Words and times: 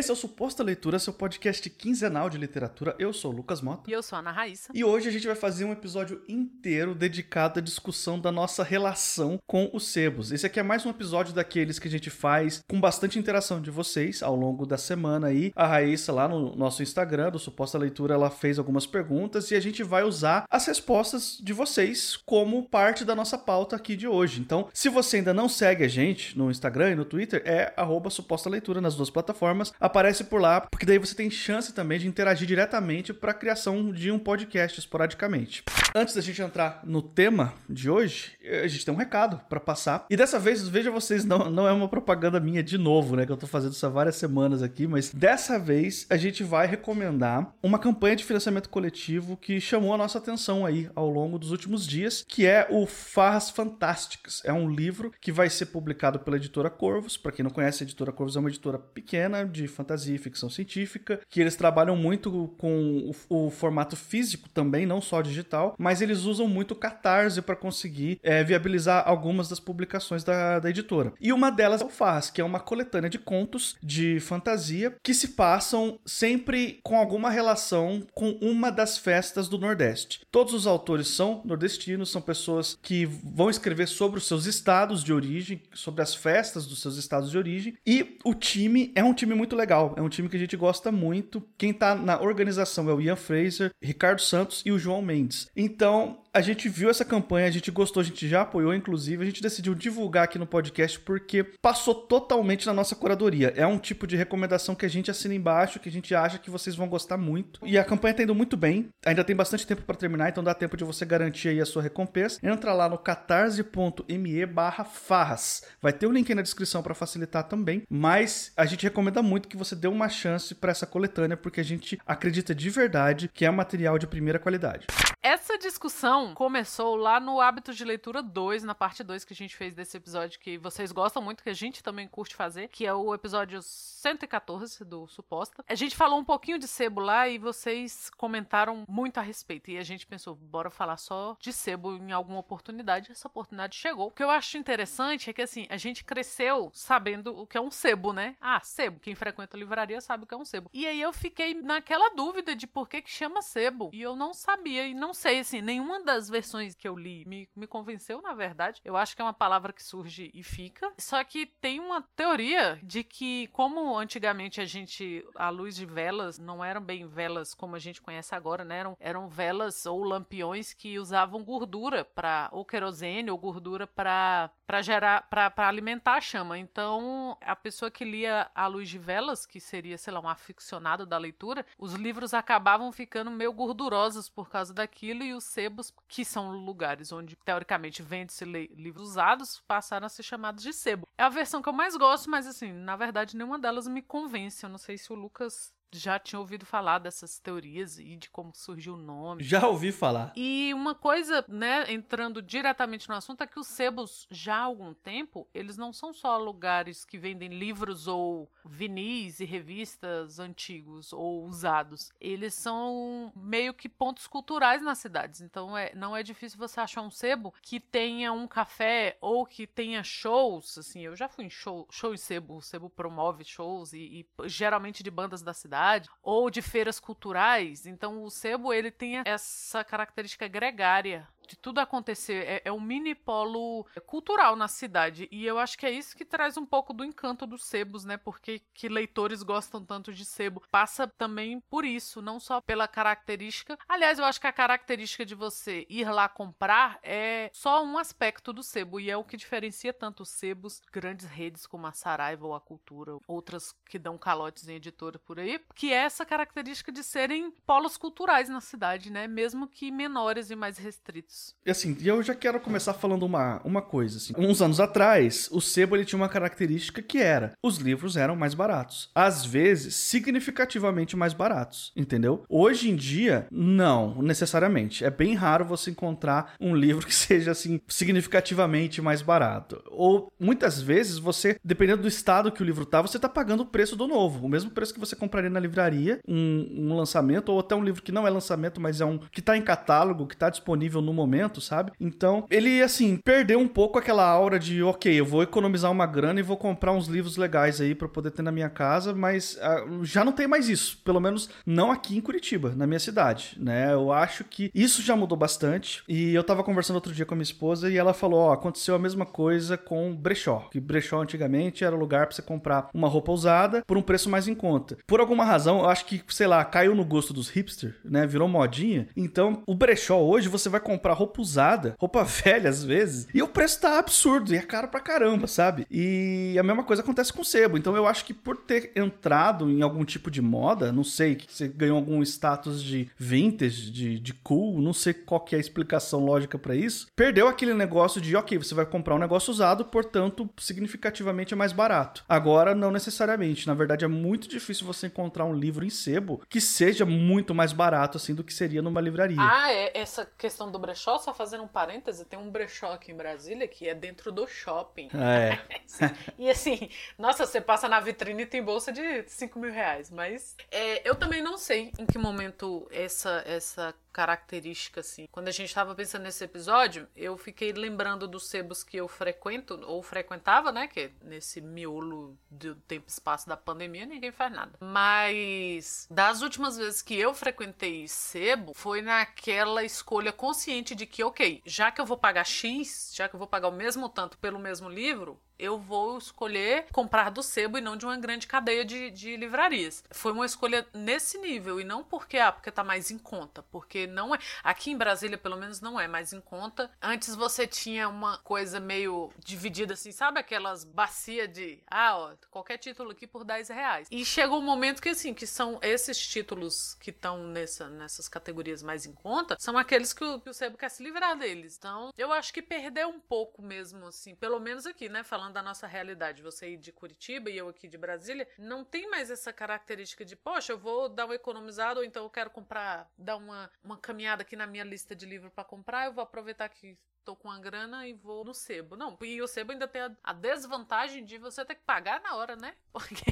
Esse 0.00 0.08
é 0.08 0.14
o 0.14 0.16
Suposta 0.16 0.62
Leitura, 0.62 0.98
seu 0.98 1.12
podcast 1.12 1.68
quinzenal 1.68 2.30
de 2.30 2.38
literatura. 2.38 2.96
Eu 2.98 3.12
sou 3.12 3.30
o 3.30 3.36
Lucas 3.36 3.60
Mota. 3.60 3.82
E 3.86 3.92
eu 3.92 4.02
sou 4.02 4.16
a 4.16 4.20
Ana 4.20 4.32
Raíssa. 4.32 4.72
E 4.74 4.82
hoje 4.82 5.06
a 5.06 5.12
gente 5.12 5.26
vai 5.26 5.36
fazer 5.36 5.66
um 5.66 5.72
episódio 5.72 6.22
inteiro 6.26 6.94
dedicado 6.94 7.58
à 7.58 7.62
discussão 7.62 8.18
da 8.18 8.32
nossa 8.32 8.64
relação 8.64 9.38
com 9.46 9.68
os 9.74 9.88
sebos. 9.88 10.32
Esse 10.32 10.46
aqui 10.46 10.58
é 10.58 10.62
mais 10.62 10.86
um 10.86 10.88
episódio 10.88 11.34
daqueles 11.34 11.78
que 11.78 11.86
a 11.86 11.90
gente 11.90 12.08
faz 12.08 12.62
com 12.66 12.80
bastante 12.80 13.18
interação 13.18 13.60
de 13.60 13.70
vocês 13.70 14.22
ao 14.22 14.34
longo 14.34 14.64
da 14.64 14.78
semana 14.78 15.26
aí. 15.26 15.52
A 15.54 15.66
Raíssa 15.66 16.14
lá 16.14 16.26
no 16.26 16.56
nosso 16.56 16.82
Instagram 16.82 17.32
do 17.32 17.38
Suposta 17.38 17.76
Leitura, 17.76 18.14
ela 18.14 18.30
fez 18.30 18.58
algumas 18.58 18.86
perguntas 18.86 19.50
e 19.50 19.54
a 19.54 19.60
gente 19.60 19.82
vai 19.82 20.02
usar 20.02 20.46
as 20.48 20.64
respostas 20.64 21.36
de 21.42 21.52
vocês 21.52 22.16
como 22.24 22.66
parte 22.70 23.04
da 23.04 23.14
nossa 23.14 23.36
pauta 23.36 23.76
aqui 23.76 23.94
de 23.96 24.08
hoje. 24.08 24.40
Então, 24.40 24.66
se 24.72 24.88
você 24.88 25.18
ainda 25.18 25.34
não 25.34 25.46
segue 25.46 25.84
a 25.84 25.88
gente 25.88 26.38
no 26.38 26.50
Instagram 26.50 26.92
e 26.92 26.94
no 26.94 27.04
Twitter, 27.04 27.42
é 27.44 27.74
arroba 27.76 28.08
suposta 28.08 28.48
leitura 28.48 28.80
nas 28.80 28.94
duas 28.94 29.10
plataformas 29.10 29.70
aparece 29.90 30.24
por 30.24 30.40
lá, 30.40 30.60
porque 30.60 30.86
daí 30.86 30.98
você 30.98 31.14
tem 31.14 31.30
chance 31.30 31.72
também 31.72 31.98
de 31.98 32.06
interagir 32.08 32.46
diretamente 32.46 33.12
para 33.12 33.32
a 33.32 33.34
criação 33.34 33.92
de 33.92 34.10
um 34.10 34.18
podcast 34.18 34.78
esporadicamente. 34.78 35.62
Antes 35.94 36.14
da 36.14 36.20
gente 36.20 36.40
entrar 36.40 36.80
no 36.84 37.02
tema 37.02 37.52
de 37.68 37.90
hoje, 37.90 38.32
a 38.62 38.66
gente 38.68 38.84
tem 38.84 38.94
um 38.94 38.96
recado 38.96 39.40
para 39.48 39.58
passar. 39.58 40.06
E 40.08 40.16
dessa 40.16 40.38
vez, 40.38 40.66
veja 40.68 40.90
vocês, 40.90 41.24
não, 41.24 41.50
não 41.50 41.66
é 41.66 41.72
uma 41.72 41.88
propaganda 41.88 42.38
minha 42.38 42.62
de 42.62 42.78
novo, 42.78 43.16
né? 43.16 43.26
Que 43.26 43.32
eu 43.32 43.36
tô 43.36 43.46
fazendo 43.46 43.72
isso 43.72 43.84
há 43.84 43.88
várias 43.88 44.16
semanas 44.16 44.62
aqui, 44.62 44.86
mas 44.86 45.12
dessa 45.12 45.58
vez 45.58 46.06
a 46.08 46.16
gente 46.16 46.44
vai 46.44 46.66
recomendar 46.66 47.52
uma 47.62 47.78
campanha 47.78 48.14
de 48.14 48.24
financiamento 48.24 48.68
coletivo 48.68 49.36
que 49.36 49.60
chamou 49.60 49.92
a 49.92 49.98
nossa 49.98 50.18
atenção 50.18 50.64
aí 50.64 50.88
ao 50.94 51.10
longo 51.10 51.38
dos 51.38 51.50
últimos 51.50 51.86
dias, 51.86 52.24
que 52.26 52.46
é 52.46 52.68
o 52.70 52.86
Farras 52.86 53.50
Fantásticas. 53.50 54.42
É 54.44 54.52
um 54.52 54.70
livro 54.70 55.12
que 55.20 55.32
vai 55.32 55.50
ser 55.50 55.66
publicado 55.66 56.20
pela 56.20 56.36
editora 56.36 56.70
Corvos. 56.70 57.16
Para 57.16 57.32
quem 57.32 57.42
não 57.42 57.50
conhece, 57.50 57.82
a 57.82 57.86
editora 57.86 58.12
Corvos 58.12 58.36
é 58.36 58.40
uma 58.40 58.48
editora 58.48 58.78
pequena 58.78 59.44
de 59.44 59.66
fantasia 59.70 60.14
e 60.14 60.18
ficção 60.18 60.50
científica, 60.50 61.20
que 61.28 61.40
eles 61.40 61.56
trabalham 61.56 61.96
muito 61.96 62.52
com 62.58 63.12
o, 63.28 63.46
o 63.46 63.50
formato 63.50 63.96
físico 63.96 64.48
também, 64.48 64.86
não 64.86 65.00
só 65.00 65.22
digital, 65.22 65.74
mas 65.78 66.00
eles 66.00 66.24
usam 66.24 66.48
muito 66.48 66.74
Catarse 66.74 67.42
para 67.42 67.56
conseguir 67.56 68.18
é, 68.22 68.42
viabilizar 68.42 69.04
algumas 69.06 69.48
das 69.48 69.60
publicações 69.60 70.24
da, 70.24 70.58
da 70.58 70.70
editora. 70.70 71.12
E 71.20 71.32
uma 71.32 71.50
delas 71.50 71.80
é 71.80 71.84
o 71.84 71.88
Farras, 71.88 72.30
que 72.30 72.40
é 72.40 72.44
uma 72.44 72.60
coletânea 72.60 73.10
de 73.10 73.18
contos 73.18 73.76
de 73.82 74.20
fantasia 74.20 74.96
que 75.02 75.14
se 75.14 75.28
passam 75.28 75.98
sempre 76.04 76.80
com 76.82 76.96
alguma 76.96 77.30
relação 77.30 78.06
com 78.14 78.30
uma 78.40 78.70
das 78.70 78.98
festas 78.98 79.48
do 79.48 79.58
Nordeste. 79.58 80.20
Todos 80.30 80.54
os 80.54 80.66
autores 80.66 81.08
são 81.08 81.42
nordestinos, 81.44 82.10
são 82.10 82.20
pessoas 82.20 82.78
que 82.82 83.04
vão 83.06 83.50
escrever 83.50 83.86
sobre 83.86 84.18
os 84.18 84.26
seus 84.26 84.46
estados 84.46 85.04
de 85.04 85.12
origem, 85.12 85.62
sobre 85.74 86.02
as 86.02 86.14
festas 86.14 86.66
dos 86.66 86.80
seus 86.80 86.96
estados 86.96 87.30
de 87.30 87.38
origem, 87.38 87.76
e 87.86 88.18
o 88.24 88.34
time 88.34 88.92
é 88.94 89.04
um 89.04 89.14
time 89.14 89.34
muito 89.34 89.56
legal, 89.60 89.94
é 89.96 90.02
um 90.02 90.08
time 90.08 90.28
que 90.28 90.36
a 90.36 90.40
gente 90.40 90.56
gosta 90.56 90.90
muito. 90.90 91.42
Quem 91.56 91.72
tá 91.72 91.94
na 91.94 92.20
organização 92.20 92.88
é 92.88 92.94
o 92.94 93.00
Ian 93.00 93.16
Fraser, 93.16 93.70
Ricardo 93.82 94.20
Santos 94.20 94.62
e 94.64 94.72
o 94.72 94.78
João 94.78 95.02
Mendes. 95.02 95.48
Então, 95.54 96.19
a 96.32 96.40
gente 96.40 96.68
viu 96.68 96.88
essa 96.88 97.04
campanha, 97.04 97.48
a 97.48 97.50
gente 97.50 97.70
gostou, 97.70 98.00
a 98.00 98.04
gente 98.04 98.28
já 98.28 98.42
apoiou, 98.42 98.72
inclusive, 98.72 99.22
a 99.22 99.26
gente 99.26 99.42
decidiu 99.42 99.74
divulgar 99.74 100.24
aqui 100.24 100.38
no 100.38 100.46
podcast 100.46 100.98
porque 101.00 101.44
passou 101.60 101.94
totalmente 101.94 102.66
na 102.66 102.72
nossa 102.72 102.94
curadoria. 102.94 103.52
É 103.56 103.66
um 103.66 103.78
tipo 103.78 104.06
de 104.06 104.16
recomendação 104.16 104.74
que 104.74 104.86
a 104.86 104.90
gente 104.90 105.10
assina 105.10 105.34
embaixo, 105.34 105.80
que 105.80 105.88
a 105.88 105.92
gente 105.92 106.14
acha 106.14 106.38
que 106.38 106.50
vocês 106.50 106.76
vão 106.76 106.88
gostar 106.88 107.16
muito. 107.16 107.60
E 107.64 107.76
a 107.76 107.84
campanha 107.84 108.14
tá 108.14 108.22
indo 108.22 108.34
muito 108.34 108.56
bem, 108.56 108.88
ainda 109.04 109.24
tem 109.24 109.34
bastante 109.34 109.66
tempo 109.66 109.82
para 109.82 109.96
terminar, 109.96 110.28
então 110.28 110.44
dá 110.44 110.54
tempo 110.54 110.76
de 110.76 110.84
você 110.84 111.04
garantir 111.04 111.48
aí 111.48 111.60
a 111.60 111.66
sua 111.66 111.82
recompensa. 111.82 112.38
Entra 112.42 112.72
lá 112.72 112.88
no 112.88 112.98
catarse.me 112.98 114.46
barra 114.46 114.84
farras. 114.84 115.64
Vai 115.82 115.92
ter 115.92 116.06
o 116.06 116.10
um 116.10 116.12
link 116.12 116.30
aí 116.30 116.34
na 116.36 116.42
descrição 116.42 116.82
para 116.82 116.94
facilitar 116.94 117.44
também, 117.44 117.82
mas 117.90 118.52
a 118.56 118.66
gente 118.66 118.84
recomenda 118.84 119.22
muito 119.22 119.48
que 119.48 119.56
você 119.56 119.74
dê 119.74 119.88
uma 119.88 120.08
chance 120.08 120.54
para 120.54 120.70
essa 120.70 120.86
coletânea, 120.86 121.36
porque 121.36 121.60
a 121.60 121.64
gente 121.64 121.98
acredita 122.06 122.54
de 122.54 122.70
verdade 122.70 123.30
que 123.32 123.44
é 123.44 123.50
material 123.50 123.98
de 123.98 124.06
primeira 124.06 124.38
qualidade. 124.38 124.86
Essa 125.22 125.58
discussão 125.58 126.32
começou 126.32 126.96
lá 126.96 127.20
no 127.20 127.42
Hábitos 127.42 127.76
de 127.76 127.84
Leitura 127.84 128.22
2, 128.22 128.64
na 128.64 128.74
parte 128.74 129.04
2 129.04 129.22
que 129.22 129.34
a 129.34 129.36
gente 129.36 129.54
fez 129.54 129.74
desse 129.74 129.94
episódio, 129.94 130.40
que 130.40 130.56
vocês 130.56 130.92
gostam 130.92 131.20
muito, 131.20 131.42
que 131.42 131.50
a 131.50 131.54
gente 131.54 131.82
também 131.82 132.08
curte 132.08 132.34
fazer, 132.34 132.68
que 132.68 132.86
é 132.86 132.94
o 132.94 133.12
episódio 133.14 133.60
114 133.60 134.82
do 134.82 135.06
Suposta. 135.08 135.62
A 135.68 135.74
gente 135.74 135.94
falou 135.94 136.18
um 136.18 136.24
pouquinho 136.24 136.58
de 136.58 136.66
sebo 136.66 137.02
lá 137.02 137.28
e 137.28 137.36
vocês 137.36 138.08
comentaram 138.16 138.84
muito 138.88 139.18
a 139.18 139.20
respeito. 139.20 139.70
E 139.70 139.76
a 139.76 139.82
gente 139.82 140.06
pensou, 140.06 140.34
bora 140.34 140.70
falar 140.70 140.96
só 140.96 141.36
de 141.38 141.52
sebo 141.52 141.96
em 141.96 142.12
alguma 142.12 142.38
oportunidade. 142.38 143.12
Essa 143.12 143.28
oportunidade 143.28 143.76
chegou. 143.76 144.06
O 144.06 144.10
que 144.10 144.22
eu 144.22 144.30
acho 144.30 144.56
interessante 144.56 145.28
é 145.28 145.34
que, 145.34 145.42
assim, 145.42 145.66
a 145.68 145.76
gente 145.76 146.02
cresceu 146.02 146.70
sabendo 146.72 147.38
o 147.38 147.46
que 147.46 147.58
é 147.58 147.60
um 147.60 147.70
sebo, 147.70 148.14
né? 148.14 148.36
Ah, 148.40 148.60
sebo. 148.60 148.98
Quem 148.98 149.14
frequenta 149.14 149.54
a 149.54 149.60
livraria 149.60 150.00
sabe 150.00 150.24
o 150.24 150.26
que 150.26 150.32
é 150.32 150.38
um 150.38 150.46
sebo. 150.46 150.70
E 150.72 150.86
aí 150.86 150.98
eu 150.98 151.12
fiquei 151.12 151.52
naquela 151.52 152.08
dúvida 152.14 152.56
de 152.56 152.66
por 152.66 152.88
que 152.88 153.02
que 153.02 153.10
chama 153.10 153.42
sebo. 153.42 153.90
E 153.92 154.00
eu 154.00 154.16
não 154.16 154.32
sabia 154.32 154.86
e 154.86 154.94
não 154.94 155.09
não 155.10 155.14
sei, 155.14 155.40
assim, 155.40 155.60
nenhuma 155.60 156.04
das 156.04 156.28
versões 156.28 156.72
que 156.72 156.86
eu 156.86 156.96
li 156.96 157.24
me, 157.26 157.48
me 157.56 157.66
convenceu, 157.66 158.22
na 158.22 158.32
verdade. 158.32 158.80
Eu 158.84 158.96
acho 158.96 159.16
que 159.16 159.20
é 159.20 159.24
uma 159.24 159.32
palavra 159.32 159.72
que 159.72 159.82
surge 159.82 160.30
e 160.32 160.44
fica. 160.44 160.88
Só 160.96 161.24
que 161.24 161.46
tem 161.46 161.80
uma 161.80 162.00
teoria 162.14 162.78
de 162.80 163.02
que, 163.02 163.48
como 163.48 163.98
antigamente 163.98 164.60
a 164.60 164.64
gente, 164.64 165.26
a 165.34 165.50
luz 165.50 165.74
de 165.74 165.84
velas 165.84 166.38
não 166.38 166.64
eram 166.64 166.80
bem 166.80 167.08
velas 167.08 167.54
como 167.54 167.74
a 167.74 167.78
gente 167.80 168.00
conhece 168.00 168.36
agora, 168.36 168.64
né? 168.64 168.78
Eram, 168.78 168.96
eram 169.00 169.28
velas 169.28 169.84
ou 169.84 170.04
lampiões 170.04 170.72
que 170.72 170.96
usavam 170.96 171.42
gordura 171.42 172.04
para 172.04 172.48
ou 172.52 172.64
querosene 172.64 173.32
ou 173.32 173.36
gordura 173.36 173.88
para 173.88 174.48
para 174.70 174.82
gerar, 174.82 175.22
para 175.28 175.66
alimentar 175.66 176.14
a 176.14 176.20
chama. 176.20 176.56
Então, 176.56 177.36
a 177.40 177.56
pessoa 177.56 177.90
que 177.90 178.04
lia 178.04 178.48
a 178.54 178.68
luz 178.68 178.88
de 178.88 178.98
velas, 178.98 179.44
que 179.44 179.58
seria, 179.58 179.98
sei 179.98 180.12
lá, 180.12 180.20
um 180.20 180.28
aficionado 180.28 181.04
da 181.04 181.18
leitura, 181.18 181.66
os 181.76 181.94
livros 181.94 182.32
acabavam 182.32 182.92
ficando 182.92 183.32
meio 183.32 183.52
gordurosos 183.52 184.28
por 184.28 184.48
causa 184.48 184.72
daquilo 184.72 185.00
aquilo 185.00 185.24
e 185.24 185.34
os 185.34 185.44
sebos, 185.44 185.92
que 186.06 186.24
são 186.24 186.52
lugares 186.52 187.10
onde 187.10 187.34
teoricamente 187.36 188.02
vende-se 188.02 188.44
livros 188.44 189.10
usados, 189.10 189.60
passaram 189.66 190.06
a 190.06 190.08
ser 190.08 190.22
chamados 190.22 190.62
de 190.62 190.72
sebo. 190.72 191.08
É 191.18 191.24
a 191.24 191.28
versão 191.28 191.60
que 191.60 191.68
eu 191.68 191.72
mais 191.72 191.96
gosto, 191.96 192.30
mas 192.30 192.46
assim, 192.46 192.70
na 192.72 192.94
verdade, 192.94 193.36
nenhuma 193.36 193.58
delas 193.58 193.88
me 193.88 194.02
convence. 194.02 194.64
Eu 194.64 194.70
não 194.70 194.78
sei 194.78 194.96
se 194.96 195.12
o 195.12 195.16
Lucas 195.16 195.74
já 195.92 196.18
tinha 196.18 196.38
ouvido 196.38 196.64
falar 196.64 196.98
dessas 196.98 197.38
teorias 197.38 197.98
e 197.98 198.16
de 198.16 198.30
como 198.30 198.52
surgiu 198.54 198.94
o 198.94 198.96
nome. 198.96 199.42
Já 199.42 199.66
ouvi 199.66 199.90
falar. 199.90 200.32
E 200.36 200.72
uma 200.74 200.94
coisa, 200.94 201.44
né, 201.48 201.90
entrando 201.92 202.40
diretamente 202.40 203.08
no 203.08 203.14
assunto, 203.14 203.42
é 203.42 203.46
que 203.46 203.58
os 203.58 203.66
sebos, 203.66 204.26
já 204.30 204.56
há 204.56 204.62
algum 204.62 204.94
tempo, 204.94 205.48
eles 205.52 205.76
não 205.76 205.92
são 205.92 206.12
só 206.12 206.36
lugares 206.38 207.04
que 207.04 207.18
vendem 207.18 207.48
livros 207.48 208.06
ou 208.06 208.50
vinis 208.64 209.40
e 209.40 209.44
revistas 209.44 210.38
antigos 210.38 211.12
ou 211.12 211.44
usados. 211.44 212.12
Eles 212.20 212.54
são 212.54 213.32
meio 213.34 213.74
que 213.74 213.88
pontos 213.88 214.26
culturais 214.26 214.82
nas 214.82 214.98
cidades. 214.98 215.40
Então 215.40 215.76
é, 215.76 215.92
não 215.94 216.16
é 216.16 216.22
difícil 216.22 216.58
você 216.58 216.80
achar 216.80 217.02
um 217.02 217.10
sebo 217.10 217.52
que 217.62 217.80
tenha 217.80 218.32
um 218.32 218.46
café 218.46 219.16
ou 219.20 219.44
que 219.44 219.66
tenha 219.66 220.02
shows. 220.02 220.78
Assim, 220.78 221.00
eu 221.00 221.16
já 221.16 221.28
fui 221.28 221.44
em 221.44 221.50
show, 221.50 221.86
show 221.90 222.14
em 222.14 222.18
sebo. 222.18 222.56
O 222.56 222.62
sebo 222.62 222.88
promove 222.88 223.44
shows 223.44 223.92
e, 223.92 224.26
e 224.40 224.48
geralmente 224.48 225.02
de 225.02 225.10
bandas 225.10 225.42
da 225.42 225.52
cidade 225.52 225.79
ou 226.22 226.50
de 226.50 226.62
feiras 226.62 227.00
culturais. 227.00 227.86
Então 227.86 228.22
o 228.22 228.30
sebo 228.30 228.72
ele 228.72 228.90
tem 228.90 229.22
essa 229.24 229.82
característica 229.84 230.46
gregária 230.48 231.28
de 231.50 231.56
tudo 231.56 231.80
acontecer. 231.80 232.46
É, 232.46 232.62
é, 232.66 232.72
um 232.72 232.80
mini 232.80 233.14
polo 233.14 233.84
cultural 234.06 234.54
na 234.54 234.68
cidade. 234.68 235.28
E 235.32 235.44
eu 235.44 235.58
acho 235.58 235.76
que 235.76 235.84
é 235.84 235.90
isso 235.90 236.16
que 236.16 236.24
traz 236.24 236.56
um 236.56 236.64
pouco 236.64 236.92
do 236.92 237.04
encanto 237.04 237.44
dos 237.44 237.64
sebos, 237.64 238.04
né? 238.04 238.16
Porque 238.16 238.62
que 238.72 238.88
leitores 238.88 239.42
gostam 239.42 239.84
tanto 239.84 240.12
de 240.12 240.24
sebo. 240.24 240.62
Passa 240.70 241.08
também 241.08 241.60
por 241.68 241.84
isso, 241.84 242.22
não 242.22 242.38
só 242.38 242.60
pela 242.60 242.86
característica. 242.86 243.76
Aliás, 243.88 244.18
eu 244.18 244.24
acho 244.24 244.40
que 244.40 244.46
a 244.46 244.52
característica 244.52 245.26
de 245.26 245.34
você 245.34 245.84
ir 245.88 246.08
lá 246.08 246.28
comprar 246.28 247.00
é 247.02 247.50
só 247.52 247.84
um 247.84 247.98
aspecto 247.98 248.52
do 248.52 248.62
sebo. 248.62 249.00
E 249.00 249.10
é 249.10 249.16
o 249.16 249.24
que 249.24 249.36
diferencia 249.36 249.92
tanto 249.92 250.22
os 250.22 250.28
sebos, 250.30 250.80
grandes 250.92 251.26
redes 251.26 251.66
como 251.66 251.86
a 251.86 251.92
Saraiva 251.92 252.46
ou 252.46 252.54
a 252.54 252.60
Cultura, 252.60 253.18
outras 253.26 253.74
que 253.88 253.98
dão 253.98 254.16
calotes 254.16 254.68
em 254.68 254.76
editora 254.76 255.18
por 255.18 255.40
aí, 255.40 255.60
que 255.74 255.92
é 255.92 255.96
essa 255.96 256.24
característica 256.24 256.92
de 256.92 257.02
serem 257.02 257.50
polos 257.66 257.96
culturais 257.96 258.48
na 258.48 258.60
cidade, 258.60 259.10
né? 259.10 259.26
Mesmo 259.26 259.66
que 259.66 259.90
menores 259.90 260.50
e 260.50 260.56
mais 260.56 260.78
restritos. 260.78 261.39
E 261.64 261.70
assim, 261.70 261.96
eu 262.02 262.22
já 262.22 262.34
quero 262.34 262.58
começar 262.58 262.94
falando 262.94 263.24
uma, 263.24 263.60
uma 263.64 263.82
coisa. 263.82 264.16
Assim. 264.16 264.32
Uns 264.36 264.62
anos 264.62 264.80
atrás, 264.80 265.48
o 265.52 265.60
sebo 265.60 265.94
ele 265.94 266.04
tinha 266.04 266.18
uma 266.18 266.28
característica 266.28 267.02
que 267.02 267.18
era: 267.18 267.52
os 267.62 267.76
livros 267.76 268.16
eram 268.16 268.34
mais 268.34 268.54
baratos. 268.54 269.10
Às 269.14 269.44
vezes, 269.44 269.94
significativamente 269.94 271.16
mais 271.16 271.34
baratos, 271.34 271.92
entendeu? 271.94 272.44
Hoje 272.48 272.90
em 272.90 272.96
dia, 272.96 273.46
não 273.50 274.22
necessariamente. 274.22 275.04
É 275.04 275.10
bem 275.10 275.34
raro 275.34 275.64
você 275.64 275.90
encontrar 275.90 276.54
um 276.60 276.74
livro 276.74 277.06
que 277.06 277.14
seja 277.14 277.50
assim 277.50 277.80
significativamente 277.88 279.02
mais 279.02 279.22
barato. 279.22 279.82
Ou 279.90 280.32
muitas 280.40 280.80
vezes 280.80 281.18
você, 281.18 281.56
dependendo 281.62 282.02
do 282.02 282.08
estado 282.08 282.50
que 282.50 282.62
o 282.62 282.66
livro 282.66 282.86
tá, 282.86 283.02
você 283.02 283.18
tá 283.18 283.28
pagando 283.28 283.62
o 283.62 283.66
preço 283.66 283.96
do 283.96 284.08
novo, 284.08 284.46
o 284.46 284.48
mesmo 284.48 284.70
preço 284.70 284.94
que 284.94 285.00
você 285.00 285.14
compraria 285.14 285.50
na 285.50 285.60
livraria, 285.60 286.20
um, 286.26 286.88
um 286.88 286.96
lançamento 286.96 287.50
ou 287.50 287.60
até 287.60 287.74
um 287.74 287.84
livro 287.84 288.02
que 288.02 288.12
não 288.12 288.26
é 288.26 288.30
lançamento, 288.30 288.80
mas 288.80 289.00
é 289.00 289.04
um 289.04 289.18
que 289.18 289.42
tá 289.42 289.56
em 289.56 289.62
catálogo, 289.62 290.26
que 290.26 290.36
tá 290.36 290.48
disponível 290.48 291.02
no 291.02 291.12
momento 291.12 291.29
momento, 291.30 291.60
sabe? 291.60 291.92
Então, 292.00 292.44
ele, 292.50 292.82
assim, 292.82 293.16
perdeu 293.16 293.60
um 293.60 293.68
pouco 293.68 293.98
aquela 293.98 294.26
aura 294.28 294.58
de, 294.58 294.82
ok, 294.82 295.12
eu 295.18 295.24
vou 295.24 295.42
economizar 295.42 295.90
uma 295.90 296.06
grana 296.06 296.40
e 296.40 296.42
vou 296.42 296.56
comprar 296.56 296.92
uns 296.92 297.06
livros 297.06 297.36
legais 297.36 297.80
aí 297.80 297.94
para 297.94 298.08
poder 298.08 298.32
ter 298.32 298.42
na 298.42 298.50
minha 298.50 298.68
casa, 298.68 299.14
mas 299.14 299.56
uh, 299.56 300.04
já 300.04 300.24
não 300.24 300.32
tem 300.32 300.48
mais 300.48 300.68
isso. 300.68 300.98
Pelo 301.04 301.20
menos 301.20 301.48
não 301.64 301.92
aqui 301.92 302.16
em 302.16 302.20
Curitiba, 302.20 302.72
na 302.76 302.86
minha 302.86 302.98
cidade, 302.98 303.56
né? 303.58 303.92
Eu 303.92 304.12
acho 304.12 304.42
que 304.44 304.70
isso 304.74 305.02
já 305.02 305.14
mudou 305.14 305.38
bastante. 305.38 306.02
E 306.08 306.34
eu 306.34 306.42
tava 306.42 306.64
conversando 306.64 306.96
outro 306.96 307.12
dia 307.12 307.24
com 307.24 307.34
a 307.34 307.36
minha 307.36 307.44
esposa 307.44 307.88
e 307.88 307.96
ela 307.96 308.12
falou: 308.12 308.40
ó, 308.40 308.52
aconteceu 308.52 308.94
a 308.94 308.98
mesma 308.98 309.24
coisa 309.24 309.76
com 309.76 310.14
brechó. 310.14 310.68
Que 310.70 310.80
brechó 310.80 311.22
antigamente 311.22 311.84
era 311.84 311.94
lugar 311.94 312.26
para 312.26 312.34
você 312.34 312.42
comprar 312.42 312.90
uma 312.92 313.08
roupa 313.08 313.30
usada 313.32 313.82
por 313.86 313.96
um 313.96 314.02
preço 314.02 314.28
mais 314.28 314.48
em 314.48 314.54
conta. 314.54 314.98
Por 315.06 315.20
alguma 315.20 315.44
razão, 315.44 315.80
eu 315.80 315.88
acho 315.88 316.06
que, 316.06 316.22
sei 316.28 316.46
lá, 316.46 316.64
caiu 316.64 316.94
no 316.94 317.04
gosto 317.04 317.32
dos 317.32 317.48
hipster, 317.48 317.96
né? 318.04 318.26
Virou 318.26 318.48
modinha. 318.48 319.08
Então, 319.16 319.62
o 319.66 319.74
brechó 319.74 320.20
hoje 320.20 320.48
você 320.48 320.68
vai 320.68 320.80
comprar 320.80 321.19
roupa 321.20 321.40
usada, 321.40 321.94
roupa 321.98 322.24
velha 322.24 322.68
às 322.70 322.82
vezes, 322.82 323.28
e 323.32 323.42
o 323.42 323.48
preço 323.48 323.80
tá 323.80 323.98
absurdo 323.98 324.54
e 324.54 324.56
é 324.56 324.62
caro 324.62 324.88
pra 324.88 325.00
caramba, 325.00 325.46
sabe? 325.46 325.86
E 325.90 326.56
a 326.58 326.62
mesma 326.62 326.82
coisa 326.82 327.02
acontece 327.02 327.32
com 327.32 327.44
sebo. 327.44 327.76
Então, 327.76 327.96
eu 327.96 328.06
acho 328.06 328.24
que 328.24 328.32
por 328.32 328.56
ter 328.56 328.92
entrado 328.96 329.70
em 329.70 329.82
algum 329.82 330.04
tipo 330.04 330.30
de 330.30 330.40
moda, 330.40 330.92
não 330.92 331.04
sei, 331.04 331.34
que 331.34 331.52
você 331.52 331.68
ganhou 331.68 331.96
algum 331.96 332.22
status 332.22 332.82
de 332.82 333.10
vintage, 333.16 333.90
de, 333.90 334.18
de 334.18 334.32
cool, 334.34 334.80
não 334.80 334.92
sei 334.92 335.12
qual 335.12 335.40
que 335.40 335.54
é 335.54 335.58
a 335.58 335.60
explicação 335.60 336.24
lógica 336.24 336.58
para 336.58 336.74
isso, 336.74 337.06
perdeu 337.14 337.48
aquele 337.48 337.74
negócio 337.74 338.20
de, 338.20 338.36
ok, 338.36 338.58
você 338.58 338.74
vai 338.74 338.86
comprar 338.86 339.14
um 339.14 339.18
negócio 339.18 339.50
usado, 339.50 339.84
portanto, 339.84 340.48
significativamente 340.58 341.54
é 341.54 341.56
mais 341.56 341.72
barato. 341.72 342.24
Agora, 342.28 342.74
não 342.74 342.90
necessariamente. 342.90 343.66
Na 343.66 343.74
verdade, 343.74 344.04
é 344.04 344.08
muito 344.08 344.48
difícil 344.48 344.86
você 344.86 345.06
encontrar 345.06 345.44
um 345.44 345.54
livro 345.54 345.84
em 345.84 345.90
sebo 345.90 346.42
que 346.48 346.60
seja 346.60 347.04
muito 347.04 347.54
mais 347.54 347.72
barato, 347.72 348.16
assim, 348.16 348.34
do 348.34 348.44
que 348.44 348.52
seria 348.52 348.82
numa 348.82 349.00
livraria. 349.00 349.36
Ah, 349.40 349.72
é 349.72 349.98
essa 349.98 350.26
questão 350.38 350.70
do 350.70 350.78
brechó, 350.78 350.99
só 351.18 351.32
fazendo 351.34 351.64
um 351.64 351.68
parêntese, 351.68 352.24
tem 352.24 352.38
um 352.38 352.50
brechó 352.50 352.92
aqui 352.92 353.12
em 353.12 353.16
Brasília 353.16 353.66
que 353.66 353.88
é 353.88 353.94
dentro 353.94 354.30
do 354.30 354.46
shopping. 354.46 355.08
É. 355.14 355.58
e 356.38 356.50
assim, 356.50 356.90
nossa, 357.18 357.46
você 357.46 357.60
passa 357.60 357.88
na 357.88 358.00
vitrine 358.00 358.42
e 358.42 358.46
tem 358.46 358.62
bolsa 358.62 358.92
de 358.92 359.24
5 359.28 359.58
mil 359.58 359.72
reais, 359.72 360.10
mas 360.10 360.56
é, 360.70 361.08
eu 361.08 361.14
também 361.14 361.42
não 361.42 361.56
sei 361.56 361.92
em 361.98 362.06
que 362.06 362.18
momento 362.18 362.88
essa, 362.90 363.42
essa 363.46 363.94
característica, 364.12 365.00
assim. 365.00 365.26
Quando 365.30 365.48
a 365.48 365.52
gente 365.52 365.68
estava 365.68 365.94
pensando 365.94 366.22
nesse 366.22 366.44
episódio, 366.44 367.08
eu 367.16 367.36
fiquei 367.36 367.72
lembrando 367.72 368.28
dos 368.28 368.48
sebos 368.48 368.82
que 368.82 368.96
eu 368.96 369.08
frequento, 369.08 369.80
ou 369.86 370.02
frequentava, 370.02 370.72
né? 370.72 370.86
Que 370.86 371.10
nesse 371.22 371.60
miolo 371.60 372.36
do 372.50 372.74
tempo 372.74 373.06
e 373.08 373.10
espaço 373.10 373.48
da 373.48 373.56
pandemia 373.56 374.06
ninguém 374.06 374.32
faz 374.32 374.52
nada. 374.52 374.72
Mas 374.80 376.06
das 376.10 376.42
últimas 376.42 376.76
vezes 376.76 377.02
que 377.02 377.14
eu 377.14 377.34
frequentei 377.34 378.06
sebo, 378.08 378.72
foi 378.74 379.02
naquela 379.02 379.84
escolha 379.84 380.32
consciente 380.32 380.94
de 380.94 381.06
que, 381.06 381.22
ok, 381.22 381.62
já 381.64 381.90
que 381.90 382.00
eu 382.00 382.06
vou 382.06 382.16
pagar 382.16 382.44
X, 382.44 383.12
já 383.14 383.28
que 383.28 383.34
eu 383.34 383.38
vou 383.38 383.48
pagar 383.48 383.68
o 383.68 383.72
mesmo 383.72 384.08
tanto 384.08 384.38
pelo 384.38 384.58
mesmo 384.58 384.88
livro, 384.88 385.40
eu 385.60 385.78
vou 385.78 386.18
escolher 386.18 386.86
comprar 386.92 387.30
do 387.30 387.42
sebo 387.42 387.78
e 387.78 387.80
não 387.80 387.96
de 387.96 388.04
uma 388.04 388.16
grande 388.16 388.46
cadeia 388.46 388.84
de, 388.84 389.10
de 389.10 389.36
livrarias. 389.36 390.02
Foi 390.10 390.32
uma 390.32 390.46
escolha 390.46 390.86
nesse 390.92 391.38
nível 391.38 391.80
e 391.80 391.84
não 391.84 392.02
porque, 392.02 392.38
ah, 392.38 392.50
porque 392.50 392.70
tá 392.70 392.82
mais 392.82 393.10
em 393.10 393.18
conta, 393.18 393.62
porque 393.70 394.06
não 394.06 394.34
é. 394.34 394.38
Aqui 394.64 394.90
em 394.90 394.96
Brasília, 394.96 395.36
pelo 395.36 395.56
menos, 395.56 395.80
não 395.80 396.00
é 396.00 396.08
mais 396.08 396.32
em 396.32 396.40
conta. 396.40 396.90
Antes 397.00 397.34
você 397.34 397.66
tinha 397.66 398.08
uma 398.08 398.38
coisa 398.38 398.80
meio 398.80 399.30
dividida 399.38 399.94
assim, 399.94 400.10
sabe 400.10 400.40
aquelas 400.40 400.84
bacia 400.84 401.46
de, 401.46 401.82
ah, 401.86 402.16
ó, 402.16 402.32
qualquer 402.50 402.78
título 402.78 403.10
aqui 403.10 403.26
por 403.26 403.44
10 403.44 403.68
reais. 403.68 404.08
E 404.10 404.24
chegou 404.24 404.58
um 404.58 404.64
momento 404.64 405.02
que, 405.02 405.10
assim, 405.10 405.34
que 405.34 405.46
são 405.46 405.78
esses 405.82 406.18
títulos 406.18 406.94
que 406.94 407.10
estão 407.10 407.46
nessa, 407.46 407.88
nessas 407.88 408.28
categorias 408.28 408.82
mais 408.82 409.06
em 409.06 409.12
conta, 409.12 409.56
são 409.58 409.76
aqueles 409.76 410.12
que 410.12 410.24
o, 410.24 410.40
que 410.40 410.50
o 410.50 410.54
sebo 410.54 410.78
quer 410.78 410.88
se 410.88 411.02
livrar 411.02 411.36
deles. 411.36 411.76
Então, 411.78 412.10
eu 412.16 412.32
acho 412.32 412.52
que 412.52 412.62
perdeu 412.62 413.08
um 413.08 413.20
pouco 413.20 413.62
mesmo, 413.62 414.06
assim, 414.06 414.34
pelo 414.34 414.58
menos 414.58 414.86
aqui, 414.86 415.08
né, 415.08 415.22
falando 415.22 415.49
falando 415.50 415.52
da 415.52 415.62
nossa 415.62 415.86
realidade, 415.86 416.42
você 416.42 416.70
ir 416.70 416.76
de 416.78 416.92
Curitiba 416.92 417.50
e 417.50 417.58
eu 417.58 417.68
aqui 417.68 417.88
de 417.88 417.98
Brasília, 417.98 418.48
não 418.58 418.84
tem 418.84 419.10
mais 419.10 419.30
essa 419.30 419.52
característica 419.52 420.24
de, 420.24 420.36
poxa, 420.36 420.72
eu 420.72 420.78
vou 420.78 421.08
dar 421.08 421.26
um 421.26 421.32
economizado 421.32 422.00
ou 422.00 422.06
então 422.06 422.24
eu 422.24 422.30
quero 422.30 422.50
comprar, 422.50 423.10
dar 423.18 423.36
uma, 423.36 423.70
uma 423.82 423.98
caminhada 423.98 424.42
aqui 424.42 424.56
na 424.56 424.66
minha 424.66 424.84
lista 424.84 425.14
de 425.14 425.26
livro 425.26 425.50
para 425.50 425.64
comprar, 425.64 426.06
eu 426.06 426.12
vou 426.12 426.22
aproveitar 426.22 426.68
que 426.68 426.96
tô 427.22 427.36
com 427.36 427.50
a 427.50 427.58
grana 427.58 428.06
e 428.08 428.14
vou 428.14 428.44
no 428.44 428.54
sebo. 428.54 428.96
Não, 428.96 429.18
e 429.20 429.42
o 429.42 429.46
sebo 429.46 429.72
ainda 429.72 429.86
tem 429.86 430.00
a, 430.00 430.16
a, 430.24 430.32
desvantagem 430.32 431.22
de 431.22 431.36
você 431.36 431.64
ter 431.64 431.74
que 431.74 431.82
pagar 431.82 432.20
na 432.22 432.34
hora, 432.34 432.56
né? 432.56 432.74
Porque, 432.92 433.24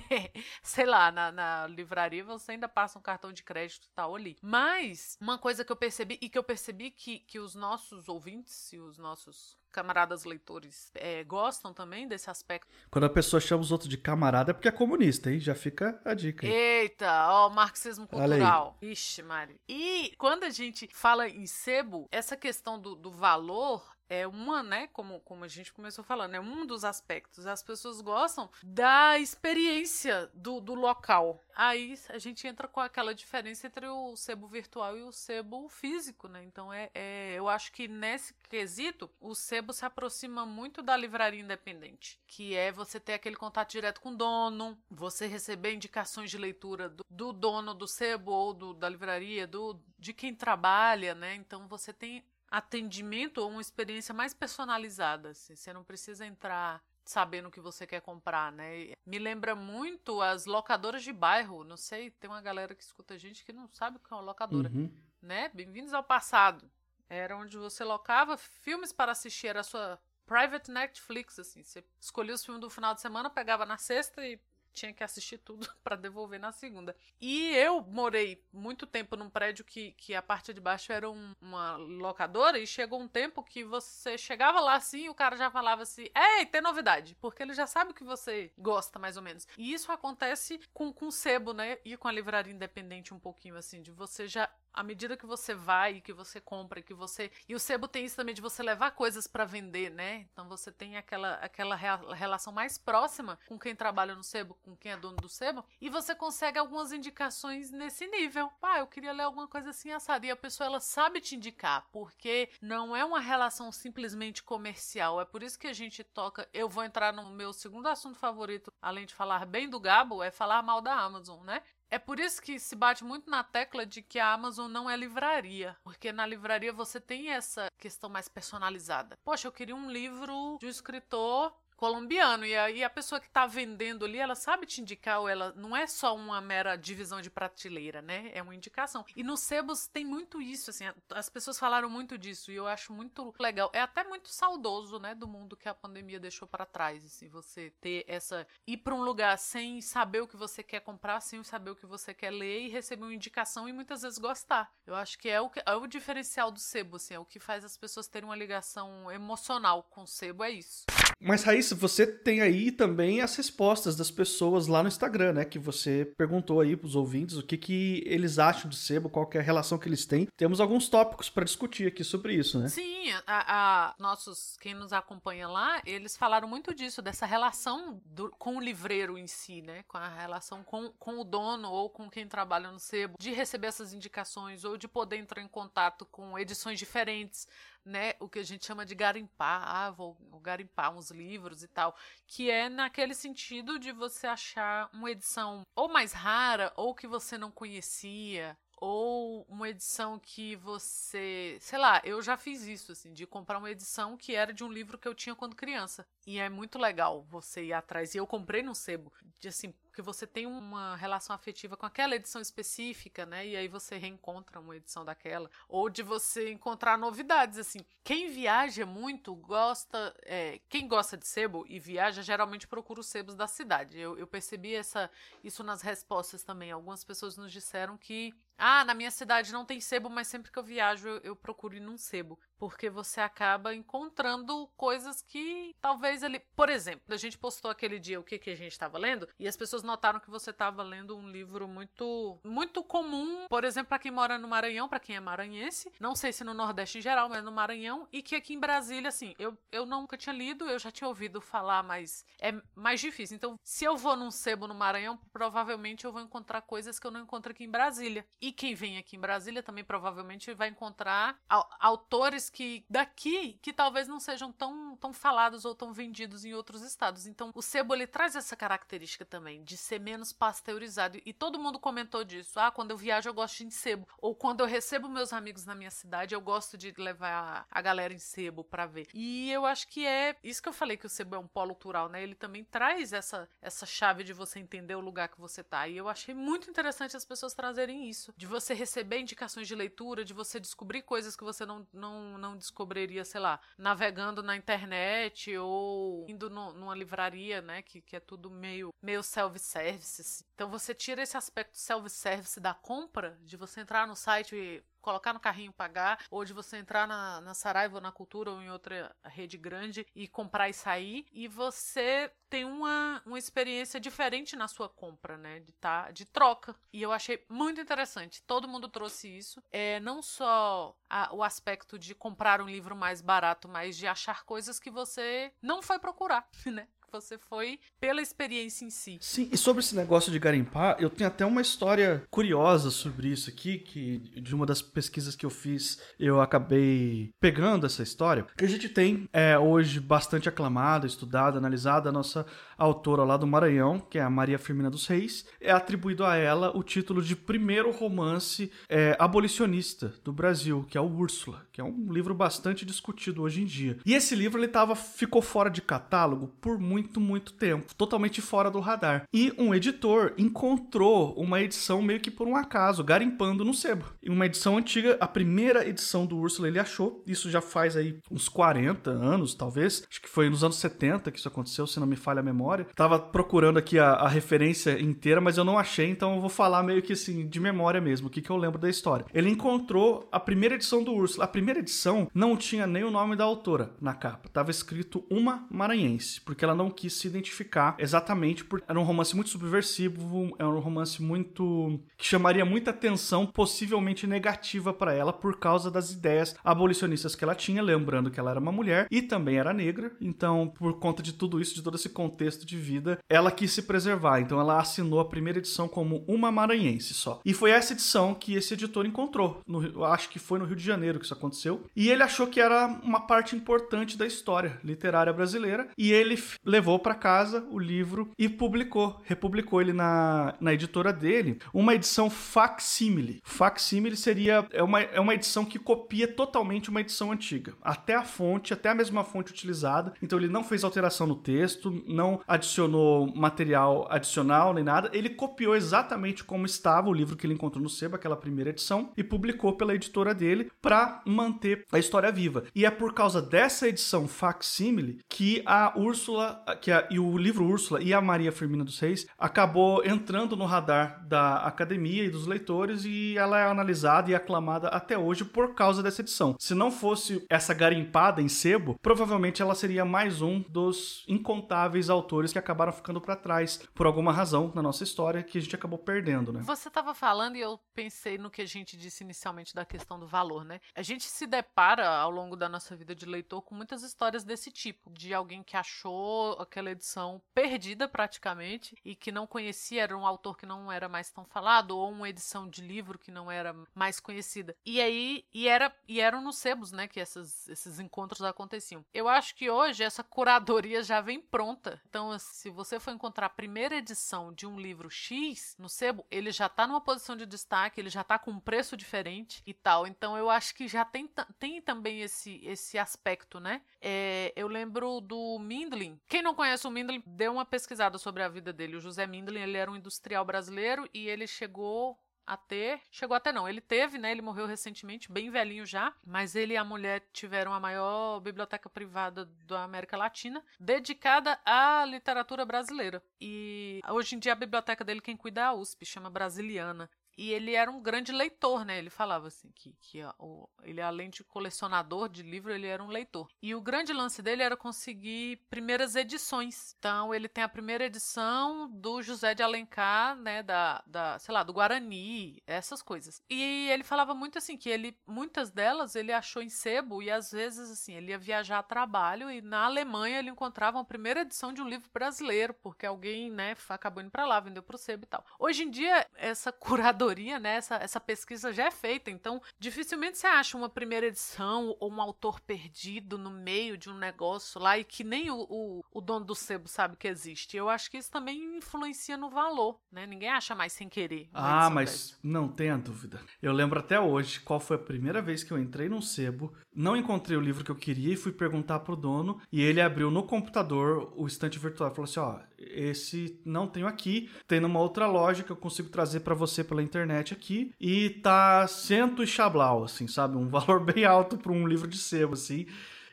sei 0.63 0.85
lá, 0.85 1.11
na, 1.11 1.33
na, 1.33 1.67
livraria 1.67 2.23
você 2.23 2.53
ainda 2.53 2.69
passa 2.69 2.99
um 2.99 3.03
cartão 3.03 3.33
de 3.33 3.43
crédito 3.43 3.87
e 3.87 3.91
tal 3.95 4.15
ali. 4.15 4.37
Mas, 4.43 5.17
uma 5.21 5.39
coisa 5.39 5.65
que 5.65 5.73
eu 5.73 5.77
percebi, 5.77 6.19
e 6.21 6.29
que 6.29 6.37
eu 6.37 6.45
percebi 6.45 6.91
que, 6.91 7.21
que 7.21 7.39
os 7.39 7.55
nossos 7.55 8.09
ouvintes 8.09 8.73
e 8.73 8.79
os 8.79 8.99
nossos 8.99 9.59
camaradas 9.73 10.25
leitores 10.25 10.91
é, 10.95 11.25
gostam 11.25 11.73
também 11.73 12.07
desse 12.09 12.31
aspecto. 12.31 12.69
Quando 12.91 13.05
a 13.05 13.11
pessoa 13.11 13.41
chama 13.41 13.63
os 13.63 13.73
outros 13.73 13.89
de 13.89 13.97
camarada 13.97 14.51
é 14.51 14.55
porque 14.55 14.69
é 14.69 14.73
comunista, 14.73 15.31
hein? 15.31 15.41
Já 15.41 15.55
fica 15.55 16.01
a 16.05 16.15
dica. 16.15 16.47
Aí. 16.47 16.53
Eita, 16.53 17.29
ó, 17.31 17.49
marxismo 17.49 18.07
cultural. 18.07 18.77
Ixi, 18.81 19.23
Mari. 19.23 19.61
E 19.69 20.15
quando 20.19 20.45
a 20.45 20.51
gente 20.51 20.89
fala 20.93 21.29
em 21.29 21.47
sebo, 21.47 22.09
essa 22.11 22.37
questão 22.37 22.81
do, 22.81 22.95
do 22.95 23.11
valor 23.11 23.98
é 24.09 24.27
uma, 24.27 24.63
né, 24.63 24.89
como, 24.89 25.21
como 25.21 25.45
a 25.45 25.49
gente 25.49 25.73
começou 25.73 26.03
falando, 26.03 26.35
é 26.35 26.41
um 26.41 26.67
dos 26.67 26.85
aspectos. 26.85 27.47
As 27.47 27.63
pessoas 27.63 28.01
gostam 28.01 28.51
da 28.63 29.19
experiência 29.19 30.31
do, 30.35 30.61
do 30.61 30.75
local. 30.75 31.45
Aí 31.55 31.99
a 32.09 32.19
gente 32.19 32.47
entra 32.47 32.69
com 32.69 32.81
aquela 32.81 33.15
diferença 33.15 33.67
entre 33.67 33.87
o 33.87 34.17
sebo 34.17 34.47
virtual 34.47 34.97
e 34.97 35.03
o 35.03 35.13
sebo 35.13 35.69
físico, 35.69 36.29
né? 36.29 36.45
Então 36.45 36.73
é, 36.73 36.91
é 36.95 37.35
eu 37.35 37.49
acho 37.49 37.73
que 37.73 37.89
nesse 37.89 38.33
quesito 38.49 39.11
o 39.21 39.35
sebo 39.35 39.73
se 39.73 39.85
aproxima 39.85 40.47
muito 40.47 40.83
da 40.83 40.97
livraria 40.97 41.41
independente, 41.41 42.21
que 42.27 42.55
é 42.55 42.71
você 42.71 43.01
ter 43.01 43.15
aquele 43.15 43.37
contato 43.37 43.73
direto 43.73 44.01
com 44.01 44.11
o 44.11 44.17
dono, 44.17 44.79
você 44.89 45.27
receber 45.27 45.75
indicações 45.75 46.31
de 46.31 46.39
leitura 46.39 46.89
do, 46.89 47.05
do 47.11 47.33
dono 47.33 47.75
do 47.75 47.89
sebo 47.89 48.31
ou 48.31 48.55
do, 48.55 48.73
da 48.73 48.89
livraria, 48.89 49.47
do 49.47 49.81
de 49.99 50.13
quem 50.13 50.35
trabalha, 50.35 51.15
né? 51.15 51.35
Então 51.35 51.67
você 51.67 51.93
tem 51.93 52.25
atendimento 52.51 53.39
ou 53.39 53.51
uma 53.51 53.61
experiência 53.61 54.15
mais 54.15 54.35
personalizada. 54.35 55.31
Assim. 55.31 55.55
Você 55.55 55.73
não 55.73 55.85
precisa 55.85 56.27
entrar 56.27 56.83
sabendo 57.05 57.49
o 57.49 57.51
que 57.51 57.61
você 57.61 57.87
quer 57.87 58.03
comprar, 58.03 58.53
né? 58.53 58.93
Me 59.07 59.19
lembra 59.19 59.55
muito 59.55 60.21
as 60.21 60.45
locadoras 60.45 61.03
de 61.03 61.13
bairro. 61.13 61.65
Não 61.65 61.77
sei, 61.77 62.11
tem 62.11 62.29
uma 62.29 62.43
galera 62.43 62.75
que 62.75 62.83
escuta 62.83 63.15
a 63.15 63.19
gente 63.19 63.45
que 63.45 63.53
não 63.53 63.69
sabe 63.69 63.97
o 63.97 64.01
que 64.01 64.13
é 64.13 64.17
uma 64.17 64.23
locadora, 64.23 64.69
uhum. 64.69 64.93
né? 65.23 65.51
Bem-vindos 65.55 65.95
ao 65.95 66.05
passado. 66.05 66.71
Era 67.09 67.37
onde 67.37 67.57
você 67.57 67.83
locava 67.85 68.37
filmes 68.37 68.93
para 68.93 69.13
assistir, 69.13 69.47
era 69.47 69.61
a 69.61 69.65
sua 69.65 69.99
private 70.27 70.71
Netflix, 70.71 71.39
assim. 71.39 71.63
Você 71.63 71.83
escolhia 71.99 72.35
os 72.35 72.45
filmes 72.45 72.61
do 72.61 72.69
final 72.69 72.95
de 72.95 73.01
semana, 73.01 73.31
pegava 73.31 73.65
na 73.65 73.79
sexta 73.79 74.27
e 74.27 74.39
tinha 74.79 74.93
que 74.93 75.05
assistir 75.05 75.39
tudo 75.39 75.69
para 75.83 75.97
devolver 75.97 76.39
na 76.39 76.53
segunda. 76.53 76.95
E 77.21 77.55
eu 77.57 77.81
morei 77.83 78.43
muito 78.53 78.87
tempo 78.87 79.17
num 79.17 79.29
prédio 79.29 79.65
que, 79.65 79.93
que 79.93 80.15
a 80.15 80.23
parte 80.23 80.53
de 80.53 80.61
baixo 80.61 80.93
era 80.93 81.11
um, 81.11 81.35
uma 81.41 81.77
locadora 81.77 82.59
e 82.59 82.67
chegou 82.67 83.01
um 83.01 83.09
tempo 83.09 83.43
que 83.43 83.65
você 83.65 84.17
chegava 84.17 84.61
lá 84.61 84.75
assim 84.75 85.05
e 85.05 85.11
o 85.11 85.15
cara 85.15 85.37
já 85.37 85.51
falava 85.51 85.83
assim: 85.83 86.09
Ei, 86.15 86.47
tem 86.47 86.61
novidade, 86.61 87.17
porque 87.21 87.43
ele 87.43 87.55
já 87.55 87.67
sabe 87.67 87.91
o 87.91 87.95
que 87.95 88.05
você 88.05 88.53
gosta, 88.57 88.99
mais 88.99 89.17
ou 89.17 89.23
menos. 89.23 89.47
E 89.57 89.73
isso 89.73 89.91
acontece 89.91 90.61
com, 90.73 90.93
com 90.93 91.11
sebo, 91.11 91.53
né? 91.53 91.79
E 91.85 91.97
com 91.97 92.09
a 92.09 92.13
livraria 92.13 92.53
independente 92.53 93.13
um 93.13 93.19
pouquinho 93.19 93.57
assim, 93.57 93.83
de 93.83 93.91
você 93.91 94.29
já 94.29 94.49
à 94.79 94.83
medida 94.85 95.17
que 95.17 95.27
você 95.27 95.55
vai, 95.55 96.01
que 96.01 96.13
você 96.13 96.41
compra, 96.41 96.81
que 96.81 96.95
você. 96.95 97.33
E 97.49 97.55
o 97.55 97.59
sebo 97.59 97.89
tem 97.89 98.05
isso 98.05 98.15
também 98.15 98.33
de 98.33 98.41
você 98.41 98.63
levar 98.63 98.93
coisas 98.93 99.27
para 99.27 99.45
vender, 99.45 99.91
né? 99.91 100.29
Então 100.33 100.49
você 100.49 100.71
tem 100.71 100.97
aquela, 100.97 101.35
aquela 101.35 101.75
relação 101.75 102.53
mais 102.53 102.79
próxima 102.79 103.41
com 103.49 103.59
quem 103.59 103.75
trabalha 103.75 104.15
no 104.15 104.23
sebo, 104.23 104.55
com 104.63 104.77
quem 104.77 104.93
é 104.93 104.97
dono 104.97 105.17
do 105.17 105.29
sebo, 105.29 105.65
e 105.81 105.91
você 105.91 106.15
consegue 106.15 106.61
algumas 106.61 106.93
indicações 106.93 107.73
nesse 107.73 108.07
nível. 108.07 108.53
Ah, 108.63 108.79
eu 108.79 108.87
queria 108.87 109.13
ler 109.13 109.25
alguma 109.25 109.49
coisa 109.49 109.71
assim 109.71 109.91
assada. 109.91 110.25
E 110.25 110.31
a 110.31 110.37
pessoa 110.37 110.69
ela 110.69 110.79
sabe 110.79 111.21
te 111.21 111.35
indicar, 111.35 111.89
porque 111.91 112.49
não 112.63 112.95
é 112.95 113.05
uma 113.05 113.19
relação 113.19 113.73
simplesmente 113.73 114.45
comercial. 114.45 115.21
É 115.21 115.25
por 115.25 115.43
isso 115.43 115.59
que 115.59 115.67
a 115.67 115.73
gente 115.73 116.05
toca. 116.05 116.49
Eu 116.53 116.69
vou 116.69 116.85
entrar 116.85 117.13
no 117.13 117.29
meu 117.31 117.53
segundo 117.53 117.89
assunto 117.89 118.17
favorito, 118.17 118.73
além 118.81 119.07
de 119.07 119.15
falar 119.15 119.45
bem 119.45 119.69
do 119.69 119.81
Gabo, 119.81 120.23
é 120.23 120.31
falar 120.31 120.63
mal 120.63 120.81
da 120.81 120.95
Amazon, 120.95 121.43
né? 121.45 121.65
É 121.91 121.99
por 121.99 122.21
isso 122.21 122.43
que 122.43 122.59
se 122.59 122.77
bate 122.77 123.03
muito 123.03 123.31
na 123.31 123.43
tecla 123.43 123.87
de 123.87 124.03
que 124.03 124.19
a 124.19 124.33
Amazon 124.33 124.71
não 124.71 124.91
é 124.91 124.97
livraria, 124.97 125.77
porque 125.83 126.13
na 126.13 126.27
livraria 126.27 126.73
você 126.73 127.01
tem 127.01 127.31
essa 127.31 127.71
questão 127.79 128.11
mais 128.11 128.29
personalizada. 128.29 129.19
Poxa, 129.25 129.49
eu 129.49 129.53
queria 129.53 129.75
um 129.75 129.91
livro 129.91 130.59
de 130.61 130.67
um 130.67 130.71
escritor 130.71 131.55
colombiano. 131.79 132.45
E 132.45 132.55
aí 132.57 132.85
a 132.85 132.91
pessoa 132.91 133.21
que 133.21 133.31
tá 133.31 133.47
vendendo 133.47 134.05
ali, 134.05 134.19
ela 134.19 134.35
sabe 134.35 134.67
te 134.67 134.83
indicar, 134.83 135.21
ou 135.21 135.29
ela 135.29 135.53
não 135.57 135.75
é 135.75 135.87
só 135.87 136.15
uma 136.15 136.41
mera 136.41 136.77
divisão 136.77 137.23
de 137.23 137.31
prateleira, 137.31 138.03
né? 138.03 138.31
É 138.35 138.43
uma 138.43 138.55
indicação. 138.55 139.05
E 139.17 139.23
no 139.23 139.37
Sebos 139.37 139.87
tem 139.87 140.05
muito 140.05 140.43
isso, 140.43 140.71
assim, 140.71 140.85
as 141.11 141.31
pessoas 141.31 141.59
falaram 141.59 141.89
muito 141.89 142.19
disso 142.19 142.51
e 142.51 142.57
eu 142.57 142.67
acho 142.67 142.93
muito 142.93 143.33
legal. 143.39 143.71
É 143.73 143.81
até 143.81 144.03
muito 144.05 144.29
saudoso, 144.29 144.99
né, 144.99 145.15
do 145.15 145.29
mundo 145.29 145.57
que 145.57 145.69
a 145.69 145.75
pandemia 145.75 146.19
deixou 146.19 146.49
para 146.49 146.67
trás, 146.67 147.05
assim, 147.05 147.29
você 147.29 147.73
ter 147.81 148.05
essa 148.09 148.47
ir 148.67 148.79
para 148.79 148.95
um 148.95 149.03
lugar 149.03 149.39
sem 149.39 149.81
saber 149.81 150.21
o 150.21 150.27
que 150.27 150.37
você 150.37 150.63
quer 150.63 150.81
comprar, 150.81 151.21
sem 151.21 151.43
saber 151.45 151.71
o 151.71 151.77
que 151.77 151.87
você 151.87 152.13
quer 152.13 152.31
ler 152.31 152.63
e 152.63 152.69
receber 152.69 153.05
uma 153.05 153.15
indicação 153.15 153.69
e 153.69 153.73
muitas 153.73 154.03
vezes 154.03 154.19
gostar. 154.19 154.73
Eu 154.85 154.97
acho 154.97 155.17
que 155.17 155.29
é 155.29 155.41
o, 155.41 155.51
é 155.65 155.75
o 155.77 155.87
diferencial 155.87 156.51
do 156.51 156.59
sebo, 156.59 156.97
assim, 156.97 157.15
é 157.15 157.19
o 157.19 157.25
que 157.25 157.39
faz 157.39 157.65
as 157.65 157.77
pessoas 157.77 158.09
terem 158.09 158.29
uma 158.29 158.37
ligação 158.37 159.11
emocional 159.13 159.85
com 159.85 160.03
o 160.03 160.07
sebo, 160.07 160.43
é 160.43 160.51
isso. 160.51 160.85
Mas, 161.21 161.43
Raíssa, 161.43 161.68
você 161.75 162.07
tem 162.07 162.41
aí 162.41 162.71
também 162.71 163.21
as 163.21 163.35
respostas 163.37 163.97
das 163.97 164.11
pessoas 164.11 164.67
lá 164.67 164.83
no 164.83 164.89
Instagram, 164.89 165.35
né? 165.35 165.45
Que 165.45 165.59
você 165.59 166.13
perguntou 166.17 166.61
aí 166.61 166.77
pros 166.77 166.95
ouvintes 166.95 167.37
o 167.37 167.43
que, 167.43 167.57
que 167.57 168.03
eles 168.07 168.39
acham 168.39 168.69
de 168.69 168.77
sebo, 168.77 169.09
qual 169.09 169.29
é 169.35 169.39
a 169.39 169.43
relação 169.43 169.79
que 169.79 169.89
eles 169.89 170.07
têm. 170.07 170.27
Temos 170.37 170.61
alguns 170.61 170.89
tópicos 170.89 171.31
para 171.31 171.45
discutir 171.45 171.87
aqui 171.87 172.03
sobre 172.05 172.35
isso, 172.35 172.59
né? 172.59 172.69
Sim, 172.69 173.11
a, 173.27 173.89
a, 173.89 173.95
nossos, 173.99 174.57
quem 174.61 174.75
nos 174.75 174.93
acompanha 174.93 175.49
lá, 175.49 175.83
eles 175.85 176.17
falaram 176.17 176.49
muito 176.49 176.75
disso, 176.75 177.03
dessa 177.03 177.27
relação 177.27 178.01
do, 178.05 178.31
com 178.39 178.57
o 178.57 178.61
livreiro 178.61 179.19
em 179.19 179.27
si, 179.27 179.63
né? 179.63 179.85
Com 179.89 179.99
a 179.99 180.09
relação 180.09 180.63
com, 180.63 180.91
com 180.99 181.21
o 181.21 181.25
dono 181.25 181.71
ou 181.71 181.91
com 181.91 182.11
quem 182.11 182.27
trabalha 182.27 182.71
no 182.71 182.79
sebo, 182.79 183.17
de 183.19 183.33
receber 183.33 183.69
essas 183.69 183.93
indicações 183.93 184.65
ou 184.65 184.77
de 184.77 184.89
poder 184.89 185.17
entrar 185.17 185.43
em 185.43 185.49
contato 185.49 186.05
com 186.07 186.39
edições 186.39 186.79
diferentes 186.79 187.47
né, 187.85 188.15
o 188.21 188.29
que 188.29 188.39
a 188.39 188.43
gente 188.45 188.67
chama 188.67 188.85
de 188.85 188.95
garimpar, 188.95 189.63
ah, 189.67 189.91
vou, 189.91 190.17
vou 190.31 190.41
garimpar 190.41 190.95
uns 190.95 191.11
livros 191.11 191.63
e 191.63 191.69
tal, 191.69 191.97
que 192.27 192.51
é 192.51 192.69
naquele 192.69 193.15
sentido 193.15 193.79
de 193.79 193.93
você 193.93 194.27
achar 194.27 194.91
uma 194.93 195.11
edição 195.11 195.63
ou 195.75 195.89
mais 195.89 196.13
rara 196.13 196.73
ou 196.77 196.95
que 196.95 197.07
você 197.07 197.39
não 197.39 197.51
conhecia, 197.51 198.57
ou 198.81 199.45
uma 199.49 199.69
edição 199.69 200.19
que 200.19 200.55
você, 200.57 201.59
sei 201.61 201.79
lá, 201.79 202.01
eu 202.05 202.23
já 202.23 202.37
fiz 202.37 202.63
isso 202.63 202.93
assim, 202.93 203.13
de 203.13 203.27
comprar 203.27 203.59
uma 203.59 203.71
edição 203.71 204.17
que 204.17 204.35
era 204.35 204.53
de 204.53 204.63
um 204.63 204.71
livro 204.71 204.99
que 204.99 205.09
eu 205.09 205.15
tinha 205.15 205.35
quando 205.35 205.57
criança. 205.57 206.07
E 206.27 206.39
é 206.39 206.49
muito 206.49 206.79
legal 206.79 207.25
você 207.25 207.65
ir 207.65 207.73
atrás. 207.73 208.15
E 208.15 208.19
eu 208.19 208.27
comprei 208.27 208.63
no 208.63 208.75
sebo, 208.75 209.13
de 209.41 209.49
assim, 209.49 209.75
que 209.99 210.03
você 210.03 210.29
tem 210.29 210.47
uma 210.47 210.95
relação 210.95 211.35
afetiva 211.35 211.77
com 211.77 211.85
aquela 211.85 212.15
edição 212.15 212.41
específica, 212.41 213.27
né? 213.27 213.45
E 213.45 213.57
aí 213.57 213.67
você 213.67 213.97
reencontra 213.97 214.61
uma 214.61 214.77
edição 214.77 215.05
daquela. 215.05 215.51
Ou 215.69 215.91
de 215.91 216.05
você 216.05 216.53
encontrar 216.53 216.97
novidades, 216.97 217.59
assim. 217.59 217.81
Quem 218.05 218.31
viaja 218.31 218.87
muito 218.87 219.35
gosta. 219.35 220.15
É, 220.23 220.61
quem 220.69 220.87
gosta 220.87 221.17
de 221.17 221.27
sebo 221.27 221.67
e 221.69 221.81
viaja 221.81 222.23
geralmente 222.23 222.69
procura 222.69 223.01
os 223.01 223.09
sebos 223.09 223.35
da 223.35 223.49
cidade. 223.49 223.99
Eu, 223.99 224.17
eu 224.17 224.27
percebi 224.29 224.73
essa, 224.73 225.11
isso 225.43 225.65
nas 225.65 225.83
respostas 225.83 226.45
também. 226.45 226.71
Algumas 226.71 227.03
pessoas 227.03 227.37
nos 227.37 227.51
disseram 227.51 227.99
que. 227.99 228.33
Ah, 228.57 228.85
na 228.85 228.95
minha 228.95 229.11
cidade 229.11 229.53
não 229.53 229.65
tem 229.65 229.81
sebo, 229.81 230.09
mas 230.09 230.29
sempre 230.29 230.53
que 230.53 230.59
eu 230.59 230.65
viajo 230.65 231.09
eu, 231.09 231.19
eu 231.19 231.37
procuro 231.37 231.75
ir 231.75 231.81
num 231.81 231.97
sebo 231.97 232.39
porque 232.59 232.91
você 232.91 233.21
acaba 233.21 233.75
encontrando 233.75 234.69
coisas 234.77 235.23
que 235.23 235.75
talvez 235.81 236.23
ele, 236.23 236.41
por 236.57 236.69
exemplo, 236.69 237.03
a 237.15 237.17
gente 237.17 237.39
postou 237.39 237.71
aquele 237.71 237.99
dia 237.99 238.21
o 238.21 238.25
que 238.25 238.39
que 238.39 238.51
a 238.51 238.57
gente 238.57 238.73
estava 238.73 238.99
lendo 238.99 239.29
e 239.39 239.47
as 239.47 239.57
pessoas 239.57 239.83
notaram 239.83 240.21
que 240.21 240.31
você 240.31 240.51
estava 240.51 240.83
lendo 240.83 241.17
um 241.17 241.29
livro 241.29 241.69
muito 241.69 242.39
muito 242.45 242.83
comum, 242.83 243.47
por 243.49 243.65
exemplo, 243.65 243.89
para 243.89 243.99
quem 243.99 244.11
mora 244.11 244.39
no 244.39 244.49
Maranhão, 244.49 244.89
para 244.89 245.01
quem 245.01 245.17
é 245.17 245.21
maranhense, 245.21 245.93
não 246.01 246.15
sei 246.15 246.33
se 246.33 246.45
no 246.45 246.55
Nordeste 246.55 246.99
em 246.99 247.03
geral, 247.03 247.29
mas 247.29 247.45
no 247.45 247.53
Maranhão 247.53 248.09
e 248.13 248.23
que 248.23 248.35
aqui 248.35 248.55
em 248.55 248.61
Brasília 248.61 249.09
assim, 249.09 249.35
eu 249.39 249.57
eu 249.71 249.87
nunca 249.87 250.17
tinha 250.17 250.35
lido, 250.35 250.65
eu 250.65 250.79
já 250.79 250.91
tinha 250.91 251.09
ouvido 251.09 251.41
falar, 251.41 251.83
mas 251.83 252.25
é 252.41 252.55
mais 252.75 253.01
difícil. 253.01 253.37
Então, 253.37 253.59
se 253.63 253.85
eu 253.85 253.97
vou 253.97 254.17
num 254.17 254.31
sebo 254.31 254.67
no 254.67 254.75
Maranhão, 254.75 255.19
provavelmente 255.33 256.05
eu 256.05 256.13
vou 256.13 256.23
encontrar 256.23 256.63
coisas 256.63 256.99
que 256.99 257.07
eu 257.07 257.11
não 257.11 257.21
encontro 257.21 257.53
aqui 257.53 257.65
em 257.65 257.71
Brasília. 257.71 258.27
E 258.41 258.53
quem 258.53 258.75
vem 258.75 258.99
aqui 258.99 259.17
em 259.17 259.21
Brasília 259.21 259.63
também 259.63 259.85
provavelmente 259.85 260.53
vai 260.55 260.69
encontrar 260.69 261.39
autores 261.81 262.48
que 262.49 262.85
daqui 262.89 263.59
que 263.63 263.73
talvez 263.73 264.07
não 264.07 264.21
sejam 264.21 264.53
tão, 264.53 264.97
tão 264.97 265.13
falados 265.13 265.65
ou 265.65 265.75
tão 265.75 265.93
vendidos 265.93 266.45
em 266.45 266.55
outros 266.55 266.83
estados. 266.83 267.27
Então, 267.27 267.51
o 267.55 267.63
sebo 267.63 267.95
ele 267.95 268.07
traz 268.07 268.37
essa 268.37 268.55
característica 268.55 269.25
também 269.25 269.65
de 269.65 269.77
ser 269.77 269.99
menos 269.99 270.33
pasteurizado 270.33 271.19
e 271.25 271.33
todo 271.33 271.59
mundo 271.59 271.79
comentou 271.79 272.23
disso. 272.23 272.61
Ah, 272.61 272.71
quando 272.71 272.91
eu 272.91 272.97
viajo 272.97 273.29
eu 273.29 273.35
gosto 273.35 273.65
de 273.65 273.75
sebo 273.75 274.07
ou 274.21 274.35
quando 274.35 274.61
eu 274.61 274.67
recebo 274.67 275.09
meus 275.09 275.33
amigos 275.33 275.65
na 275.65 275.75
minha 275.75 275.91
cidade, 275.91 276.35
eu 276.35 276.41
gosto 276.41 276.77
de 276.77 276.93
levar 276.99 277.67
a 277.71 277.81
galera 277.81 278.13
em 278.13 278.19
sebo 278.19 278.63
para 278.63 278.87
ver. 278.87 279.09
E 279.15 279.51
eu 279.51 279.65
acho 279.65 279.89
que 279.89 280.07
é 280.07 280.37
isso 280.43 280.63
que 280.63 280.69
eu 280.69 280.73
falei 280.73 280.97
que 280.97 281.07
o 281.07 281.11
sebo 281.11 281.35
é 281.35 281.39
um 281.39 281.47
polo 281.47 281.75
cultural, 281.79 282.09
né? 282.09 282.23
Ele 282.23 282.35
também 282.35 282.65
traz 282.65 283.13
essa 283.13 283.49
essa 283.63 283.87
chave 283.87 284.25
de 284.25 284.33
você 284.33 284.59
entender 284.59 284.97
o 284.97 285.01
lugar 285.01 285.29
que 285.29 285.41
você 285.41 285.63
tá. 285.63 285.87
E 285.87 285.97
eu 285.97 286.09
achei 286.09 286.35
muito 286.35 286.69
interessante 286.69 287.17
as 287.17 287.25
pessoas 287.25 287.55
trazerem 287.55 288.09
isso, 288.09 288.35
de 288.37 288.47
você 288.47 288.75
receber 288.75 289.21
indicações 289.21 289.69
de 289.69 289.75
leitura, 289.75 290.25
de 290.25 290.35
você 290.35 290.59
descobrir 290.59 291.03
coisas 291.03 291.37
que 291.37 291.45
você 291.45 291.65
não, 291.65 291.87
não 291.93 292.38
não 292.39 292.57
descobriria, 292.57 293.25
sei 293.25 293.41
lá, 293.41 293.61
navegando 293.77 294.43
na 294.43 294.57
internet 294.57 295.57
ou 295.57 296.25
indo 296.29 296.49
no, 296.49 296.73
numa 296.73 296.95
livraria, 296.95 297.61
né? 297.61 297.83
Que, 297.83 298.01
que 298.01 298.17
é 298.17 298.21
tudo 298.21 298.51
meio, 298.51 298.91
meio 299.03 299.23
self-service. 299.23 300.21
Assim. 300.21 300.45
Então 300.55 300.71
você 300.71 300.95
tira 300.95 301.23
esse 301.23 301.37
aspecto 301.37 301.77
self-service 301.77 302.61
da 302.61 302.73
compra, 302.75 303.39
de 303.43 303.57
você 303.57 303.81
entrar 303.81 304.07
no 304.07 304.17
site 304.17 304.55
e 304.57 304.83
colocar 305.09 305.33
no 305.33 305.41
carrinho 305.41 305.73
pagar, 305.73 306.23
ou 306.31 306.45
de 306.45 306.53
você 306.53 306.77
entrar 306.77 307.09
na, 307.09 307.41
na 307.41 307.55
Saraiva 307.55 307.95
ou 307.95 308.01
na 308.01 308.13
Cultura 308.13 308.51
ou 308.51 308.61
em 308.61 308.71
outra 308.71 309.17
rede 309.25 309.57
grande 309.57 310.07
e 310.15 310.29
comprar 310.29 310.69
e 310.69 310.75
sair, 310.75 311.25
e 311.33 311.49
você 311.49 312.31
tem 312.51 312.67
uma, 312.67 313.23
uma 313.25 313.39
experiência 313.39 313.99
diferente 313.99 314.55
na 314.55 314.69
sua 314.69 314.87
compra, 314.87 315.39
né? 315.39 315.61
De, 315.61 315.73
tá, 315.73 316.11
de 316.11 316.27
troca. 316.27 316.77
E 316.93 317.01
eu 317.01 317.11
achei 317.11 317.43
muito 317.49 317.81
interessante. 317.81 318.43
Todo 318.43 318.69
mundo 318.69 318.87
trouxe 318.87 319.29
isso. 319.29 319.63
É 319.71 319.99
não 320.01 320.21
só 320.21 320.95
a, 321.09 321.35
o 321.35 321.43
aspecto 321.43 321.99
de 321.99 322.15
comprar 322.15 322.61
um 322.61 322.69
livro 322.69 322.95
mais 322.95 323.23
barato, 323.23 323.67
mas 323.67 323.97
de 323.97 324.07
achar 324.07 324.45
coisas 324.45 324.79
que 324.79 324.91
você 324.91 325.53
não 325.63 325.81
foi 325.81 325.99
procurar, 325.99 326.47
né? 326.67 326.87
Você 327.11 327.39
foi 327.39 327.79
pela 328.01 328.21
experiência 328.21 328.85
em 328.85 328.91
si. 328.91 329.19
Sim, 329.21 329.49
e 329.53 329.57
sobre 329.57 329.81
esse 329.81 329.95
negócio 329.95 330.31
de 330.31 330.39
garimpar, 330.39 330.97
eu 331.01 331.11
tenho 331.11 331.29
até 331.29 331.45
uma 331.45 331.61
história 331.61 332.23
curiosa 332.31 332.91
sobre 332.91 333.29
isso 333.29 333.51
aqui, 333.51 333.79
que 333.79 334.19
de 334.41 334.55
uma 334.55 334.67
das 334.67 334.83
pesquisas 334.83 335.35
que 335.35 335.47
eu 335.47 335.51
fiz, 335.51 336.01
eu 336.19 336.41
acabei 336.41 337.31
pegando 337.41 337.87
essa 337.87 338.03
história, 338.03 338.47
que 338.57 338.65
a 338.65 338.69
gente 338.69 338.89
tem 338.89 339.29
é, 339.33 339.59
hoje 339.59 340.01
bastante 340.01 340.49
aclamada, 340.49 341.07
estudada, 341.07 341.59
analisada, 341.59 342.09
a 342.09 342.13
nossa 342.13 342.47
autora 342.77 343.25
lá 343.25 343.37
do 343.37 343.47
Maranhão, 343.47 343.99
que 343.99 344.19
é 344.19 344.23
a 344.23 344.31
Maria 344.31 344.59
Firmina 344.59 344.91
dos 344.91 345.07
Reis, 345.07 345.47
é 345.61 345.73
atribuído 345.73 346.25
a 346.25 346.37
ela 346.37 346.77
o 346.77 346.83
título 346.83 347.23
de 347.23 347.35
primeiro 347.35 347.91
romance 347.91 348.71
é, 348.89 349.17
abolicionista 349.19 350.13
do 350.23 350.33
Brasil, 350.33 350.87
que 350.89 350.97
é 350.97 351.01
o 351.01 351.11
Úrsula, 351.11 351.67
que 351.73 351.81
é 351.81 351.85
um 351.85 352.13
livro 352.13 352.35
bastante 352.35 352.85
discutido 352.85 353.43
hoje 353.43 353.63
em 353.63 353.65
dia. 353.65 353.99
E 354.05 354.15
esse 354.15 354.35
livro 354.35 354.61
ele 354.61 354.69
tava, 354.69 354.95
ficou 354.95 355.43
fora 355.43 355.71
de 355.71 355.83
catálogo 355.83 356.49
por 356.61 356.79
muito, 356.79 356.98
muito 357.21 357.53
tempo, 357.53 357.95
totalmente 357.95 358.41
fora 358.41 358.71
do 358.71 358.81
radar. 358.81 359.25
E 359.33 359.53
um 359.59 359.75
editor 359.75 360.33
encontrou 360.37 361.35
uma 361.35 361.61
edição 361.61 362.03
meio 362.03 362.21
que 362.21 362.31
por 362.31 362.47
um 362.47 362.57
acaso, 362.57 363.05
garimpando 363.05 363.65
no 363.65 363.75
sebo. 363.75 364.05
Uma 364.27 364.47
edição 364.47 364.77
antiga, 364.77 365.17
a 365.21 365.27
primeira 365.27 365.87
edição 365.89 366.27
do 366.27 366.37
Úrsula 366.37 366.69
ele 366.69 366.79
achou, 366.79 367.23
isso 367.27 367.51
já 367.51 367.61
faz 367.61 367.97
aí 367.97 368.19
uns 368.31 368.49
40 368.49 369.11
anos, 369.11 369.55
talvez, 369.55 370.05
acho 370.09 370.21
que 370.21 370.29
foi 370.29 370.49
nos 370.51 370.63
anos 370.63 370.77
70 370.77 371.31
que 371.31 371.39
isso 371.39 371.49
aconteceu, 371.49 371.87
se 371.87 371.99
não 371.99 372.07
me 372.07 372.17
falha 372.17 372.41
a 372.41 372.43
memória 372.43 372.59
memória. 372.59 372.87
Tava 372.95 373.19
procurando 373.19 373.79
aqui 373.79 373.99
a, 373.99 374.11
a, 374.11 374.29
referência 374.29 375.01
inteira, 375.01 375.41
mas 375.41 375.57
eu 375.57 375.65
não 375.65 375.79
achei, 375.79 376.11
então 376.11 376.35
eu 376.35 376.41
vou 376.41 376.51
falar 376.51 376.83
meio 376.83 377.01
que 377.01 377.13
assim, 377.13 377.49
de 377.49 377.61
memória 377.61 378.01
mesmo, 378.01 378.27
o 378.27 378.31
que, 378.31 378.43
que 378.43 378.51
eu 378.51 378.57
lembro 378.57 378.79
da 378.79 378.91
história. 378.91 379.25
Ele 379.33 379.49
encontrou 379.49 380.29
a 380.31 380.41
primeira 380.41 380.75
edição 380.75 381.03
do 381.03 381.13
Úrsula. 381.13 381.45
A 381.45 381.49
primeira 381.49 381.81
edição 381.81 382.29
não 382.35 382.57
tinha 382.57 382.87
nem 382.87 383.05
o 383.05 383.11
nome 383.11 383.37
da 383.37 383.45
autora 383.45 383.91
na 384.01 384.13
capa. 384.13 384.49
Tava 384.49 384.71
escrito 384.71 385.25
Uma 385.31 385.67
Maranhense, 385.71 386.41
porque 386.41 386.65
ela 386.65 386.75
não 386.75 386.88
quis 386.91 387.13
se 387.13 387.27
identificar 387.27 387.97
exatamente 387.99 388.65
porque 388.65 388.85
era 388.89 388.99
um 388.99 389.05
romance 389.05 389.35
muito 389.35 389.51
subversivo, 389.51 390.55
era 390.59 390.69
um 390.69 390.81
romance 390.81 391.23
muito. 391.23 392.01
que 392.17 392.27
chamaria 392.27 392.65
muita 392.65 392.91
atenção, 392.91 393.47
possivelmente 393.47 394.27
negativa 394.27 394.93
para 394.93 395.13
ela, 395.13 395.33
por 395.33 395.59
causa 395.59 395.91
das 395.91 396.11
ideias 396.11 396.57
abolicionistas 396.65 397.35
que 397.35 397.45
ela 397.45 397.55
tinha. 397.55 397.83
Lembrando 397.83 398.31
que 398.31 398.41
ela 398.41 398.51
era 398.51 398.61
uma 398.61 398.73
mulher 398.73 399.07
e 399.11 399.23
também 399.23 399.59
era 399.59 399.73
negra, 399.73 400.13
então, 400.21 400.73
por 400.77 400.99
conta 400.99 401.23
de 401.23 401.33
tudo 401.33 401.61
isso, 401.61 401.75
de 401.75 401.83
todo 401.83 401.97
esse 401.97 402.09
contexto 402.09 402.49
contexto 402.49 402.67
de 402.67 402.77
vida, 402.77 403.19
ela 403.29 403.51
quis 403.51 403.73
se 403.73 403.83
preservar. 403.83 404.41
Então 404.41 404.61
ela 404.61 404.79
assinou 404.79 405.21
a 405.21 405.25
primeira 405.25 405.59
edição 405.59 405.89
como 405.89 406.25
uma 406.27 406.53
maranhense 406.53 407.15
só. 407.15 407.41
E 407.45 407.53
foi 407.53 407.71
essa 407.71 407.93
edição 407.93 408.35
que 408.35 408.55
esse 408.55 408.75
editor 408.75 409.07
encontrou. 409.07 409.61
No, 409.67 410.05
acho 410.05 410.29
que 410.29 410.39
foi 410.39 410.59
no 410.59 410.65
Rio 410.65 410.77
de 410.77 410.85
Janeiro 410.85 411.19
que 411.19 411.25
isso 411.25 411.35
aconteceu. 411.35 411.85
E 411.97 412.11
ele 412.11 412.23
achou 412.23 412.47
que 412.47 412.61
era 412.61 412.87
uma 413.03 413.21
parte 413.21 413.57
importante 413.57 414.17
da 414.17 414.27
história 414.27 414.79
literária 414.85 415.33
brasileira. 415.33 415.89
E 415.97 416.13
ele 416.13 416.39
levou 416.79 416.97
para 416.97 417.15
casa 417.15 417.67
o 417.73 417.79
livro 417.79 418.31
e 418.39 418.49
publicou, 418.49 419.21
republicou 419.25 419.81
ele 419.81 419.93
na, 419.93 420.55
na 420.61 420.73
editora 420.73 421.13
dele, 421.13 421.59
uma 421.75 421.93
edição 421.93 422.31
facsímile. 422.31 423.41
Facsímile 423.43 424.17
seria 424.17 424.65
é 424.71 424.81
uma, 424.81 425.01
é 425.01 425.19
uma 425.19 425.35
edição 425.35 425.65
que 425.65 425.77
copia 425.77 426.29
totalmente 426.29 426.89
uma 426.89 427.01
edição 427.01 427.33
antiga, 427.33 427.75
até 427.83 428.15
a 428.15 428.23
fonte, 428.23 428.73
até 428.73 428.91
a 428.91 428.95
mesma 428.95 429.25
fonte 429.25 429.51
utilizada. 429.51 430.13
Então 430.23 430.39
ele 430.39 430.47
não 430.47 430.63
fez 430.63 430.85
alteração 430.85 431.27
no 431.27 431.35
texto, 431.35 432.03
não 432.07 432.41
adicionou 432.47 433.35
material 433.35 434.07
adicional 434.09 434.73
nem 434.73 434.85
nada, 434.85 435.11
ele 435.13 435.31
copiou 435.31 435.75
exatamente 435.75 436.45
como 436.45 436.65
estava 436.65 437.09
o 437.09 437.13
livro 437.13 437.37
que 437.37 437.45
ele 437.45 437.55
encontrou 437.55 437.83
no 437.83 437.91
sebo, 437.91 438.15
aquela 438.15 438.37
primeira 438.37 438.71
edição, 438.71 439.11
e 439.17 439.25
publicou 439.25 439.73
pela 439.73 439.97
editora 439.97 440.33
dele 440.33 440.71
para 440.81 441.23
manter 441.27 441.85
a 441.91 441.99
história 441.99 442.31
viva. 442.31 442.65
E 442.73 442.87
é 442.87 442.91
por 442.91 443.13
causa 443.13 443.43
dessa 443.43 443.89
edição 443.89 444.29
facsímile 444.29 445.19
que 445.29 445.61
a 445.67 445.99
Úrsula, 445.99 446.63
que 446.77 446.91
a, 446.91 447.07
e 447.11 447.19
o 447.19 447.37
livro 447.37 447.65
Úrsula 447.65 448.03
e 448.03 448.13
a 448.13 448.21
Maria 448.21 448.53
Firmina 448.53 448.85
dos 448.85 448.99
Reis 448.99 449.27
acabou 449.39 450.05
entrando 450.05 450.57
no 450.57 450.65
radar 450.65 451.27
da 451.27 451.57
academia 451.57 452.25
e 452.25 452.31
dos 452.31 452.47
leitores 452.47 453.05
e 453.05 453.37
ela 453.37 453.59
é 453.59 453.67
analisada 453.67 454.31
e 454.31 454.35
aclamada 454.35 454.89
até 454.89 455.17
hoje 455.17 455.45
por 455.45 455.75
causa 455.75 456.03
dessa 456.03 456.21
edição. 456.21 456.57
Se 456.59 456.75
não 456.75 456.91
fosse 456.91 457.45
essa 457.49 457.75
garimpada 457.75 458.43
em 458.43 458.49
sebo, 458.49 458.99
provavelmente 459.01 459.63
ela 459.63 459.75
seria 459.75 460.05
mais 460.05 460.43
um 460.43 460.61
dos 460.69 461.25
incontáveis 461.29 462.11
autores 462.11 462.53
que 462.53 462.59
acabaram 462.59 462.93
ficando 462.93 463.21
para 463.21 463.37
trás 463.37 463.81
por 463.95 464.07
alguma 464.07 464.33
razão 464.33 464.73
na 464.75 464.83
nossa 464.83 465.05
história 465.05 465.43
que 465.43 465.59
a 465.59 465.61
gente 465.61 465.75
acabou 465.75 465.99
perdendo, 465.99 466.53
né? 466.53 466.61
Você 466.63 466.89
estava 466.89 467.15
falando 467.15 467.57
e 467.57 467.61
eu 467.61 467.79
pensei 467.95 468.39
no 468.39 468.51
que 468.51 468.63
a 468.63 468.67
gente 468.67 468.97
disse 468.97 469.25
inicialmente 469.25 469.75
da 469.75 469.85
questão 469.85 470.19
do 470.19 470.27
valor, 470.27 470.65
né? 470.65 470.81
A 470.95 471.03
gente 471.03 471.25
se 471.25 471.47
depara 471.47 472.09
ao 472.09 472.31
longo 472.31 472.57
da 472.57 472.69
nossa 472.69 472.95
vida 472.97 473.15
de 473.15 473.27
leitor 473.27 473.63
com 473.63 473.75
muitas 473.75 474.03
histórias 474.03 474.45
desse 474.45 474.71
tipo, 474.71 475.11
de 475.11 475.33
alguém 475.33 475.63
que 475.63 475.77
achou 475.77 476.58
aquela 476.63 476.91
edição 476.91 477.41
perdida 477.55 478.09
praticamente 478.09 478.97
e 479.05 479.15
que 479.15 479.33
não 479.33 479.47
conhecia, 479.47 480.03
era 480.03 480.17
um 480.17 480.27
autor 480.27 480.57
que 480.57 480.67
não 480.67 480.91
era 480.91 481.09
mais 481.09 481.31
tão 481.31 481.45
falado 481.45 481.97
ou 481.97 482.11
uma 482.11 482.29
edição 482.29 482.69
de 482.69 482.83
livro 482.83 483.19
que 483.19 483.31
não 483.31 483.51
era 483.51 483.75
mais 483.95 484.21
conhecida. 484.21 484.77
E 484.85 485.01
aí 485.01 485.45
e 485.53 485.69
era 485.69 485.95
e 486.07 486.21
eram 486.21 486.41
nos 486.41 486.59
sebos, 486.59 486.93
né, 486.93 487.07
que 487.07 487.21
essas, 487.21 487.69
esses 487.69 487.99
encontros 487.99 488.43
aconteciam. 488.43 489.05
Eu 489.13 489.29
acho 489.29 489.55
que 489.55 489.71
hoje 489.71 490.03
essa 490.03 490.23
curadoria 490.23 491.03
já 491.03 491.21
vem 491.21 491.41
pronta. 491.41 492.01
Então, 492.09 492.37
se 492.39 492.71
você 492.71 492.99
for 492.99 493.13
encontrar 493.13 493.47
a 493.47 493.51
primeira 493.51 493.97
edição 493.97 494.53
de 494.53 494.67
um 494.67 494.79
livro 494.79 495.11
X 495.11 495.77
no 495.79 495.89
sebo, 495.89 496.25
ele 496.31 496.51
já 496.51 496.67
está 496.67 496.87
numa 496.87 497.01
posição 497.01 497.37
de 497.37 497.47
destaque, 497.47 498.01
ele 498.01 498.11
já 498.11 498.23
está 498.23 498.39
com 498.39 498.51
um 498.51 498.61
preço 498.61 498.97
diferente 498.97 499.63
e 499.67 499.75
tal. 499.75 500.07
Então, 500.07 500.37
eu 500.37 500.51
acho 500.51 500.75
que 500.75 500.89
já 500.89 501.05
tem, 501.05 501.29
tem 501.59 501.81
também 501.81 502.23
esse, 502.23 502.61
esse 502.65 502.99
aspecto, 502.99 503.61
né? 503.61 503.83
É, 504.01 504.53
eu 504.57 504.69
lembro 504.69 505.21
do 505.21 505.59
Mindlin. 505.59 506.19
Quem 506.29 506.43
não 506.49 506.55
conhece 506.55 506.87
o 506.87 506.91
Mindlin, 506.91 507.23
deu 507.27 507.53
uma 507.53 507.67
pesquisada 507.67 508.17
sobre 508.17 508.43
a 508.43 508.49
vida 508.49 508.73
dele. 508.73 508.97
O 508.97 509.01
José 509.01 509.27
Mindlin, 509.27 509.61
ele 509.61 509.77
era 509.77 509.91
um 509.91 509.97
industrial 509.97 510.47
brasileiro 510.47 511.07
e 511.13 511.29
ele 511.29 511.47
chegou 511.47 512.19
a 512.47 512.57
ter, 512.57 513.03
chegou 513.11 513.37
até 513.37 513.53
não, 513.53 513.69
ele 513.69 513.83
teve, 513.83 514.17
né, 514.17 514.31
ele 514.31 514.41
morreu 514.41 514.65
recentemente, 514.65 515.31
bem 515.31 515.51
velhinho 515.51 515.85
já, 515.85 516.15
mas 516.27 516.57
ele 516.57 516.73
e 516.73 516.77
a 516.79 516.83
mulher 516.83 517.23
tiveram 517.31 517.75
a 517.75 517.79
maior 517.79 518.41
biblioteca 518.41 518.89
privada 518.89 519.45
da 519.67 519.85
América 519.85 520.17
Latina, 520.17 520.65
dedicada 520.81 521.61
à 521.67 522.07
literatura 522.07 522.65
brasileira. 522.65 523.23
E 523.39 524.01
hoje 524.09 524.35
em 524.35 524.39
dia 524.39 524.53
a 524.53 524.57
biblioteca 524.57 525.05
dele 525.05 525.21
quem 525.21 525.37
cuida 525.37 525.61
é 525.61 525.65
a 525.65 525.75
USP, 525.75 526.07
chama 526.07 526.31
Brasiliana. 526.31 527.11
E 527.39 527.53
ele 527.53 527.77
era 527.77 527.89
um 527.89 528.03
grande 528.03 528.33
leitor, 528.33 528.85
né? 528.85 528.99
Ele 528.99 529.09
falava 529.09 529.47
assim 529.47 529.71
que, 529.73 529.95
que 530.01 530.21
o, 530.41 530.69
ele, 530.83 531.01
além 531.01 531.31
de 531.31 531.45
colecionador 531.45 532.29
de 532.29 532.43
livro, 532.43 532.73
ele 532.73 532.89
era 532.89 533.01
um 533.03 533.07
leitor. 533.07 533.49
E 533.63 533.77
o 533.77 533.81
grande 533.81 534.13
lance 534.13 534.43
dele 534.43 534.61
era 534.61 534.77
conseguir 534.77 535.65
primeiras 535.71 536.17
edições. 536.17 536.97
Então, 536.99 537.33
ele 537.33 537.47
tem 537.47 537.63
a 537.63 537.69
primeira 537.69 538.05
edição 538.07 538.91
do 538.91 539.23
José 539.23 539.55
de 539.55 539.63
Alencar, 539.63 540.35
né? 540.35 540.65
Da, 540.65 541.01
da 541.07 541.39
sei 541.39 541.55
lá, 541.55 541.63
do 541.63 541.73
Guarani, 541.73 542.61
essas 542.67 543.03
coisas. 543.03 543.41
E 543.49 543.89
ele 543.89 544.03
falava 544.03 544.35
muito 544.35 544.59
assim 544.59 544.77
que 544.77 544.91
ele, 544.91 545.17
muitas 545.25 545.71
delas, 545.71 546.17
ele 546.17 546.33
achou 546.33 546.61
em 546.61 546.69
sebo 546.69 547.23
e 547.23 547.31
às 547.31 547.53
vezes, 547.53 547.89
assim, 547.89 548.15
ele 548.15 548.33
ia 548.33 548.39
viajar 548.39 548.81
a 548.81 548.83
trabalho 548.83 549.49
e 549.49 549.63
na 549.63 549.85
Alemanha 549.85 550.41
ele 550.41 550.51
encontrava 550.51 550.99
a 550.99 551.05
primeira 551.05 551.43
edição 551.43 551.73
de 551.73 551.81
um 551.81 551.89
livro 551.89 552.11
brasileiro, 552.13 552.75
porque 552.75 553.07
alguém, 553.07 553.49
né, 553.49 553.77
acabou 553.91 554.25
indo 554.25 554.33
para 554.33 554.45
lá, 554.45 554.59
vendeu 554.59 554.83
pro 554.83 554.99
sebo 554.99 555.23
e 555.23 555.29
tal. 555.29 555.45
Hoje 555.57 555.85
em 555.85 555.91
dia, 555.91 556.27
essa 556.35 556.73
curadoria 556.73 557.28
curadoria, 557.29 557.59
né? 557.59 557.77
Essa, 557.77 557.97
essa 557.97 558.21
pesquisa 558.21 558.73
já 558.73 558.87
é 558.87 558.91
feita, 558.91 559.31
então 559.31 559.61
dificilmente 559.79 560.39
você 560.39 560.47
acha 560.47 560.77
uma 560.77 560.89
primeira 560.89 561.27
edição 561.27 561.95
ou 562.01 562.11
um 562.11 562.21
autor 562.21 562.61
perdido 562.61 563.37
no 563.37 563.51
meio 563.51 563.97
de 563.97 564.09
um 564.09 564.17
negócio 564.17 564.81
lá 564.81 564.99
e 564.99 565.05
que 565.05 565.23
nem 565.23 565.51
o, 565.51 565.67
o, 565.69 566.05
o 566.13 566.21
dono 566.21 566.45
do 566.45 566.55
sebo 566.55 566.89
sabe 566.89 567.17
que 567.17 567.29
existe. 567.29 567.77
Eu 567.77 567.89
acho 567.89 568.11
que 568.11 568.17
isso 568.17 568.31
também 568.31 568.77
influencia 568.77 569.37
no 569.37 569.51
valor, 569.51 570.01
né? 570.11 570.27
Ninguém 570.27 570.49
acha 570.49 570.75
mais 570.75 570.93
sem 570.93 571.09
querer. 571.09 571.49
Ah, 571.53 571.91
mas 571.91 572.11
dessa. 572.11 572.39
não 572.43 572.69
tenha 572.69 572.97
dúvida. 572.97 573.41
Eu 573.61 573.73
lembro 573.73 573.99
até 573.99 574.19
hoje 574.19 574.61
qual 574.61 574.81
foi 574.81 574.97
a 574.97 575.01
primeira 575.01 575.43
vez 575.43 575.63
que 575.63 575.73
eu 575.73 575.79
entrei 575.79 576.09
num 576.09 576.23
sebo, 576.23 576.73
não 576.99 577.17
encontrei 577.17 577.57
o 577.57 577.61
livro 577.61 577.85
que 577.85 577.91
eu 577.93 577.95
queria 577.95 578.33
e 578.33 578.37
fui 578.37 578.51
perguntar 578.51 578.99
pro 578.99 579.15
dono 579.15 579.61
e 579.71 579.81
ele 579.81 580.01
abriu 580.01 580.33
no 580.33 580.43
computador 580.43 581.33
o 581.37 581.47
estante 581.47 581.79
virtual 581.79 582.11
e 582.11 582.15
falou 582.15 582.25
assim, 582.25 582.41
ó, 582.41 582.59
esse 582.77 583.61
não 583.65 583.87
tenho 583.87 584.09
aqui, 584.09 584.51
tem 584.67 584.81
numa 584.81 584.99
outra 584.99 585.29
loja 585.29 585.63
que 585.63 585.71
eu 585.71 585.77
consigo 585.77 586.09
trazer 586.09 586.41
para 586.41 586.57
você 586.57 586.83
pela 586.83 587.01
internet 587.01 587.55
aqui 587.55 587.93
e 588.01 588.31
tá 588.31 588.85
cento 588.89 589.45
e 589.45 589.47
chablau, 589.47 590.03
assim, 590.03 590.27
sabe? 590.27 590.57
Um 590.57 590.67
valor 590.69 590.99
bem 590.99 591.25
alto 591.25 591.57
para 591.57 591.71
um 591.71 591.87
livro 591.87 592.09
de 592.09 592.19
sebo, 592.19 592.55
assim. 592.55 592.87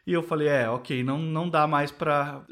E 0.06 0.14
eu 0.14 0.22
falei, 0.22 0.48
é, 0.48 0.70
ok, 0.70 1.04
não, 1.04 1.18
não 1.18 1.50
dá 1.50 1.66
mais 1.66 1.92
pra. 1.92 2.44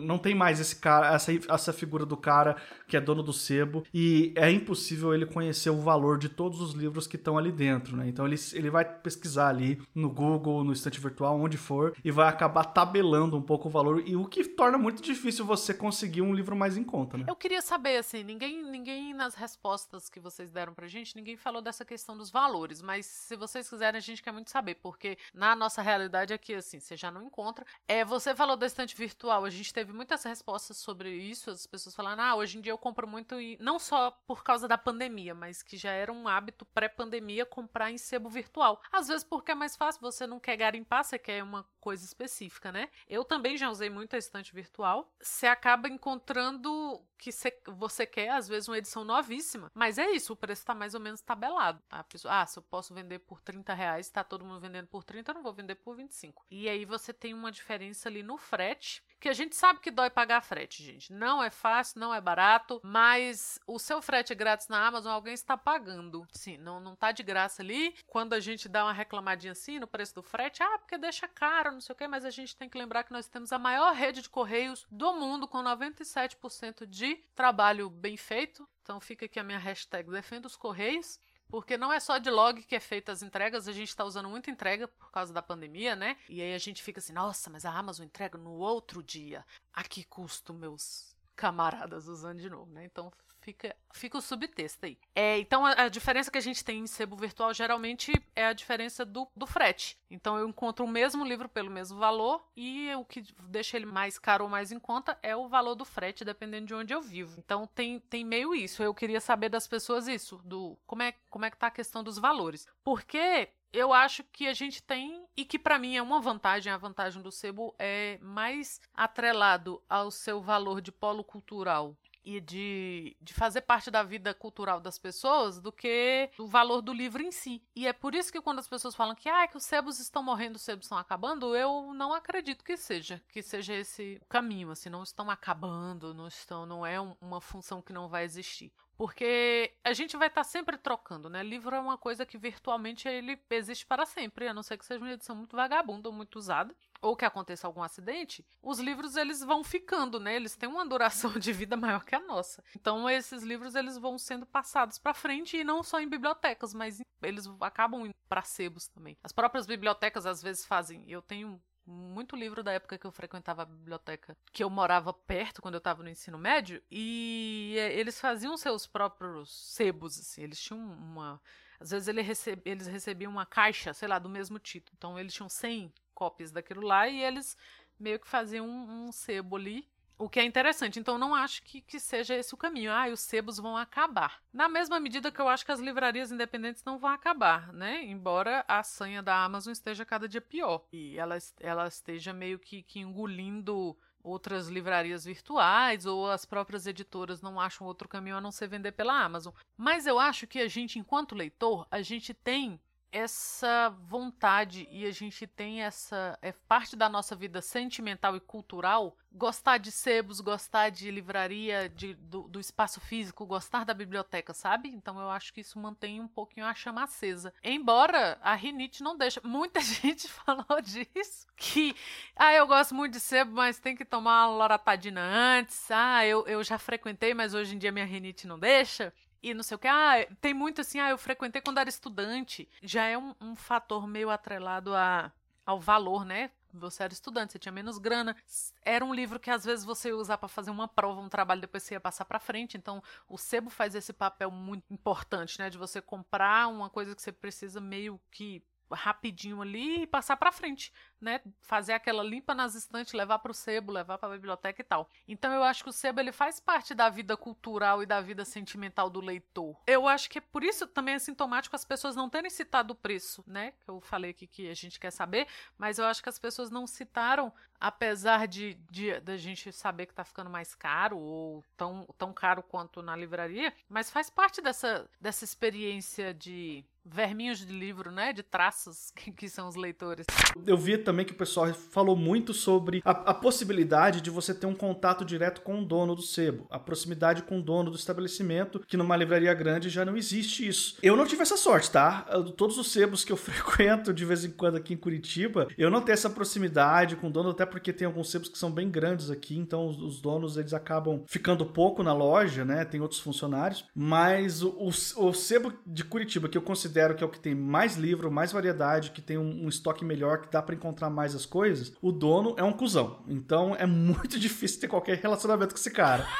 Não 0.00 0.18
tem 0.18 0.34
mais 0.34 0.60
esse 0.60 0.76
cara, 0.76 1.14
essa, 1.14 1.32
essa 1.32 1.72
figura 1.72 2.06
do 2.06 2.16
cara 2.16 2.56
que 2.88 2.96
é 2.96 3.00
dono 3.00 3.22
do 3.22 3.32
sebo. 3.32 3.84
E 3.92 4.32
é 4.34 4.50
impossível 4.50 5.14
ele 5.14 5.26
conhecer 5.26 5.70
o 5.70 5.80
valor 5.80 6.18
de 6.18 6.28
todos 6.28 6.60
os 6.60 6.72
livros 6.72 7.06
que 7.06 7.16
estão 7.16 7.36
ali 7.36 7.52
dentro, 7.52 7.96
né? 7.96 8.08
Então 8.08 8.26
ele, 8.26 8.36
ele 8.54 8.70
vai 8.70 8.84
pesquisar 8.84 9.48
ali 9.48 9.80
no 9.94 10.08
Google, 10.08 10.64
no 10.64 10.72
estante 10.72 11.00
virtual, 11.00 11.38
onde 11.38 11.56
for, 11.56 11.94
e 12.04 12.10
vai 12.10 12.28
acabar 12.28 12.64
tabelando 12.64 13.36
um 13.36 13.42
pouco 13.42 13.68
o 13.68 13.70
valor. 13.70 14.02
E 14.06 14.16
o 14.16 14.24
que 14.24 14.44
torna 14.44 14.78
muito 14.78 15.02
difícil 15.02 15.44
você 15.44 15.74
conseguir 15.74 16.22
um 16.22 16.34
livro 16.34 16.56
mais 16.56 16.76
em 16.76 16.84
conta, 16.84 17.18
né? 17.18 17.24
Eu 17.28 17.36
queria 17.36 17.60
saber, 17.60 17.98
assim, 17.98 18.22
ninguém, 18.22 18.62
ninguém 18.62 19.12
nas 19.12 19.34
respostas 19.34 20.08
que 20.08 20.20
vocês 20.20 20.50
deram 20.50 20.72
pra 20.72 20.86
gente, 20.86 21.16
ninguém 21.16 21.36
falou 21.36 21.60
dessa 21.60 21.84
questão 21.84 22.16
dos 22.16 22.30
valores. 22.30 22.80
Mas 22.80 23.06
se 23.06 23.36
vocês 23.36 23.68
quiserem, 23.68 23.98
a 23.98 24.00
gente 24.00 24.22
quer 24.22 24.32
muito 24.32 24.50
saber, 24.50 24.76
porque 24.76 25.18
na 25.34 25.54
noja 25.54 25.82
realidade 25.82 26.32
aqui, 26.32 26.54
assim, 26.54 26.80
você 26.80 26.96
já 27.02 27.10
não 27.10 27.22
encontra. 27.22 27.64
É, 27.86 28.04
você 28.04 28.34
falou 28.34 28.56
da 28.56 28.66
estante 28.66 28.96
virtual, 28.96 29.44
a 29.44 29.50
gente 29.50 29.72
teve 29.72 29.92
muitas 29.92 30.24
respostas 30.24 30.78
sobre 30.78 31.10
isso, 31.10 31.50
as 31.50 31.66
pessoas 31.66 31.94
falando, 31.94 32.20
ah, 32.20 32.34
hoje 32.34 32.58
em 32.58 32.60
dia 32.60 32.72
eu 32.72 32.78
compro 32.78 33.06
muito, 33.06 33.40
e 33.40 33.58
não 33.60 33.78
só 33.78 34.10
por 34.26 34.42
causa 34.42 34.66
da 34.66 34.78
pandemia, 34.78 35.34
mas 35.34 35.62
que 35.62 35.76
já 35.76 35.90
era 35.90 36.12
um 36.12 36.26
hábito 36.26 36.64
pré-pandemia 36.66 37.44
comprar 37.44 37.90
em 37.90 37.98
sebo 37.98 38.28
virtual. 38.28 38.80
Às 38.90 39.08
vezes 39.08 39.24
porque 39.24 39.52
é 39.52 39.54
mais 39.54 39.76
fácil, 39.76 40.00
você 40.00 40.26
não 40.26 40.40
quer 40.40 40.56
garimpar, 40.56 41.04
você 41.04 41.18
quer 41.18 41.42
uma 41.42 41.66
coisa 41.82 42.04
específica, 42.04 42.70
né? 42.70 42.88
Eu 43.08 43.24
também 43.24 43.56
já 43.56 43.68
usei 43.68 43.90
muito 43.90 44.14
a 44.14 44.18
estante 44.18 44.54
virtual. 44.54 45.12
Você 45.20 45.48
acaba 45.48 45.88
encontrando 45.88 47.04
que 47.18 47.30
você 47.66 48.06
quer, 48.06 48.30
às 48.30 48.46
vezes, 48.46 48.68
uma 48.68 48.78
edição 48.78 49.04
novíssima. 49.04 49.70
Mas 49.74 49.98
é 49.98 50.08
isso, 50.10 50.32
o 50.32 50.36
preço 50.36 50.64
tá 50.64 50.74
mais 50.74 50.94
ou 50.94 51.00
menos 51.00 51.20
tabelado. 51.20 51.82
Pessoa, 52.08 52.40
ah, 52.40 52.46
se 52.46 52.56
eu 52.58 52.62
posso 52.62 52.94
vender 52.94 53.18
por 53.18 53.40
30 53.40 53.74
reais, 53.74 54.08
tá 54.08 54.22
todo 54.22 54.44
mundo 54.44 54.60
vendendo 54.60 54.86
por 54.86 55.02
30, 55.02 55.32
eu 55.32 55.34
não 55.34 55.42
vou 55.42 55.52
vender 55.52 55.74
por 55.74 55.96
25. 55.96 56.46
E 56.50 56.68
aí 56.68 56.84
você 56.84 57.12
tem 57.12 57.34
uma 57.34 57.50
diferença 57.50 58.08
ali 58.08 58.22
no 58.22 58.38
frete, 58.38 59.02
que 59.22 59.28
a 59.28 59.32
gente 59.32 59.54
sabe 59.54 59.78
que 59.78 59.92
dói 59.92 60.10
pagar 60.10 60.42
frete, 60.42 60.82
gente. 60.82 61.12
Não 61.12 61.40
é 61.40 61.48
fácil, 61.48 62.00
não 62.00 62.12
é 62.12 62.20
barato, 62.20 62.80
mas 62.82 63.56
o 63.68 63.78
seu 63.78 64.02
frete 64.02 64.34
grátis 64.34 64.66
na 64.66 64.84
Amazon, 64.84 65.12
alguém 65.12 65.32
está 65.32 65.56
pagando. 65.56 66.26
Sim, 66.32 66.58
não, 66.58 66.80
não 66.80 66.96
tá 66.96 67.12
de 67.12 67.22
graça 67.22 67.62
ali. 67.62 67.94
Quando 68.08 68.32
a 68.32 68.40
gente 68.40 68.68
dá 68.68 68.84
uma 68.84 68.92
reclamadinha 68.92 69.52
assim 69.52 69.78
no 69.78 69.86
preço 69.86 70.16
do 70.16 70.24
frete, 70.24 70.60
ah, 70.60 70.76
porque 70.76 70.98
deixa 70.98 71.28
caro, 71.28 71.70
não 71.70 71.80
sei 71.80 71.92
o 71.92 71.96
quê, 71.96 72.08
mas 72.08 72.24
a 72.24 72.30
gente 72.30 72.56
tem 72.56 72.68
que 72.68 72.76
lembrar 72.76 73.04
que 73.04 73.12
nós 73.12 73.28
temos 73.28 73.52
a 73.52 73.58
maior 73.60 73.94
rede 73.94 74.22
de 74.22 74.28
correios 74.28 74.84
do 74.90 75.12
mundo, 75.12 75.46
com 75.46 75.62
97% 75.62 76.84
de 76.84 77.14
trabalho 77.36 77.88
bem 77.88 78.16
feito. 78.16 78.68
Então 78.82 78.98
fica 78.98 79.26
aqui 79.26 79.38
a 79.38 79.44
minha 79.44 79.58
hashtag 79.58 80.10
Defenda 80.10 80.48
os 80.48 80.56
Correios. 80.56 81.20
Porque 81.52 81.76
não 81.76 81.92
é 81.92 82.00
só 82.00 82.16
de 82.16 82.30
log 82.30 82.62
que 82.62 82.74
é 82.74 82.80
feita 82.80 83.12
as 83.12 83.22
entregas, 83.22 83.68
a 83.68 83.72
gente 83.72 83.90
está 83.90 84.06
usando 84.06 84.26
muita 84.26 84.50
entrega 84.50 84.88
por 84.88 85.10
causa 85.10 85.34
da 85.34 85.42
pandemia, 85.42 85.94
né? 85.94 86.16
E 86.26 86.40
aí 86.40 86.54
a 86.54 86.58
gente 86.58 86.82
fica 86.82 86.98
assim, 86.98 87.12
nossa, 87.12 87.50
mas 87.50 87.66
a 87.66 87.70
Amazon 87.70 88.06
entrega 88.06 88.38
no 88.38 88.52
outro 88.52 89.02
dia. 89.02 89.44
A 89.70 89.84
que 89.84 90.02
custo, 90.02 90.54
meus 90.54 91.14
camaradas 91.36 92.08
usando 92.08 92.40
de 92.40 92.48
novo, 92.48 92.72
né? 92.72 92.86
Então 92.86 93.12
fica, 93.42 93.76
fica 93.92 94.18
o 94.18 94.22
subtexto 94.22 94.86
aí. 94.86 94.96
É, 95.14 95.38
então 95.38 95.66
a, 95.66 95.72
a, 95.72 95.88
diferença 95.88 96.30
que 96.30 96.38
a 96.38 96.42
gente 96.42 96.64
tem 96.64 96.80
em 96.80 96.86
sebo 96.86 97.16
virtual 97.16 97.52
geralmente 97.52 98.12
é 98.34 98.46
a 98.46 98.52
diferença 98.52 99.04
do, 99.04 99.28
do 99.36 99.46
frete. 99.46 99.98
Então 100.10 100.38
eu 100.38 100.48
encontro 100.48 100.84
o 100.84 100.88
mesmo 100.88 101.24
livro 101.24 101.48
pelo 101.48 101.70
mesmo 101.70 101.98
valor 101.98 102.42
e 102.56 102.94
o 102.94 103.04
que 103.04 103.22
deixa 103.48 103.76
ele 103.76 103.86
mais 103.86 104.18
caro 104.18 104.44
ou 104.44 104.50
mais 104.50 104.72
em 104.72 104.78
conta 104.78 105.18
é 105.22 105.36
o 105.36 105.48
valor 105.48 105.74
do 105.74 105.84
frete, 105.84 106.24
dependendo 106.24 106.66
de 106.66 106.74
onde 106.74 106.94
eu 106.94 107.02
vivo. 107.02 107.38
Então 107.38 107.66
tem, 107.66 107.98
tem 108.00 108.24
meio 108.24 108.54
isso. 108.54 108.82
Eu 108.82 108.94
queria 108.94 109.20
saber 109.20 109.48
das 109.48 109.66
pessoas 109.66 110.08
isso, 110.08 110.40
do 110.44 110.78
como 110.86 111.02
é, 111.02 111.14
como 111.28 111.44
é 111.44 111.50
que 111.50 111.56
tá 111.56 111.66
a 111.66 111.70
questão 111.70 112.02
dos 112.02 112.18
valores. 112.18 112.66
Porque 112.84 113.50
eu 113.72 113.92
acho 113.92 114.22
que 114.24 114.46
a 114.46 114.52
gente 114.52 114.82
tem, 114.82 115.24
e 115.34 115.44
que 115.44 115.58
para 115.58 115.78
mim 115.78 115.96
é 115.96 116.02
uma 116.02 116.20
vantagem, 116.20 116.70
a 116.70 116.76
vantagem 116.76 117.22
do 117.22 117.32
sebo 117.32 117.74
é 117.78 118.18
mais 118.20 118.80
atrelado 118.92 119.82
ao 119.88 120.10
seu 120.10 120.42
valor 120.42 120.82
de 120.82 120.92
polo 120.92 121.24
cultural 121.24 121.96
e 122.24 122.40
de, 122.40 123.16
de 123.20 123.34
fazer 123.34 123.62
parte 123.62 123.90
da 123.90 124.02
vida 124.02 124.32
cultural 124.34 124.80
das 124.80 124.98
pessoas 124.98 125.60
do 125.60 125.72
que 125.72 126.30
o 126.38 126.46
valor 126.46 126.80
do 126.80 126.92
livro 126.92 127.22
em 127.22 127.30
si. 127.30 127.62
E 127.74 127.86
é 127.86 127.92
por 127.92 128.14
isso 128.14 128.32
que 128.32 128.40
quando 128.40 128.58
as 128.58 128.68
pessoas 128.68 128.94
falam 128.94 129.14
que, 129.14 129.28
ah, 129.28 129.46
que 129.48 129.56
os 129.56 129.64
sebos 129.64 129.98
estão 129.98 130.22
morrendo, 130.22 130.56
os 130.56 130.62
sebos 130.62 130.86
estão 130.86 130.98
acabando, 130.98 131.54
eu 131.56 131.92
não 131.94 132.12
acredito 132.12 132.64
que 132.64 132.76
seja, 132.76 133.22
que 133.28 133.42
seja 133.42 133.74
esse 133.74 134.20
caminho, 134.28 134.70
assim, 134.70 134.88
não 134.88 135.02
estão 135.02 135.30
acabando, 135.30 136.14
não 136.14 136.28
estão, 136.28 136.66
não 136.66 136.86
é 136.86 137.00
um, 137.00 137.16
uma 137.20 137.40
função 137.40 137.82
que 137.82 137.92
não 137.92 138.08
vai 138.08 138.24
existir. 138.24 138.72
Porque 139.02 139.74
a 139.82 139.92
gente 139.92 140.16
vai 140.16 140.28
estar 140.28 140.44
tá 140.44 140.48
sempre 140.48 140.78
trocando, 140.78 141.28
né? 141.28 141.42
Livro 141.42 141.74
é 141.74 141.80
uma 141.80 141.98
coisa 141.98 142.24
que 142.24 142.38
virtualmente 142.38 143.08
ele 143.08 143.36
existe 143.50 143.84
para 143.84 144.06
sempre, 144.06 144.46
a 144.46 144.54
não 144.54 144.62
ser 144.62 144.78
que 144.78 144.86
seja 144.86 145.04
uma 145.04 145.12
edição 145.12 145.34
muito 145.34 145.56
vagabunda 145.56 146.08
ou 146.08 146.14
muito 146.14 146.36
usada 146.36 146.72
ou 147.00 147.16
que 147.16 147.24
aconteça 147.24 147.66
algum 147.66 147.82
acidente, 147.82 148.46
os 148.62 148.78
livros 148.78 149.16
eles 149.16 149.40
vão 149.40 149.64
ficando, 149.64 150.20
né? 150.20 150.36
Eles 150.36 150.54
têm 150.54 150.68
uma 150.68 150.86
duração 150.86 151.32
de 151.36 151.52
vida 151.52 151.76
maior 151.76 152.04
que 152.04 152.14
a 152.14 152.20
nossa. 152.20 152.62
Então 152.76 153.10
esses 153.10 153.42
livros 153.42 153.74
eles 153.74 153.98
vão 153.98 154.16
sendo 154.16 154.46
passados 154.46 154.98
para 154.98 155.12
frente 155.12 155.56
e 155.56 155.64
não 155.64 155.82
só 155.82 155.98
em 156.00 156.08
bibliotecas, 156.08 156.72
mas 156.72 157.00
eles 157.24 157.50
acabam 157.60 158.06
indo 158.06 158.14
para 158.28 158.42
sebos 158.42 158.86
também. 158.86 159.18
As 159.24 159.32
próprias 159.32 159.66
bibliotecas 159.66 160.26
às 160.26 160.40
vezes 160.40 160.64
fazem. 160.64 161.02
Eu 161.10 161.20
tenho 161.20 161.60
muito 161.86 162.36
livro 162.36 162.62
da 162.62 162.72
época 162.72 162.98
que 162.98 163.06
eu 163.06 163.12
frequentava 163.12 163.62
a 163.62 163.66
biblioteca, 163.66 164.36
que 164.52 164.62
eu 164.62 164.70
morava 164.70 165.12
perto 165.12 165.60
quando 165.60 165.74
eu 165.74 165.78
estava 165.78 166.02
no 166.02 166.08
ensino 166.08 166.38
médio, 166.38 166.82
e 166.90 167.74
eles 167.92 168.20
faziam 168.20 168.56
seus 168.56 168.86
próprios 168.86 169.74
sebos, 169.74 170.18
assim, 170.18 170.42
eles 170.42 170.60
tinham 170.60 170.80
uma... 170.80 171.40
Às 171.80 171.90
vezes 171.90 172.08
ele 172.08 172.22
receb... 172.22 172.60
eles 172.64 172.86
recebiam 172.86 173.32
uma 173.32 173.44
caixa, 173.44 173.92
sei 173.92 174.08
lá, 174.08 174.18
do 174.18 174.28
mesmo 174.28 174.58
título, 174.58 174.94
então 174.96 175.18
eles 175.18 175.34
tinham 175.34 175.48
100 175.48 175.92
cópias 176.14 176.52
daquilo 176.52 176.82
lá 176.82 177.08
e 177.08 177.22
eles 177.22 177.56
meio 177.98 178.20
que 178.20 178.28
faziam 178.28 178.68
um, 178.68 179.08
um 179.08 179.12
sebo 179.12 179.56
ali 179.56 179.88
o 180.18 180.28
que 180.28 180.40
é 180.40 180.44
interessante. 180.44 180.98
Então, 180.98 181.18
não 181.18 181.34
acho 181.34 181.62
que, 181.62 181.80
que 181.80 181.98
seja 181.98 182.34
esse 182.34 182.54
o 182.54 182.56
caminho. 182.56 182.92
Ah, 182.92 183.08
os 183.08 183.20
sebos 183.20 183.58
vão 183.58 183.76
acabar. 183.76 184.42
Na 184.52 184.68
mesma 184.68 185.00
medida 185.00 185.30
que 185.30 185.40
eu 185.40 185.48
acho 185.48 185.64
que 185.64 185.72
as 185.72 185.80
livrarias 185.80 186.30
independentes 186.30 186.84
não 186.84 186.98
vão 186.98 187.10
acabar, 187.10 187.72
né? 187.72 188.04
Embora 188.04 188.64
a 188.68 188.82
sanha 188.82 189.22
da 189.22 189.44
Amazon 189.44 189.72
esteja 189.72 190.04
cada 190.04 190.28
dia 190.28 190.40
pior. 190.40 190.84
E 190.92 191.18
ela, 191.18 191.36
ela 191.60 191.88
esteja 191.88 192.32
meio 192.32 192.58
que, 192.58 192.82
que 192.82 193.00
engolindo 193.00 193.96
outras 194.22 194.68
livrarias 194.68 195.24
virtuais 195.24 196.06
ou 196.06 196.30
as 196.30 196.44
próprias 196.44 196.86
editoras 196.86 197.42
não 197.42 197.60
acham 197.60 197.86
outro 197.86 198.08
caminho 198.08 198.36
a 198.36 198.40
não 198.40 198.52
ser 198.52 198.68
vender 198.68 198.92
pela 198.92 199.20
Amazon. 199.20 199.52
Mas 199.76 200.06
eu 200.06 200.18
acho 200.18 200.46
que 200.46 200.60
a 200.60 200.68
gente, 200.68 200.98
enquanto 200.98 201.34
leitor, 201.34 201.86
a 201.90 202.00
gente 202.02 202.32
tem 202.32 202.80
essa 203.12 203.90
vontade 204.08 204.88
e 204.90 205.04
a 205.04 205.10
gente 205.10 205.46
tem 205.46 205.82
essa 205.82 206.38
é 206.40 206.52
parte 206.52 206.96
da 206.96 207.08
nossa 207.08 207.36
vida 207.36 207.60
sentimental 207.60 208.34
e 208.34 208.40
cultural 208.40 209.16
gostar 209.34 209.78
de 209.78 209.90
sebos, 209.90 210.40
gostar 210.40 210.90
de 210.90 211.10
livraria, 211.10 211.88
de, 211.88 212.14
do, 212.14 212.42
do, 212.42 212.60
espaço 212.60 213.00
físico, 213.00 213.46
gostar 213.46 213.84
da 213.84 213.94
biblioteca, 213.94 214.52
sabe? 214.52 214.88
Então 214.90 215.18
eu 215.18 215.30
acho 215.30 215.52
que 215.52 215.60
isso 215.60 215.78
mantém 215.78 216.20
um 216.20 216.28
pouquinho 216.28 216.66
a 216.66 216.74
chama 216.74 217.04
acesa. 217.04 217.52
Embora 217.62 218.38
a 218.42 218.54
rinite 218.54 219.02
não 219.02 219.16
deixe. 219.16 219.40
Muita 219.44 219.80
gente 219.80 220.28
falou 220.44 220.80
disso. 220.82 221.46
Que, 221.56 221.94
ah, 222.36 222.52
eu 222.52 222.66
gosto 222.66 222.94
muito 222.94 223.12
de 223.12 223.20
sebo, 223.20 223.52
mas 223.52 223.78
tem 223.78 223.96
que 223.96 224.04
tomar 224.04 224.46
loratadina 224.48 225.20
antes. 225.20 225.90
Ah, 225.90 226.26
eu, 226.26 226.46
eu 226.46 226.62
já 226.62 226.78
frequentei, 226.78 227.34
mas 227.34 227.54
hoje 227.54 227.74
em 227.74 227.78
dia 227.78 227.92
minha 227.92 228.06
rinite 228.06 228.46
não 228.46 228.58
deixa 228.58 229.12
e 229.42 229.52
não 229.54 229.62
sei 229.62 229.74
o 229.74 229.78
que. 229.78 229.88
Ah, 229.88 230.26
tem 230.40 230.54
muito 230.54 230.80
assim, 230.80 231.00
ah, 231.00 231.10
eu 231.10 231.18
frequentei 231.18 231.60
quando 231.60 231.78
era 231.78 231.88
estudante. 231.88 232.68
Já 232.82 233.04
é 233.06 233.18
um, 233.18 233.34
um 233.40 233.56
fator 233.56 234.06
meio 234.06 234.30
atrelado 234.30 234.94
a, 234.94 235.32
ao 235.66 235.80
valor, 235.80 236.24
né? 236.24 236.50
Você 236.74 237.02
era 237.02 237.12
estudante, 237.12 237.52
você 237.52 237.58
tinha 237.58 237.72
menos 237.72 237.98
grana. 237.98 238.34
Era 238.82 239.04
um 239.04 239.12
livro 239.12 239.38
que 239.38 239.50
às 239.50 239.64
vezes 239.64 239.84
você 239.84 240.08
ia 240.08 240.16
usar 240.16 240.38
para 240.38 240.48
fazer 240.48 240.70
uma 240.70 240.88
prova, 240.88 241.20
um 241.20 241.28
trabalho, 241.28 241.60
depois 241.60 241.82
você 241.82 241.94
ia 241.94 242.00
passar 242.00 242.24
para 242.24 242.38
frente. 242.38 242.76
Então, 242.76 243.02
o 243.28 243.36
sebo 243.36 243.68
faz 243.68 243.94
esse 243.94 244.12
papel 244.12 244.50
muito 244.50 244.84
importante, 244.90 245.58
né? 245.58 245.68
De 245.68 245.76
você 245.76 246.00
comprar 246.00 246.68
uma 246.68 246.88
coisa 246.88 247.14
que 247.14 247.20
você 247.20 247.32
precisa 247.32 247.80
meio 247.80 248.18
que 248.30 248.62
rapidinho 248.92 249.60
ali 249.60 250.02
e 250.02 250.06
passar 250.06 250.36
para 250.36 250.52
frente, 250.52 250.92
né? 251.20 251.40
Fazer 251.60 251.92
aquela 251.92 252.22
limpa 252.22 252.54
nas 252.54 252.74
estantes, 252.74 253.12
levar 253.12 253.38
para 253.38 253.52
o 253.52 253.54
sebo, 253.54 253.92
levar 253.92 254.18
para 254.18 254.28
a 254.28 254.36
biblioteca 254.36 254.80
e 254.80 254.84
tal. 254.84 255.08
Então 255.26 255.52
eu 255.52 255.62
acho 255.62 255.82
que 255.82 255.90
o 255.90 255.92
sebo 255.92 256.20
ele 256.20 256.32
faz 256.32 256.60
parte 256.60 256.94
da 256.94 257.08
vida 257.08 257.36
cultural 257.36 258.02
e 258.02 258.06
da 258.06 258.20
vida 258.20 258.44
sentimental 258.44 259.08
do 259.10 259.20
leitor. 259.20 259.76
Eu 259.86 260.06
acho 260.06 260.28
que 260.30 260.38
é 260.38 260.40
por 260.40 260.62
isso 260.62 260.86
também 260.86 261.14
é 261.14 261.18
sintomático 261.18 261.76
as 261.76 261.84
pessoas 261.84 262.16
não 262.16 262.28
terem 262.28 262.50
citado 262.50 262.92
o 262.92 262.96
preço, 262.96 263.42
né? 263.46 263.72
Eu 263.86 264.00
falei 264.00 264.30
aqui 264.30 264.46
que 264.46 264.68
a 264.68 264.74
gente 264.74 264.98
quer 264.98 265.10
saber, 265.10 265.46
mas 265.76 265.98
eu 265.98 266.04
acho 266.04 266.22
que 266.22 266.28
as 266.28 266.38
pessoas 266.38 266.70
não 266.70 266.86
citaram, 266.86 267.52
apesar 267.80 268.46
de, 268.46 268.74
de, 268.90 269.20
de 269.20 269.32
a 269.32 269.36
gente 269.36 269.72
saber 269.72 270.06
que 270.06 270.12
está 270.12 270.24
ficando 270.24 270.50
mais 270.50 270.74
caro 270.74 271.18
ou 271.18 271.64
tão, 271.76 272.06
tão 272.18 272.32
caro 272.32 272.62
quanto 272.62 273.02
na 273.02 273.16
livraria, 273.16 273.72
mas 273.88 274.10
faz 274.10 274.30
parte 274.30 274.60
dessa, 274.60 275.08
dessa 275.20 275.44
experiência 275.44 276.32
de 276.34 276.84
verminhos 277.04 277.58
de 277.58 277.72
livro, 277.72 278.10
né? 278.10 278.32
De 278.32 278.42
traços 278.42 279.12
que, 279.36 279.48
são 279.48 279.68
os 279.68 279.74
leitores. 279.74 280.26
Eu 280.66 280.76
vi 280.76 280.96
também 280.96 281.26
que 281.26 281.32
o 281.32 281.36
pessoal 281.36 281.72
falou 281.74 282.16
muito 282.16 282.54
sobre 282.54 283.02
a, 283.04 283.10
a, 283.10 283.34
possibilidade 283.34 284.20
de 284.20 284.30
você 284.30 284.54
ter 284.54 284.66
um 284.66 284.74
contato 284.74 285.24
direto 285.24 285.60
com 285.62 285.80
o 285.80 285.84
dono 285.84 286.14
do 286.14 286.22
sebo, 286.22 286.66
a 286.70 286.78
proximidade 286.78 287.42
com 287.42 287.58
o 287.58 287.62
dono 287.62 287.90
do 287.90 287.96
estabelecimento, 287.96 288.80
que 288.80 288.96
numa 288.96 289.16
livraria 289.16 289.52
grande 289.52 289.88
já 289.88 290.04
não 290.04 290.16
existe 290.16 290.66
isso. 290.66 290.96
Eu 291.02 291.16
não 291.16 291.26
tive 291.26 291.42
essa 291.42 291.56
sorte, 291.56 291.90
tá? 291.90 292.22
Todos 292.56 292.78
os 292.78 292.92
sebos 292.92 293.24
que 293.24 293.32
eu 293.32 293.36
frequento 293.36 294.12
de 294.12 294.24
vez 294.24 294.44
em 294.44 294.50
quando 294.50 294.76
aqui 294.76 294.94
em 294.94 294.96
Curitiba, 294.96 295.68
eu 295.76 295.90
não 295.90 296.00
tenho 296.00 296.14
essa 296.14 296.30
proximidade 296.30 297.16
com 297.16 297.26
o 297.26 297.30
dono, 297.30 297.50
até 297.50 297.66
porque 297.66 297.92
tem 297.92 298.06
alguns 298.06 298.30
sebos 298.30 298.48
que 298.48 298.58
são 298.58 298.70
bem 298.70 298.90
grandes 298.90 299.30
aqui, 299.30 299.56
então 299.56 299.86
os, 299.86 300.00
os 300.00 300.20
donos 300.20 300.56
eles 300.56 300.72
acabam 300.72 301.22
ficando 301.26 301.66
pouco 301.66 302.02
na 302.02 302.12
loja, 302.12 302.64
né? 302.64 302.84
Tem 302.84 303.00
outros 303.00 303.20
funcionários, 303.20 303.84
mas 303.94 304.62
o, 304.62 304.70
o, 304.70 304.88
o 304.88 305.32
sebo 305.32 305.72
de 305.86 306.04
Curitiba 306.04 306.48
que 306.48 306.56
eu 306.56 306.62
considero 306.62 306.91
considero 306.92 307.14
que 307.14 307.24
é 307.24 307.26
o 307.26 307.30
que 307.30 307.40
tem 307.40 307.54
mais 307.54 307.96
livro, 307.96 308.30
mais 308.30 308.52
variedade, 308.52 309.12
que 309.12 309.22
tem 309.22 309.38
um, 309.38 309.64
um 309.64 309.68
estoque 309.68 310.04
melhor, 310.04 310.42
que 310.42 310.52
dá 310.52 310.60
para 310.60 310.74
encontrar 310.74 311.08
mais 311.08 311.34
as 311.34 311.46
coisas, 311.46 311.94
o 312.02 312.12
dono 312.12 312.54
é 312.58 312.62
um 312.62 312.72
cuzão. 312.72 313.24
Então 313.26 313.74
é 313.74 313.86
muito 313.86 314.38
difícil 314.40 314.80
ter 314.80 314.88
qualquer 314.88 315.16
relacionamento 315.16 315.74
com 315.74 315.80
esse 315.80 315.90
cara. 315.90 316.28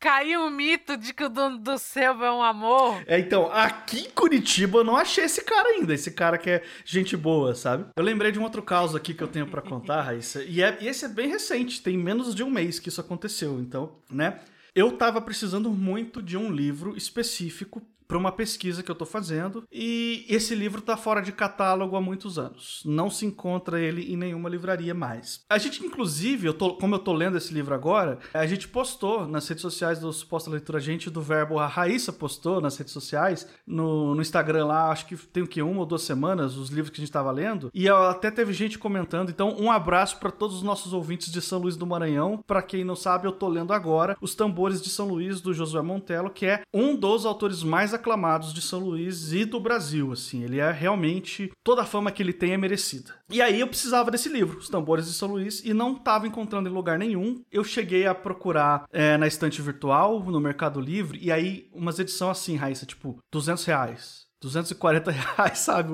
Caiu 0.00 0.46
o 0.46 0.50
mito 0.50 0.96
de 0.96 1.12
que 1.12 1.24
o 1.24 1.28
dono 1.28 1.58
do 1.58 1.76
céu 1.76 2.24
é 2.24 2.30
um 2.30 2.40
amor. 2.40 3.02
É, 3.04 3.18
então, 3.18 3.50
aqui 3.50 4.06
em 4.06 4.10
Curitiba 4.10 4.78
eu 4.78 4.84
não 4.84 4.96
achei 4.96 5.24
esse 5.24 5.42
cara 5.42 5.70
ainda. 5.70 5.92
Esse 5.92 6.12
cara 6.12 6.38
que 6.38 6.48
é 6.48 6.62
gente 6.84 7.16
boa, 7.16 7.52
sabe? 7.56 7.86
Eu 7.96 8.04
lembrei 8.04 8.30
de 8.30 8.38
um 8.38 8.44
outro 8.44 8.62
caso 8.62 8.96
aqui 8.96 9.12
que 9.12 9.22
eu 9.22 9.26
tenho 9.26 9.48
para 9.48 9.60
contar, 9.60 10.02
Raíssa. 10.02 10.44
E, 10.44 10.62
é, 10.62 10.78
e 10.80 10.86
esse 10.86 11.04
é 11.04 11.08
bem 11.08 11.28
recente, 11.28 11.82
tem 11.82 11.98
menos 11.98 12.32
de 12.32 12.44
um 12.44 12.50
mês 12.50 12.78
que 12.78 12.88
isso 12.88 13.00
aconteceu. 13.00 13.58
Então, 13.58 13.96
né? 14.08 14.38
Eu 14.78 14.92
tava 14.92 15.20
precisando 15.20 15.72
muito 15.72 16.22
de 16.22 16.36
um 16.36 16.52
livro 16.52 16.96
específico 16.96 17.82
para 18.08 18.16
uma 18.16 18.32
pesquisa 18.32 18.82
que 18.82 18.90
eu 18.90 18.94
estou 18.94 19.06
fazendo 19.06 19.64
e 19.70 20.24
esse 20.28 20.54
livro 20.54 20.80
está 20.80 20.96
fora 20.96 21.20
de 21.20 21.30
catálogo 21.30 21.94
há 21.94 22.00
muitos 22.00 22.38
anos. 22.38 22.82
Não 22.86 23.10
se 23.10 23.26
encontra 23.26 23.78
ele 23.78 24.10
em 24.10 24.16
nenhuma 24.16 24.48
livraria 24.48 24.94
mais. 24.94 25.44
A 25.50 25.58
gente, 25.58 25.84
inclusive, 25.84 26.46
eu 26.46 26.54
tô, 26.54 26.74
como 26.74 26.94
eu 26.94 26.98
estou 26.98 27.12
lendo 27.12 27.36
esse 27.36 27.52
livro 27.52 27.74
agora, 27.74 28.18
a 28.32 28.46
gente 28.46 28.66
postou 28.66 29.28
nas 29.28 29.46
redes 29.46 29.60
sociais 29.60 29.98
do 29.98 30.10
Suposta 30.10 30.50
Leitura 30.50 30.80
Gente 30.80 31.10
do 31.10 31.20
Verbo, 31.20 31.58
a 31.58 31.66
Raíssa 31.66 32.12
postou 32.12 32.60
nas 32.62 32.78
redes 32.78 32.94
sociais, 32.94 33.46
no, 33.66 34.14
no 34.14 34.22
Instagram 34.22 34.66
lá, 34.66 34.90
acho 34.90 35.04
que 35.06 35.16
tem 35.16 35.42
o 35.42 35.46
que, 35.46 35.60
uma 35.60 35.80
ou 35.80 35.86
duas 35.86 36.02
semanas, 36.02 36.56
os 36.56 36.70
livros 36.70 36.90
que 36.90 36.96
a 36.96 37.02
gente 37.02 37.10
estava 37.10 37.30
lendo, 37.30 37.70
e 37.74 37.88
até 37.88 38.30
teve 38.30 38.52
gente 38.54 38.78
comentando. 38.78 39.28
Então, 39.28 39.54
um 39.58 39.70
abraço 39.70 40.18
para 40.18 40.30
todos 40.30 40.56
os 40.56 40.62
nossos 40.62 40.94
ouvintes 40.94 41.30
de 41.30 41.42
São 41.42 41.58
Luís 41.58 41.76
do 41.76 41.86
Maranhão. 41.86 42.42
Para 42.46 42.62
quem 42.62 42.84
não 42.84 42.96
sabe, 42.96 43.26
eu 43.26 43.32
estou 43.32 43.48
lendo 43.48 43.72
agora 43.72 44.16
Os 44.20 44.34
Tambores 44.34 44.80
de 44.80 44.88
São 44.88 45.08
Luís, 45.08 45.40
do 45.40 45.52
Josué 45.52 45.82
Montello, 45.82 46.30
que 46.30 46.46
é 46.46 46.62
um 46.72 46.96
dos 46.96 47.26
autores 47.26 47.62
mais 47.62 47.92
aclamados 47.98 48.52
de 48.52 48.60
São 48.60 48.80
Luís 48.80 49.32
e 49.32 49.44
do 49.44 49.60
Brasil, 49.60 50.12
assim. 50.12 50.42
Ele 50.42 50.58
é 50.58 50.70
realmente 50.70 51.52
toda 51.62 51.82
a 51.82 51.86
fama 51.86 52.10
que 52.10 52.22
ele 52.22 52.32
tem 52.32 52.52
é 52.52 52.56
merecida. 52.56 53.14
E 53.30 53.42
aí 53.42 53.60
eu 53.60 53.68
precisava 53.68 54.10
desse 54.10 54.28
livro, 54.28 54.58
Os 54.58 54.68
Tambores 54.68 55.06
de 55.06 55.12
São 55.12 55.28
Luís, 55.28 55.62
e 55.64 55.74
não 55.74 55.96
estava 55.96 56.26
encontrando 56.26 56.68
em 56.68 56.72
lugar 56.72 56.98
nenhum. 56.98 57.42
Eu 57.50 57.62
cheguei 57.62 58.06
a 58.06 58.14
procurar 58.14 58.86
é, 58.92 59.16
na 59.16 59.26
estante 59.26 59.60
virtual, 59.60 60.22
no 60.24 60.40
Mercado 60.40 60.80
Livre, 60.80 61.18
e 61.20 61.30
aí 61.30 61.68
umas 61.72 61.98
edições 61.98 62.38
assim, 62.38 62.56
Raíssa, 62.56 62.86
tipo, 62.86 63.18
200 63.30 63.64
reais, 63.64 64.26
240 64.40 65.10
reais, 65.12 65.58
sabe? 65.58 65.92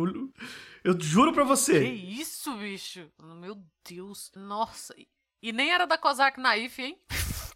Eu 0.85 1.01
juro 1.01 1.33
pra 1.33 1.45
você. 1.45 1.81
Que 1.81 2.21
isso, 2.21 2.55
bicho? 2.57 3.09
Meu 3.41 3.57
Deus. 3.89 4.31
Nossa. 4.37 4.95
E 5.43 5.53
nem 5.53 5.73
era 5.73 5.87
da 5.87 5.99
Kozak 5.99 6.41
Naif, 6.41 6.81
hein? 6.81 6.99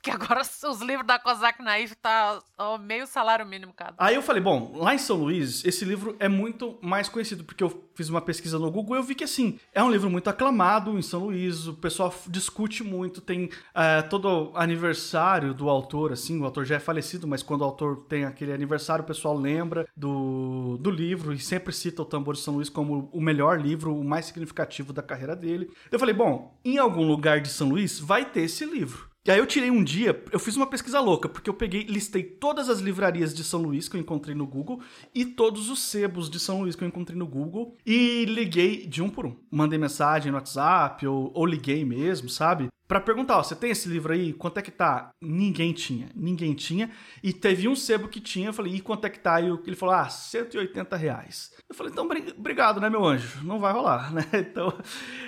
Que 0.08 0.10
agora 0.10 0.40
os 0.70 0.80
livros 0.80 1.06
da 1.06 1.18
Kozak 1.18 1.62
Naif 1.62 1.94
tá 1.96 2.40
ó, 2.56 2.78
meio 2.78 3.06
salário 3.06 3.46
mínimo 3.46 3.72
cada. 3.74 3.94
Aí 3.98 4.14
eu 4.14 4.22
falei, 4.22 4.42
bom, 4.42 4.72
lá 4.76 4.94
em 4.94 4.98
São 4.98 5.16
Luís, 5.16 5.64
esse 5.64 5.84
livro 5.84 6.16
é 6.18 6.28
muito 6.28 6.78
mais 6.80 7.08
conhecido, 7.08 7.44
porque 7.44 7.62
eu 7.62 7.88
fiz 7.94 8.08
uma 8.08 8.20
pesquisa 8.20 8.58
no 8.58 8.70
Google 8.70 8.96
e 8.96 8.98
eu 8.98 9.02
vi 9.02 9.14
que, 9.14 9.24
assim, 9.24 9.58
é 9.72 9.82
um 9.82 9.90
livro 9.90 10.08
muito 10.08 10.30
aclamado 10.30 10.98
em 10.98 11.02
São 11.02 11.26
Luís, 11.26 11.66
o 11.66 11.74
pessoal 11.74 12.14
discute 12.28 12.82
muito, 12.82 13.20
tem 13.20 13.50
é, 13.74 14.02
todo 14.02 14.52
aniversário 14.54 15.52
do 15.52 15.68
autor, 15.68 16.12
assim, 16.12 16.40
o 16.40 16.44
autor 16.44 16.64
já 16.64 16.76
é 16.76 16.80
falecido, 16.80 17.26
mas 17.26 17.42
quando 17.42 17.62
o 17.62 17.64
autor 17.64 18.04
tem 18.08 18.24
aquele 18.24 18.52
aniversário, 18.52 19.04
o 19.04 19.06
pessoal 19.06 19.36
lembra 19.36 19.86
do, 19.96 20.78
do 20.78 20.90
livro 20.90 21.32
e 21.32 21.38
sempre 21.38 21.72
cita 21.72 22.02
o 22.02 22.04
Tambor 22.04 22.34
de 22.34 22.40
São 22.40 22.54
Luís 22.54 22.68
como 22.68 23.08
o 23.12 23.20
melhor 23.20 23.60
livro, 23.60 23.94
o 23.94 24.04
mais 24.04 24.26
significativo 24.26 24.92
da 24.92 25.02
carreira 25.02 25.36
dele. 25.36 25.70
Eu 25.90 25.98
falei, 25.98 26.14
bom, 26.14 26.58
em 26.64 26.78
algum 26.78 27.06
lugar 27.06 27.40
de 27.40 27.48
São 27.48 27.68
Luís 27.68 27.98
vai 27.98 28.24
ter 28.24 28.42
esse 28.42 28.64
livro. 28.64 29.07
E 29.28 29.30
aí 29.30 29.38
eu 29.38 29.46
tirei 29.46 29.70
um 29.70 29.84
dia, 29.84 30.24
eu 30.32 30.38
fiz 30.38 30.56
uma 30.56 30.66
pesquisa 30.66 31.00
louca, 31.00 31.28
porque 31.28 31.50
eu 31.50 31.54
peguei, 31.54 31.82
listei 31.82 32.22
todas 32.22 32.70
as 32.70 32.78
livrarias 32.78 33.34
de 33.34 33.44
São 33.44 33.60
Luís 33.60 33.86
que 33.86 33.94
eu 33.94 34.00
encontrei 34.00 34.34
no 34.34 34.46
Google 34.46 34.80
e 35.14 35.22
todos 35.22 35.68
os 35.68 35.82
sebos 35.82 36.30
de 36.30 36.40
São 36.40 36.62
Luís 36.62 36.74
que 36.74 36.82
eu 36.82 36.88
encontrei 36.88 37.14
no 37.18 37.26
Google 37.26 37.76
e 37.84 38.24
liguei 38.24 38.86
de 38.86 39.02
um 39.02 39.10
por 39.10 39.26
um. 39.26 39.36
Mandei 39.50 39.78
mensagem 39.78 40.32
no 40.32 40.38
WhatsApp 40.38 41.06
ou, 41.06 41.30
ou 41.34 41.44
liguei 41.44 41.84
mesmo, 41.84 42.30
sabe? 42.30 42.68
Pra 42.88 43.02
perguntar, 43.02 43.36
ó, 43.36 43.42
você 43.42 43.54
tem 43.54 43.70
esse 43.70 43.86
livro 43.86 44.14
aí? 44.14 44.32
Quanto 44.32 44.58
é 44.58 44.62
que 44.62 44.70
tá? 44.70 45.10
Ninguém 45.20 45.74
tinha, 45.74 46.08
ninguém 46.16 46.54
tinha. 46.54 46.90
E 47.22 47.34
teve 47.34 47.68
um 47.68 47.76
sebo 47.76 48.08
que 48.08 48.18
tinha, 48.18 48.48
eu 48.48 48.52
falei, 48.54 48.76
e 48.76 48.80
quanto 48.80 49.04
é 49.04 49.10
que 49.10 49.20
tá? 49.20 49.38
E 49.42 49.46
ele 49.66 49.76
falou, 49.76 49.94
ah, 49.94 50.08
180 50.08 50.96
reais. 50.96 51.52
Eu 51.68 51.76
falei, 51.76 51.92
então, 51.92 52.08
obrigado, 52.38 52.80
né, 52.80 52.88
meu 52.88 53.04
anjo? 53.04 53.44
Não 53.44 53.60
vai 53.60 53.74
rolar, 53.74 54.10
né? 54.14 54.24
Então, 54.32 54.72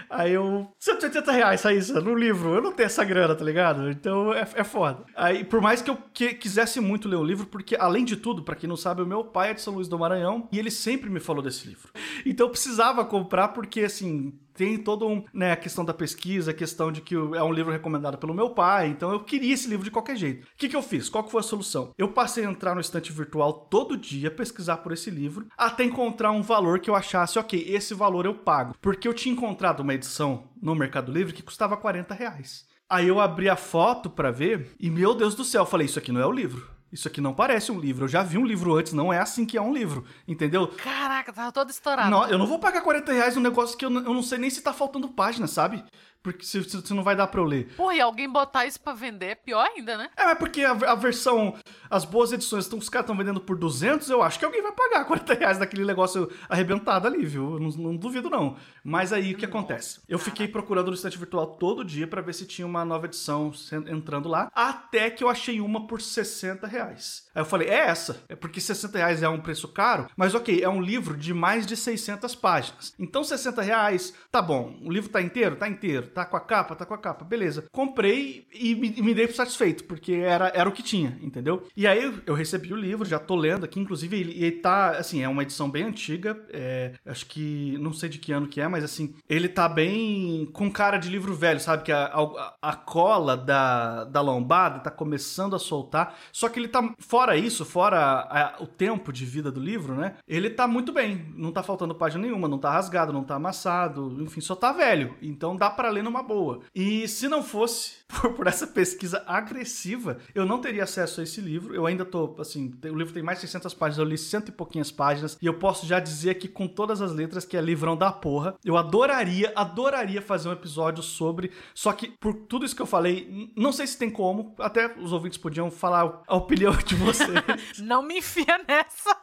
aí 0.09 0.33
eu, 0.33 0.73
180 0.79 1.31
reais, 1.33 1.62
Raíssa, 1.62 2.01
no 2.01 2.14
livro. 2.14 2.55
Eu 2.55 2.62
não 2.62 2.73
tenho 2.73 2.87
essa 2.87 3.05
grana, 3.05 3.35
tá 3.35 3.44
ligado? 3.44 3.90
Então, 3.90 4.33
é, 4.33 4.49
é 4.55 4.64
foda. 4.64 5.05
Aí, 5.14 5.44
por 5.44 5.61
mais 5.61 5.83
que 5.83 5.90
eu 5.90 5.99
que, 6.14 6.33
quisesse 6.33 6.81
muito 6.81 7.11
ler 7.11 7.16
o 7.16 7.25
livro, 7.25 7.46
porque, 7.46 7.77
além 7.77 8.07
de 8.07 8.16
tudo, 8.16 8.42
para 8.42 8.57
quem 8.57 8.70
não 8.70 8.77
sabe, 8.77 9.03
o 9.03 9.07
meu 9.07 9.23
pai 9.23 9.51
é 9.51 9.55
de 9.55 9.61
São 9.61 9.75
Luís 9.75 9.87
do 9.87 9.99
Maranhão 9.99 10.49
e 10.51 10.59
ele 10.59 10.70
sempre 10.70 11.11
me 11.11 11.20
falou 11.20 11.42
desse 11.42 11.68
livro. 11.68 11.90
Então, 12.25 12.46
eu 12.46 12.51
precisava 12.51 13.05
comprar 13.05 13.49
porque, 13.49 13.81
assim, 13.81 14.33
tem 14.54 14.78
todo 14.78 15.06
um, 15.06 15.24
né, 15.32 15.52
a 15.52 15.56
questão 15.56 15.84
da 15.84 15.94
pesquisa, 15.94 16.50
a 16.50 16.54
questão 16.54 16.90
de 16.90 17.00
que 17.00 17.14
é 17.14 17.42
um 17.42 17.52
livro 17.52 17.72
recomendado 17.72 18.18
pelo 18.18 18.34
meu 18.34 18.50
pai, 18.50 18.88
então 18.88 19.12
eu 19.12 19.20
queria 19.20 19.54
esse 19.54 19.68
livro 19.68 19.84
de 19.84 19.90
qualquer 19.90 20.16
jeito. 20.16 20.44
O 20.44 20.56
que, 20.56 20.68
que 20.68 20.76
eu 20.76 20.82
fiz? 20.82 21.08
Qual 21.08 21.28
foi 21.28 21.40
a 21.40 21.44
solução? 21.44 21.92
Eu 21.96 22.08
passei 22.08 22.44
a 22.44 22.50
entrar 22.50 22.74
no 22.74 22.80
estante 22.80 23.12
virtual 23.12 23.52
todo 23.52 23.96
dia, 23.96 24.30
pesquisar 24.30 24.78
por 24.78 24.92
esse 24.92 25.10
livro, 25.10 25.46
até 25.56 25.84
encontrar 25.84 26.30
um 26.30 26.42
valor 26.42 26.80
que 26.80 26.90
eu 26.90 26.94
achasse, 26.94 27.38
ok, 27.38 27.64
esse 27.68 27.94
valor 27.94 28.26
eu 28.26 28.34
pago. 28.34 28.74
Porque 28.80 29.06
eu 29.06 29.14
tinha 29.14 29.32
encontrado 29.32 29.80
uma 29.80 29.94
edição 29.94 30.44
no 30.60 30.74
Mercado 30.74 31.12
Livre 31.12 31.32
que 31.32 31.42
custava 31.42 31.76
40 31.76 32.14
reais. 32.14 32.68
Aí 32.88 33.06
eu 33.06 33.20
abri 33.20 33.48
a 33.48 33.56
foto 33.56 34.10
para 34.10 34.32
ver 34.32 34.72
e, 34.78 34.90
meu 34.90 35.14
Deus 35.14 35.36
do 35.36 35.44
céu, 35.44 35.64
falei, 35.64 35.86
isso 35.86 35.98
aqui 35.98 36.10
não 36.10 36.20
é 36.20 36.26
o 36.26 36.32
livro. 36.32 36.68
Isso 36.92 37.07
aqui 37.07 37.20
não 37.20 37.33
parece 37.33 37.70
um 37.70 37.79
livro. 37.79 38.05
Eu 38.05 38.09
já 38.09 38.22
vi 38.22 38.37
um 38.37 38.44
livro 38.44 38.74
antes, 38.74 38.92
não 38.92 39.12
é 39.12 39.18
assim 39.18 39.46
que 39.46 39.57
é 39.57 39.62
um 39.62 39.72
livro. 39.72 40.05
Entendeu? 40.26 40.66
Caraca, 40.68 41.33
tava 41.33 41.53
todo 41.53 41.70
estourado. 41.70 42.11
Não, 42.11 42.26
eu 42.26 42.37
não 42.37 42.46
vou 42.46 42.59
pagar 42.59 42.81
40 42.81 43.12
reais 43.12 43.37
num 43.37 43.42
negócio 43.42 43.76
que 43.76 43.85
eu, 43.85 43.90
eu 43.92 44.14
não 44.14 44.22
sei 44.22 44.38
nem 44.38 44.50
se 44.50 44.61
tá 44.61 44.72
faltando 44.72 45.09
página, 45.09 45.46
sabe? 45.46 45.85
Porque 46.22 46.44
se, 46.44 46.61
não 46.92 47.02
vai 47.02 47.16
dar 47.16 47.26
pra 47.26 47.40
eu 47.40 47.44
ler. 47.44 47.72
Pô, 47.76 47.90
e 47.90 48.00
alguém 48.00 48.28
botar 48.28 48.66
isso 48.66 48.80
pra 48.80 48.92
vender 48.92 49.26
é 49.26 49.35
pior 49.35 49.66
ainda, 49.66 49.96
né? 49.96 50.11
É, 50.16 50.24
mas 50.24 50.38
porque 50.38 50.62
a, 50.62 50.72
a 50.72 50.94
versão, 50.94 51.54
as 51.88 52.04
boas 52.04 52.33
edições, 52.33 52.66
então, 52.66 52.78
os 52.78 52.88
caras 52.88 53.04
estão 53.04 53.16
vendendo 53.16 53.40
por 53.40 53.56
200, 53.56 54.09
eu 54.11 54.22
acho 54.22 54.38
que 54.38 54.44
alguém 54.44 54.62
vai 54.62 54.72
pagar 54.72 55.04
40 55.06 55.35
reais 55.35 55.59
daquele 55.59 55.85
negócio 55.85 56.30
arrebentado 56.48 57.06
ali, 57.06 57.24
viu? 57.24 57.59
Não, 57.59 57.70
não 57.70 57.96
duvido, 57.96 58.28
não. 58.28 58.56
Mas 58.85 59.12
aí, 59.12 59.33
o 59.33 59.37
que 59.37 59.46
Nossa, 59.46 59.59
acontece? 59.59 60.00
Eu 60.09 60.18
fiquei 60.18 60.46
procurando 60.46 60.88
no 60.88 60.94
estante 60.94 61.16
virtual 61.18 61.46
todo 61.46 61.85
dia 61.85 62.06
para 62.06 62.20
ver 62.20 62.35
se 62.35 62.46
tinha 62.46 62.66
uma 62.66 62.85
nova 62.85 63.06
edição 63.06 63.52
entrando 63.87 64.28
lá, 64.28 64.50
até 64.54 65.11
que 65.11 65.24
eu 65.24 65.28
achei 65.28 65.61
uma 65.61 65.87
por 65.87 66.00
60 66.00 66.66
reais. 66.66 67.29
Aí 67.34 67.42
eu 67.42 67.46
falei, 67.46 67.68
é 67.68 67.88
essa. 67.88 68.22
É 68.28 68.34
porque 68.34 68.60
60 68.60 68.98
reais 68.98 69.22
é 69.22 69.28
um 69.28 69.40
preço 69.40 69.68
caro, 69.68 70.06
mas 70.16 70.34
ok, 70.34 70.62
é 70.62 70.68
um 70.68 70.80
livro 70.80 71.16
de 71.16 71.32
mais 71.32 71.66
de 71.66 71.76
600 71.76 72.34
páginas. 72.34 72.94
Então 72.98 73.22
60 73.22 73.62
reais, 73.62 74.14
tá 74.30 74.42
bom. 74.42 74.78
O 74.82 74.90
livro 74.90 75.10
tá 75.10 75.20
inteiro? 75.22 75.56
Tá 75.56 75.68
inteiro. 75.68 76.08
Tá 76.08 76.24
com 76.24 76.36
a 76.36 76.40
capa? 76.40 76.74
Tá 76.74 76.84
com 76.84 76.94
a 76.94 76.98
capa. 76.98 77.24
Beleza. 77.24 77.64
Comprei 77.72 78.46
e 78.52 78.74
me, 78.74 78.90
me 79.02 79.14
dei 79.14 79.28
satisfeito, 79.28 79.84
porque 79.84 80.12
era, 80.12 80.48
era 80.54 80.68
o 80.68 80.72
que 80.72 80.82
tinha, 80.82 81.18
entendeu? 81.22 81.66
E 81.76 81.86
aí 81.86 82.20
eu 82.26 82.34
recebi 82.34 82.72
o 82.72 82.76
livro, 82.76 83.04
já 83.04 83.18
tô 83.18 83.36
lendo 83.36 83.64
aqui, 83.64 83.78
inclusive 83.78 84.18
ele, 84.18 84.32
ele 84.32 84.52
tá, 84.52 84.90
assim, 84.90 85.22
é 85.22 85.28
uma 85.28 85.42
edição 85.42 85.70
bem 85.70 85.84
antiga, 85.84 86.36
é, 86.52 86.92
acho 87.06 87.26
que, 87.26 87.76
não 87.78 87.92
sei 87.92 88.08
de 88.08 88.18
que 88.18 88.32
ano 88.32 88.48
que 88.48 88.60
é, 88.60 88.68
mas 88.68 88.84
assim, 88.84 89.14
ele 89.28 89.48
tá 89.48 89.68
bem 89.68 90.48
com 90.52 90.70
cara 90.70 90.98
de 90.98 91.08
livro 91.08 91.34
velho, 91.34 91.60
sabe? 91.60 91.84
Que 91.84 91.92
a, 91.92 92.06
a, 92.06 92.54
a 92.62 92.76
cola 92.76 93.36
da, 93.36 94.04
da 94.04 94.20
lombada 94.20 94.80
tá 94.80 94.90
começando 94.90 95.54
a 95.54 95.58
soltar, 95.58 96.18
só 96.32 96.48
que 96.48 96.58
ele 96.58 96.68
tá 96.68 96.94
fora 96.98 97.19
isso, 97.37 97.64
fora 97.64 97.98
a, 97.98 98.62
o 98.62 98.66
tempo 98.66 99.12
de 99.12 99.24
vida 99.24 99.50
do 99.50 99.61
livro, 99.61 99.94
né? 99.94 100.14
Ele 100.26 100.50
tá 100.50 100.66
muito 100.66 100.92
bem. 100.92 101.33
Não 101.37 101.52
tá 101.52 101.62
faltando 101.62 101.94
página 101.94 102.24
nenhuma, 102.24 102.48
não 102.48 102.59
tá 102.59 102.70
rasgado, 102.70 103.12
não 103.12 103.22
tá 103.22 103.37
amassado, 103.37 104.16
enfim, 104.20 104.40
só 104.40 104.56
tá 104.56 104.72
velho. 104.72 105.14
Então 105.20 105.56
dá 105.56 105.70
para 105.70 105.90
ler 105.90 106.02
numa 106.02 106.22
boa. 106.22 106.61
E 106.74 107.06
se 107.06 107.28
não 107.28 107.42
fosse 107.42 108.00
por, 108.09 108.33
por, 108.33 108.46
essa 108.46 108.66
pesquisa 108.66 109.22
agressiva, 109.26 110.18
eu 110.35 110.46
não 110.46 110.61
teria 110.61 110.85
acesso 110.85 111.20
a 111.20 111.24
esse 111.24 111.40
livro. 111.40 111.74
Eu 111.74 111.87
ainda 111.87 112.04
tô, 112.04 112.35
assim, 112.38 112.72
o 112.85 112.96
livro 112.96 113.12
tem 113.12 113.22
mais 113.22 113.38
de 113.38 113.46
600 113.46 113.74
páginas, 113.74 113.98
eu 113.98 114.04
li 114.04 114.18
cento 114.18 114.48
e 114.48 114.52
pouquinhas 114.52 114.90
páginas, 114.90 115.38
e 115.40 115.46
eu 115.46 115.54
posso 115.54 115.87
já 115.87 116.00
dizer 116.00 116.30
aqui 116.30 116.48
com 116.48 116.66
todas 116.66 117.00
as 117.00 117.12
letras 117.12 117.44
que 117.44 117.56
é 117.56 117.61
livrão 117.61 117.96
da 117.96 118.11
porra. 118.11 118.54
Eu 118.64 118.76
adoraria, 118.76 119.52
adoraria 119.54 120.22
fazer 120.22 120.48
um 120.48 120.52
episódio 120.52 121.02
sobre, 121.02 121.52
só 121.74 121.92
que 121.92 122.09
por 122.09 122.35
tudo 122.35 122.64
isso 122.64 122.74
que 122.74 122.83
eu 122.83 122.87
falei, 122.87 123.50
não 123.56 123.72
sei 123.72 123.87
se 123.87 123.98
tem 123.98 124.11
como, 124.11 124.54
até 124.59 124.94
os 124.98 125.12
ouvintes 125.12 125.38
podiam 125.38 125.70
falar 125.70 126.22
a 126.26 126.37
opinião 126.37 126.72
de 126.85 126.94
vocês 126.94 127.10
vocês. 127.12 127.79
Não 127.79 128.03
me 128.03 128.18
enfia 128.18 128.61
nessa. 128.66 129.16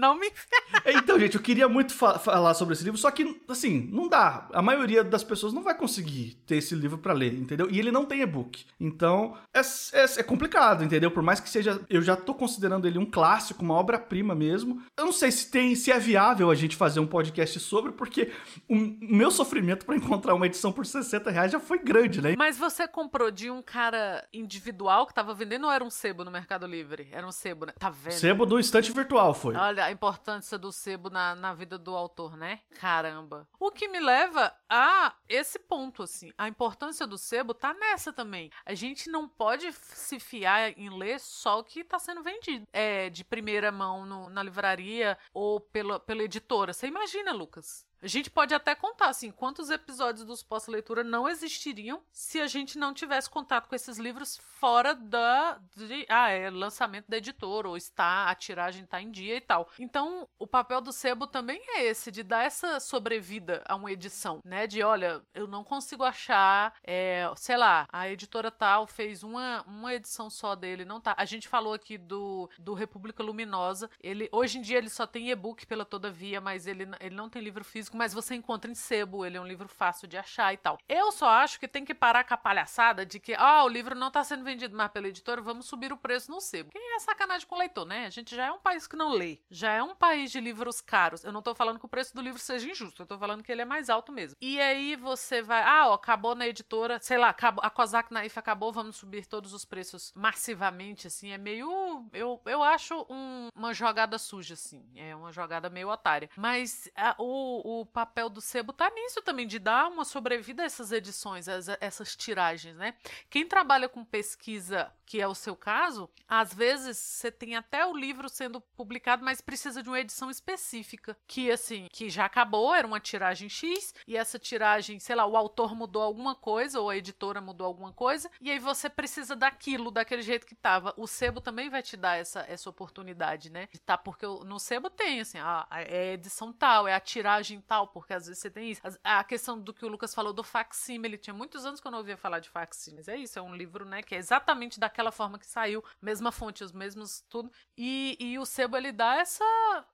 Não 0.00 0.18
me 0.18 0.32
Então, 0.86 1.20
gente, 1.20 1.34
eu 1.34 1.42
queria 1.42 1.68
muito 1.68 1.92
fa 1.92 2.18
falar 2.18 2.54
sobre 2.54 2.72
esse 2.72 2.82
livro, 2.82 2.98
só 2.98 3.10
que, 3.10 3.38
assim, 3.46 3.86
não 3.92 4.08
dá. 4.08 4.48
A 4.52 4.62
maioria 4.62 5.04
das 5.04 5.22
pessoas 5.22 5.52
não 5.52 5.62
vai 5.62 5.76
conseguir 5.76 6.38
ter 6.46 6.56
esse 6.56 6.74
livro 6.74 6.96
para 6.96 7.12
ler, 7.12 7.34
entendeu? 7.34 7.68
E 7.70 7.78
ele 7.78 7.92
não 7.92 8.06
tem 8.06 8.22
e-book. 8.22 8.64
Então, 8.80 9.36
é, 9.52 9.60
é, 9.60 10.04
é, 10.20 10.22
complicado, 10.22 10.82
entendeu? 10.82 11.10
Por 11.10 11.22
mais 11.22 11.38
que 11.38 11.50
seja. 11.50 11.78
Eu 11.90 12.00
já 12.00 12.16
tô 12.16 12.32
considerando 12.32 12.86
ele 12.86 12.98
um 12.98 13.04
clássico, 13.04 13.62
uma 13.62 13.74
obra-prima 13.74 14.34
mesmo. 14.34 14.82
Eu 14.96 15.04
não 15.04 15.12
sei 15.12 15.30
se 15.30 15.50
tem, 15.50 15.74
se 15.74 15.92
é 15.92 15.98
viável 15.98 16.50
a 16.50 16.54
gente 16.54 16.76
fazer 16.76 17.00
um 17.00 17.06
podcast 17.06 17.60
sobre, 17.60 17.92
porque 17.92 18.32
o 18.68 18.74
meu 18.74 19.30
sofrimento 19.30 19.84
para 19.84 19.96
encontrar 19.96 20.34
uma 20.34 20.46
edição 20.46 20.72
por 20.72 20.86
60 20.86 21.30
reais 21.30 21.52
já 21.52 21.60
foi 21.60 21.78
grande, 21.78 22.22
né? 22.22 22.34
Mas 22.38 22.56
você 22.56 22.88
comprou 22.88 23.30
de 23.30 23.50
um 23.50 23.60
cara 23.60 24.26
individual 24.32 25.06
que 25.06 25.12
tava 25.12 25.34
vendendo 25.34 25.66
ou 25.66 25.72
era 25.72 25.84
um 25.84 25.90
sebo 25.90 26.24
no 26.24 26.30
Mercado 26.30 26.66
Livre? 26.66 27.08
Era 27.12 27.26
um 27.26 27.32
sebo, 27.32 27.66
né? 27.66 27.74
Tá 27.78 27.90
vendo? 27.90 28.14
Sebo 28.14 28.46
do 28.46 28.58
estante 28.58 28.90
virtual 28.92 29.34
foi. 29.34 29.54
Olha 29.54 29.89
a 29.90 29.92
importância 29.92 30.56
do 30.56 30.72
sebo 30.72 31.10
na, 31.10 31.34
na 31.34 31.52
vida 31.52 31.76
do 31.76 31.96
autor, 31.96 32.36
né? 32.36 32.60
Caramba. 32.78 33.46
O 33.58 33.70
que 33.70 33.88
me 33.88 33.98
leva 33.98 34.54
a 34.68 35.14
esse 35.28 35.58
ponto, 35.58 36.02
assim. 36.02 36.32
A 36.38 36.48
importância 36.48 37.06
do 37.06 37.18
sebo 37.18 37.52
tá 37.52 37.74
nessa 37.74 38.12
também. 38.12 38.50
A 38.64 38.72
gente 38.74 39.10
não 39.10 39.28
pode 39.28 39.72
se 39.72 40.20
fiar 40.20 40.78
em 40.78 40.96
ler 40.96 41.18
só 41.18 41.58
o 41.58 41.64
que 41.64 41.82
tá 41.82 41.98
sendo 41.98 42.22
vendido. 42.22 42.66
É, 42.72 43.10
de 43.10 43.24
primeira 43.24 43.72
mão 43.72 44.06
no, 44.06 44.30
na 44.30 44.42
livraria 44.42 45.18
ou 45.34 45.60
pela, 45.60 45.98
pela 45.98 46.22
editora. 46.22 46.72
Você 46.72 46.86
imagina, 46.86 47.32
Lucas? 47.32 47.89
A 48.02 48.06
gente 48.06 48.30
pode 48.30 48.54
até 48.54 48.74
contar, 48.74 49.10
assim, 49.10 49.30
quantos 49.30 49.68
episódios 49.68 50.24
dos 50.24 50.42
pós-leitura 50.42 51.04
não 51.04 51.28
existiriam 51.28 52.02
se 52.10 52.40
a 52.40 52.46
gente 52.46 52.78
não 52.78 52.94
tivesse 52.94 53.28
contato 53.28 53.68
com 53.68 53.74
esses 53.74 53.98
livros 53.98 54.38
fora 54.58 54.94
da. 54.94 55.60
De, 55.76 56.06
ah, 56.08 56.30
é 56.30 56.48
lançamento 56.48 57.06
da 57.08 57.18
editora, 57.18 57.68
ou 57.68 57.76
está, 57.76 58.30
a 58.30 58.34
tiragem 58.34 58.84
está 58.84 59.02
em 59.02 59.10
dia 59.10 59.36
e 59.36 59.40
tal. 59.40 59.68
Então, 59.78 60.26
o 60.38 60.46
papel 60.46 60.80
do 60.80 60.92
sebo 60.92 61.26
também 61.26 61.60
é 61.76 61.84
esse, 61.84 62.10
de 62.10 62.22
dar 62.22 62.44
essa 62.44 62.80
sobrevida 62.80 63.62
a 63.66 63.76
uma 63.76 63.92
edição, 63.92 64.40
né? 64.44 64.66
De 64.66 64.82
olha, 64.82 65.22
eu 65.34 65.46
não 65.46 65.62
consigo 65.62 66.02
achar, 66.02 66.74
é, 66.82 67.30
sei 67.36 67.58
lá, 67.58 67.86
a 67.92 68.08
editora 68.08 68.50
tal 68.50 68.86
fez 68.86 69.22
uma, 69.22 69.62
uma 69.66 69.92
edição 69.92 70.30
só 70.30 70.54
dele, 70.54 70.86
não 70.86 71.00
tá. 71.00 71.14
A 71.18 71.26
gente 71.26 71.48
falou 71.48 71.74
aqui 71.74 71.98
do, 71.98 72.48
do 72.58 72.72
República 72.72 73.22
Luminosa. 73.22 73.90
Ele, 74.02 74.26
hoje 74.32 74.58
em 74.58 74.62
dia 74.62 74.78
ele 74.78 74.88
só 74.88 75.06
tem 75.06 75.30
e-book 75.30 75.66
pela 75.66 75.84
Todavia, 75.84 76.40
mas 76.40 76.66
ele, 76.66 76.88
ele 76.98 77.14
não 77.14 77.28
tem 77.28 77.42
livro 77.42 77.62
físico 77.62 77.89
mas 77.96 78.12
você 78.12 78.34
encontra 78.34 78.70
em 78.70 78.74
sebo, 78.74 79.24
ele 79.24 79.36
é 79.36 79.40
um 79.40 79.46
livro 79.46 79.68
fácil 79.68 80.06
de 80.06 80.16
achar 80.16 80.52
e 80.52 80.56
tal. 80.56 80.78
Eu 80.88 81.12
só 81.12 81.28
acho 81.28 81.58
que 81.58 81.68
tem 81.68 81.84
que 81.84 81.94
parar 81.94 82.24
com 82.24 82.34
a 82.34 82.36
palhaçada 82.36 83.04
de 83.04 83.18
que, 83.20 83.34
ah, 83.34 83.64
o 83.64 83.68
livro 83.68 83.94
não 83.94 84.10
tá 84.10 84.22
sendo 84.24 84.44
vendido 84.44 84.76
mais 84.76 84.90
pela 84.90 85.08
editora, 85.08 85.40
vamos 85.40 85.66
subir 85.66 85.92
o 85.92 85.96
preço 85.96 86.30
no 86.30 86.40
sebo. 86.40 86.70
Que 86.70 86.78
é 86.78 86.98
sacanagem 86.98 87.46
com 87.46 87.54
o 87.54 87.58
leitor, 87.58 87.86
né? 87.86 88.06
A 88.06 88.10
gente 88.10 88.34
já 88.34 88.46
é 88.46 88.52
um 88.52 88.58
país 88.58 88.86
que 88.86 88.96
não 88.96 89.10
lê, 89.10 89.40
já 89.50 89.72
é 89.72 89.82
um 89.82 89.94
país 89.94 90.30
de 90.30 90.40
livros 90.40 90.80
caros. 90.80 91.24
Eu 91.24 91.32
não 91.32 91.42
tô 91.42 91.54
falando 91.54 91.78
que 91.78 91.86
o 91.86 91.88
preço 91.88 92.14
do 92.14 92.20
livro 92.20 92.38
seja 92.38 92.68
injusto, 92.68 93.02
eu 93.02 93.06
tô 93.06 93.18
falando 93.18 93.42
que 93.42 93.50
ele 93.50 93.62
é 93.62 93.64
mais 93.64 93.90
alto 93.90 94.12
mesmo. 94.12 94.36
E 94.40 94.60
aí 94.60 94.96
você 94.96 95.42
vai, 95.42 95.62
ah, 95.62 95.88
ó, 95.88 95.94
acabou 95.94 96.34
na 96.34 96.46
editora, 96.46 96.98
sei 97.00 97.18
lá, 97.18 97.28
acabou, 97.28 97.64
a 97.64 97.70
Kozak 97.70 98.12
Naif 98.12 98.38
acabou, 98.38 98.72
vamos 98.72 98.96
subir 98.96 99.26
todos 99.26 99.52
os 99.52 99.64
preços 99.64 100.12
massivamente, 100.14 101.06
assim, 101.06 101.30
é 101.30 101.38
meio, 101.38 102.06
eu, 102.12 102.40
eu 102.46 102.62
acho 102.62 103.06
um, 103.08 103.48
uma 103.54 103.72
jogada 103.72 104.18
suja, 104.18 104.54
assim, 104.54 104.84
é 104.94 105.14
uma 105.14 105.32
jogada 105.32 105.70
meio 105.70 105.88
otária. 105.88 106.30
Mas 106.36 106.90
a, 106.96 107.14
o, 107.18 107.79
o 107.79 107.79
o 107.80 107.86
papel 107.86 108.28
do 108.28 108.40
sebo 108.40 108.72
tá 108.72 108.90
nisso 108.90 109.22
também, 109.22 109.46
de 109.46 109.58
dar 109.58 109.88
uma 109.88 110.04
sobrevida 110.04 110.62
a 110.62 110.66
essas 110.66 110.92
edições, 110.92 111.48
a 111.48 111.58
essas 111.80 112.14
tiragens, 112.16 112.76
né? 112.76 112.94
Quem 113.28 113.46
trabalha 113.46 113.88
com 113.88 114.04
pesquisa, 114.04 114.92
que 115.06 115.20
é 115.20 115.26
o 115.26 115.34
seu 115.34 115.56
caso, 115.56 116.08
às 116.28 116.54
vezes 116.54 116.96
você 116.96 117.30
tem 117.30 117.56
até 117.56 117.84
o 117.84 117.96
livro 117.96 118.28
sendo 118.28 118.60
publicado, 118.60 119.24
mas 119.24 119.40
precisa 119.40 119.82
de 119.82 119.88
uma 119.88 120.00
edição 120.00 120.30
específica, 120.30 121.16
que 121.26 121.50
assim, 121.50 121.88
que 121.92 122.08
já 122.08 122.24
acabou, 122.24 122.74
era 122.74 122.86
uma 122.86 123.00
tiragem 123.00 123.48
X, 123.48 123.94
e 124.06 124.16
essa 124.16 124.38
tiragem, 124.38 124.98
sei 125.00 125.16
lá, 125.16 125.26
o 125.26 125.36
autor 125.36 125.74
mudou 125.74 126.02
alguma 126.02 126.34
coisa, 126.34 126.80
ou 126.80 126.90
a 126.90 126.96
editora 126.96 127.40
mudou 127.40 127.66
alguma 127.66 127.92
coisa, 127.92 128.30
e 128.40 128.50
aí 128.50 128.58
você 128.58 128.88
precisa 128.88 129.34
daquilo, 129.34 129.90
daquele 129.90 130.22
jeito 130.22 130.46
que 130.46 130.54
tava. 130.54 130.94
O 130.96 131.06
sebo 131.06 131.40
também 131.40 131.68
vai 131.68 131.82
te 131.82 131.96
dar 131.96 132.16
essa, 132.16 132.44
essa 132.48 132.70
oportunidade, 132.70 133.50
né? 133.50 133.68
De 133.72 133.80
tá, 133.80 133.98
porque 133.98 134.26
no 134.26 134.58
sebo 134.58 134.88
tem, 134.88 135.20
assim, 135.20 135.38
a, 135.38 135.66
é 135.70 136.10
a 136.10 136.12
edição 136.12 136.52
tal, 136.52 136.86
é 136.86 136.94
a 136.94 137.00
tiragem 137.00 137.60
porque 137.86 138.12
às 138.12 138.26
vezes 138.26 138.40
você 138.40 138.50
tem 138.50 138.70
isso. 138.70 138.80
A, 139.04 139.22
questão 139.22 139.58
do 139.58 139.72
que 139.72 139.84
o 139.84 139.88
Lucas 139.88 140.14
falou 140.14 140.32
do 140.32 140.42
facsímile, 140.42 141.16
tinha 141.16 141.34
muitos 141.34 141.64
anos 141.64 141.80
que 141.80 141.86
eu 141.86 141.90
não 141.90 141.98
ouvia 141.98 142.16
falar 142.16 142.40
de 142.40 142.48
facsímiles. 142.48 143.08
É 143.08 143.16
isso, 143.16 143.38
é 143.38 143.42
um 143.42 143.54
livro, 143.54 143.84
né, 143.84 144.02
que 144.02 144.14
é 144.14 144.18
exatamente 144.18 144.80
daquela 144.80 145.12
forma 145.12 145.38
que 145.38 145.46
saiu, 145.46 145.84
mesma 146.00 146.32
fonte, 146.32 146.64
os 146.64 146.72
mesmos 146.72 147.24
tudo. 147.28 147.50
E, 147.76 148.16
e 148.18 148.38
o 148.38 148.44
sebo, 148.44 148.76
ele 148.76 148.92
dá 148.92 149.16
essa, 149.16 149.44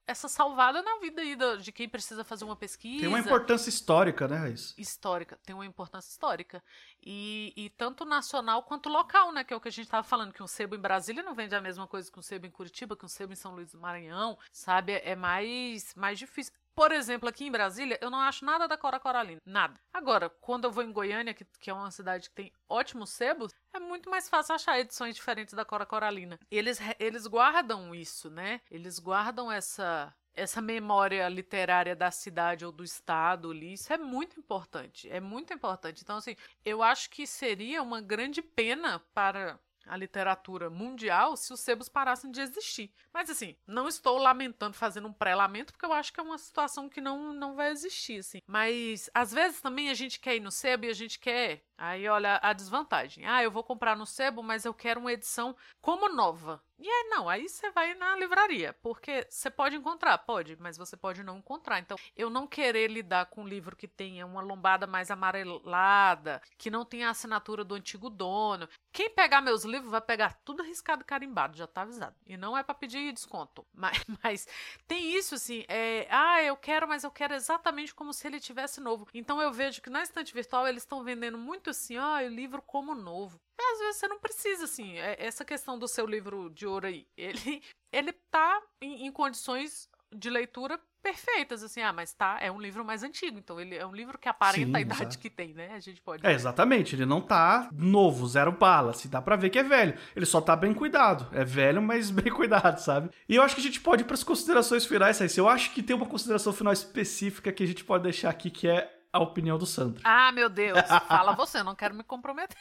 essa 0.06 0.28
salvada 0.28 0.82
na 0.82 0.98
vida 0.98 1.20
aí 1.20 1.36
de 1.60 1.72
quem 1.72 1.88
precisa 1.88 2.24
fazer 2.24 2.44
uma 2.44 2.56
pesquisa. 2.56 3.00
Tem 3.00 3.08
uma 3.08 3.18
importância 3.18 3.68
histórica, 3.68 4.26
né, 4.26 4.36
Raiz? 4.36 4.74
Histórica, 4.78 5.38
tem 5.44 5.54
uma 5.54 5.66
importância 5.66 6.10
histórica. 6.10 6.62
E, 7.02 7.52
e 7.56 7.70
tanto 7.70 8.04
nacional 8.04 8.62
quanto 8.62 8.88
local, 8.88 9.32
né, 9.32 9.44
que 9.44 9.52
é 9.52 9.56
o 9.56 9.60
que 9.60 9.68
a 9.68 9.72
gente 9.72 9.84
estava 9.84 10.02
falando, 10.02 10.32
que 10.32 10.42
um 10.42 10.46
sebo 10.46 10.74
em 10.74 10.80
Brasília 10.80 11.22
não 11.22 11.34
vende 11.34 11.54
a 11.54 11.60
mesma 11.60 11.86
coisa 11.86 12.10
que 12.10 12.18
um 12.18 12.22
sebo 12.22 12.46
em 12.46 12.50
Curitiba, 12.50 12.96
que 12.96 13.04
um 13.04 13.08
sebo 13.08 13.32
em 13.32 13.36
São 13.36 13.54
Luís 13.54 13.72
do 13.72 13.78
Maranhão, 13.78 14.38
sabe? 14.52 14.92
É 15.04 15.14
mais, 15.14 15.94
mais 15.94 16.18
difícil. 16.18 16.52
Por 16.76 16.92
exemplo, 16.92 17.26
aqui 17.26 17.46
em 17.46 17.50
Brasília, 17.50 17.98
eu 18.02 18.10
não 18.10 18.20
acho 18.20 18.44
nada 18.44 18.68
da 18.68 18.76
Cora 18.76 19.00
Coralina. 19.00 19.40
Nada. 19.46 19.80
Agora, 19.90 20.28
quando 20.28 20.64
eu 20.64 20.70
vou 20.70 20.84
em 20.84 20.92
Goiânia, 20.92 21.32
que, 21.32 21.46
que 21.58 21.70
é 21.70 21.72
uma 21.72 21.90
cidade 21.90 22.28
que 22.28 22.34
tem 22.34 22.52
ótimos 22.68 23.08
sebos, 23.08 23.50
é 23.72 23.80
muito 23.80 24.10
mais 24.10 24.28
fácil 24.28 24.54
achar 24.54 24.78
edições 24.78 25.16
diferentes 25.16 25.54
da 25.54 25.64
Cora 25.64 25.86
Coralina. 25.86 26.38
Eles, 26.50 26.78
eles 26.98 27.26
guardam 27.26 27.94
isso, 27.94 28.28
né? 28.28 28.60
Eles 28.70 28.98
guardam 28.98 29.50
essa 29.50 30.14
essa 30.36 30.60
memória 30.60 31.26
literária 31.30 31.96
da 31.96 32.10
cidade 32.10 32.62
ou 32.62 32.70
do 32.70 32.84
estado 32.84 33.50
ali, 33.50 33.72
isso 33.72 33.90
é 33.90 33.96
muito 33.96 34.38
importante, 34.38 35.08
é 35.10 35.18
muito 35.18 35.54
importante. 35.54 36.02
Então, 36.02 36.18
assim, 36.18 36.36
eu 36.62 36.82
acho 36.82 37.08
que 37.08 37.26
seria 37.26 37.82
uma 37.82 38.02
grande 38.02 38.42
pena 38.42 39.00
para 39.14 39.58
a 39.86 39.96
literatura 39.96 40.68
mundial 40.68 41.36
se 41.36 41.52
os 41.52 41.60
sebos 41.60 41.88
parassem 41.88 42.30
de 42.30 42.40
existir. 42.40 42.92
Mas 43.12 43.30
assim, 43.30 43.56
não 43.66 43.88
estou 43.88 44.18
lamentando, 44.18 44.74
fazendo 44.74 45.08
um 45.08 45.12
pré-lamento, 45.12 45.72
porque 45.72 45.86
eu 45.86 45.92
acho 45.92 46.12
que 46.12 46.20
é 46.20 46.22
uma 46.22 46.38
situação 46.38 46.88
que 46.88 47.00
não, 47.00 47.32
não 47.32 47.54
vai 47.54 47.70
existir, 47.70 48.18
assim. 48.18 48.40
Mas 48.46 49.08
às 49.14 49.32
vezes 49.32 49.60
também 49.60 49.90
a 49.90 49.94
gente 49.94 50.20
quer 50.20 50.36
ir 50.36 50.40
no 50.40 50.50
sebo 50.50 50.86
e 50.86 50.90
a 50.90 50.94
gente 50.94 51.18
quer. 51.18 51.62
Aí 51.78 52.08
olha 52.08 52.38
a 52.42 52.52
desvantagem. 52.52 53.26
Ah, 53.26 53.42
eu 53.42 53.50
vou 53.50 53.62
comprar 53.62 53.96
no 53.96 54.06
sebo, 54.06 54.42
mas 54.42 54.64
eu 54.64 54.72
quero 54.72 55.00
uma 55.00 55.12
edição 55.12 55.54
como 55.80 56.08
nova. 56.08 56.62
E 56.78 56.86
aí, 56.86 57.08
não, 57.08 57.26
aí 57.26 57.48
você 57.48 57.70
vai 57.70 57.94
na 57.94 58.14
livraria, 58.16 58.74
porque 58.82 59.26
você 59.30 59.50
pode 59.50 59.76
encontrar, 59.76 60.18
pode, 60.18 60.56
mas 60.60 60.76
você 60.76 60.94
pode 60.94 61.22
não 61.22 61.38
encontrar. 61.38 61.78
Então, 61.78 61.96
eu 62.14 62.28
não 62.28 62.46
querer 62.46 62.90
lidar 62.90 63.26
com 63.26 63.42
um 63.42 63.48
livro 63.48 63.74
que 63.74 63.88
tenha 63.88 64.26
uma 64.26 64.42
lombada 64.42 64.86
mais 64.86 65.10
amarelada, 65.10 66.42
que 66.58 66.70
não 66.70 66.84
tenha 66.84 67.08
a 67.08 67.12
assinatura 67.12 67.64
do 67.64 67.74
antigo 67.74 68.10
dono. 68.10 68.68
Quem 68.92 69.08
pegar 69.08 69.40
meus 69.40 69.64
livros 69.64 69.90
vai 69.90 70.02
pegar 70.02 70.34
tudo 70.44 70.62
riscado 70.62 71.00
e 71.00 71.04
carimbado, 71.04 71.56
já 71.56 71.66
tá 71.66 71.80
avisado. 71.82 72.14
E 72.26 72.36
não 72.36 72.56
é 72.56 72.62
para 72.62 72.74
pedir 72.74 73.10
desconto. 73.12 73.66
Mas, 73.72 74.04
mas 74.22 74.48
tem 74.88 75.16
isso, 75.16 75.34
assim, 75.34 75.64
é, 75.68 76.08
ah, 76.10 76.42
eu 76.42 76.56
quero, 76.56 76.88
mas 76.88 77.04
eu 77.04 77.10
quero 77.10 77.34
exatamente 77.34 77.94
como 77.94 78.12
se 78.12 78.26
ele 78.26 78.40
tivesse 78.40 78.80
novo. 78.80 79.06
Então, 79.14 79.40
eu 79.40 79.52
vejo 79.52 79.80
que 79.80 79.90
na 79.90 80.02
estante 80.02 80.34
virtual 80.34 80.66
eles 80.66 80.82
estão 80.82 81.04
vendendo 81.04 81.38
muito 81.38 81.65
assim, 81.70 81.96
ó, 81.96 82.18
oh, 82.20 82.24
o 82.24 82.28
livro 82.28 82.62
como 82.62 82.94
novo 82.94 83.40
às 83.76 83.78
vezes 83.78 83.96
você 83.96 84.08
não 84.08 84.18
precisa, 84.18 84.64
assim. 84.64 84.96
É, 84.98 85.16
essa 85.18 85.44
questão 85.44 85.78
do 85.78 85.88
seu 85.88 86.06
livro 86.06 86.50
de 86.50 86.66
ouro 86.66 86.86
aí, 86.86 87.06
ele, 87.16 87.62
ele 87.92 88.12
tá 88.30 88.60
em, 88.80 89.06
em 89.06 89.12
condições 89.12 89.88
de 90.14 90.30
leitura 90.30 90.78
perfeitas, 91.02 91.62
assim, 91.62 91.80
ah, 91.82 91.92
mas 91.92 92.12
tá, 92.12 92.38
é 92.40 92.50
um 92.50 92.60
livro 92.60 92.84
mais 92.84 93.04
antigo, 93.04 93.38
então 93.38 93.60
ele 93.60 93.76
é 93.76 93.86
um 93.86 93.94
livro 93.94 94.18
que 94.18 94.28
aparenta 94.28 94.66
Sim, 94.66 94.76
a 94.76 94.80
idade 94.80 95.02
exato. 95.02 95.18
que 95.20 95.30
tem, 95.30 95.54
né? 95.54 95.70
A 95.72 95.78
gente 95.78 96.00
pode. 96.00 96.26
É, 96.26 96.32
exatamente, 96.32 96.96
ele 96.96 97.06
não 97.06 97.20
tá 97.20 97.68
novo, 97.72 98.26
zero 98.26 98.50
bala, 98.50 98.92
se 98.92 99.06
dá 99.06 99.22
para 99.22 99.36
ver 99.36 99.50
que 99.50 99.58
é 99.58 99.62
velho. 99.62 99.96
Ele 100.16 100.26
só 100.26 100.40
tá 100.40 100.56
bem 100.56 100.74
cuidado. 100.74 101.28
É 101.32 101.44
velho, 101.44 101.80
mas 101.80 102.10
bem 102.10 102.32
cuidado, 102.32 102.78
sabe? 102.78 103.10
E 103.28 103.36
eu 103.36 103.42
acho 103.42 103.54
que 103.54 103.60
a 103.60 103.64
gente 103.64 103.80
pode 103.80 104.02
ir 104.02 104.04
para 104.04 104.14
as 104.14 104.24
considerações 104.24 104.84
finais, 104.84 105.20
aí. 105.20 105.28
Eu 105.36 105.48
acho 105.48 105.72
que 105.72 105.82
tem 105.82 105.94
uma 105.94 106.06
consideração 106.06 106.52
final 106.52 106.72
específica 106.72 107.52
que 107.52 107.62
a 107.62 107.66
gente 107.66 107.84
pode 107.84 108.02
deixar 108.02 108.30
aqui 108.30 108.50
que 108.50 108.66
é 108.66 108.95
a 109.16 109.22
opinião 109.22 109.58
do 109.58 109.66
Sandro. 109.66 110.00
Ah, 110.04 110.30
meu 110.32 110.48
Deus, 110.48 110.78
fala 111.08 111.34
você, 111.34 111.62
não 111.62 111.74
quero 111.74 111.94
me 111.94 112.02
comprometer. 112.02 112.56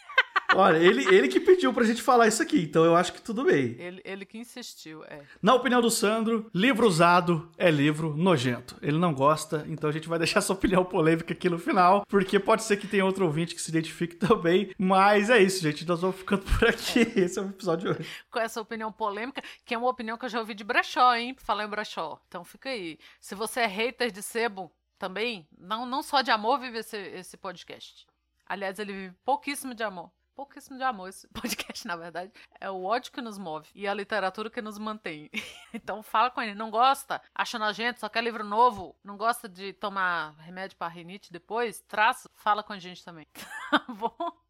Olha, 0.53 0.77
ele, 0.77 1.03
ele 1.13 1.27
que 1.27 1.39
pediu 1.39 1.73
pra 1.73 1.83
gente 1.83 2.01
falar 2.01 2.27
isso 2.27 2.41
aqui, 2.41 2.61
então 2.61 2.85
eu 2.85 2.95
acho 2.95 3.11
que 3.11 3.21
tudo 3.21 3.43
bem. 3.43 3.75
Ele, 3.77 4.01
ele 4.05 4.25
que 4.25 4.37
insistiu, 4.37 5.03
é. 5.05 5.21
Na 5.41 5.53
opinião 5.53 5.81
do 5.81 5.89
Sandro, 5.89 6.49
livro 6.53 6.87
usado 6.87 7.51
é 7.57 7.69
livro 7.69 8.15
nojento. 8.15 8.77
Ele 8.81 8.97
não 8.97 9.13
gosta, 9.13 9.65
então 9.67 9.89
a 9.89 9.93
gente 9.93 10.07
vai 10.07 10.17
deixar 10.17 10.39
essa 10.45 10.53
opinião 10.53 10.85
polêmica 10.85 11.33
aqui 11.33 11.49
no 11.49 11.57
final, 11.57 12.05
porque 12.07 12.39
pode 12.39 12.63
ser 12.63 12.77
que 12.77 12.87
tenha 12.87 13.05
outro 13.05 13.25
ouvinte 13.25 13.55
que 13.55 13.61
se 13.61 13.69
identifique 13.69 14.15
também. 14.17 14.73
Mas 14.77 15.29
é 15.29 15.41
isso, 15.41 15.61
gente. 15.61 15.85
Nós 15.85 16.01
vamos 16.01 16.15
ficando 16.17 16.43
por 16.43 16.69
aqui. 16.69 17.01
É. 17.01 17.19
Esse 17.21 17.39
é 17.39 17.41
o 17.41 17.49
episódio 17.49 17.93
de 17.93 17.99
hoje. 17.99 18.09
Com 18.31 18.39
essa 18.39 18.61
opinião 18.61 18.91
polêmica, 18.91 19.41
que 19.65 19.73
é 19.73 19.77
uma 19.77 19.89
opinião 19.89 20.17
que 20.17 20.25
eu 20.25 20.29
já 20.29 20.39
ouvi 20.39 20.53
de 20.53 20.63
brechó, 20.63 21.15
hein? 21.15 21.35
Falar 21.37 21.65
em 21.65 21.69
brechó. 21.69 22.21
Então 22.27 22.43
fica 22.43 22.69
aí. 22.69 22.97
Se 23.19 23.35
você 23.35 23.61
é 23.61 23.65
hater 23.65 24.11
de 24.11 24.21
sebo, 24.21 24.71
também, 24.97 25.47
não, 25.57 25.85
não 25.85 26.01
só 26.01 26.21
de 26.21 26.31
amor 26.31 26.59
vive 26.59 26.79
esse, 26.79 26.97
esse 26.97 27.37
podcast. 27.37 28.07
Aliás, 28.45 28.79
ele 28.79 28.93
vive 28.93 29.15
pouquíssimo 29.23 29.73
de 29.73 29.83
amor 29.83 30.11
pouquíssimo 30.35 30.77
de 30.77 30.83
amor 30.83 31.09
esse 31.09 31.27
podcast, 31.33 31.87
na 31.87 31.95
verdade. 31.95 32.31
É 32.59 32.69
o 32.69 32.83
ódio 32.83 33.11
que 33.11 33.21
nos 33.21 33.37
move 33.37 33.69
e 33.73 33.87
a 33.87 33.93
literatura 33.93 34.49
que 34.49 34.61
nos 34.61 34.77
mantém. 34.77 35.29
então 35.73 36.03
fala 36.03 36.29
com 36.29 36.41
ele. 36.41 36.53
Não 36.53 36.69
gosta? 36.69 37.21
Acha 37.33 37.57
nojento? 37.57 38.01
Só 38.01 38.09
quer 38.09 38.23
livro 38.23 38.43
novo? 38.43 38.95
Não 39.03 39.17
gosta 39.17 39.47
de 39.47 39.73
tomar 39.73 40.35
remédio 40.39 40.77
para 40.77 40.91
rinite 40.91 41.31
depois? 41.31 41.81
Traço? 41.87 42.29
Fala 42.35 42.61
com 42.61 42.73
a 42.73 42.79
gente 42.79 43.03
também. 43.03 43.25
Tá 43.71 43.83
bom? 43.89 44.44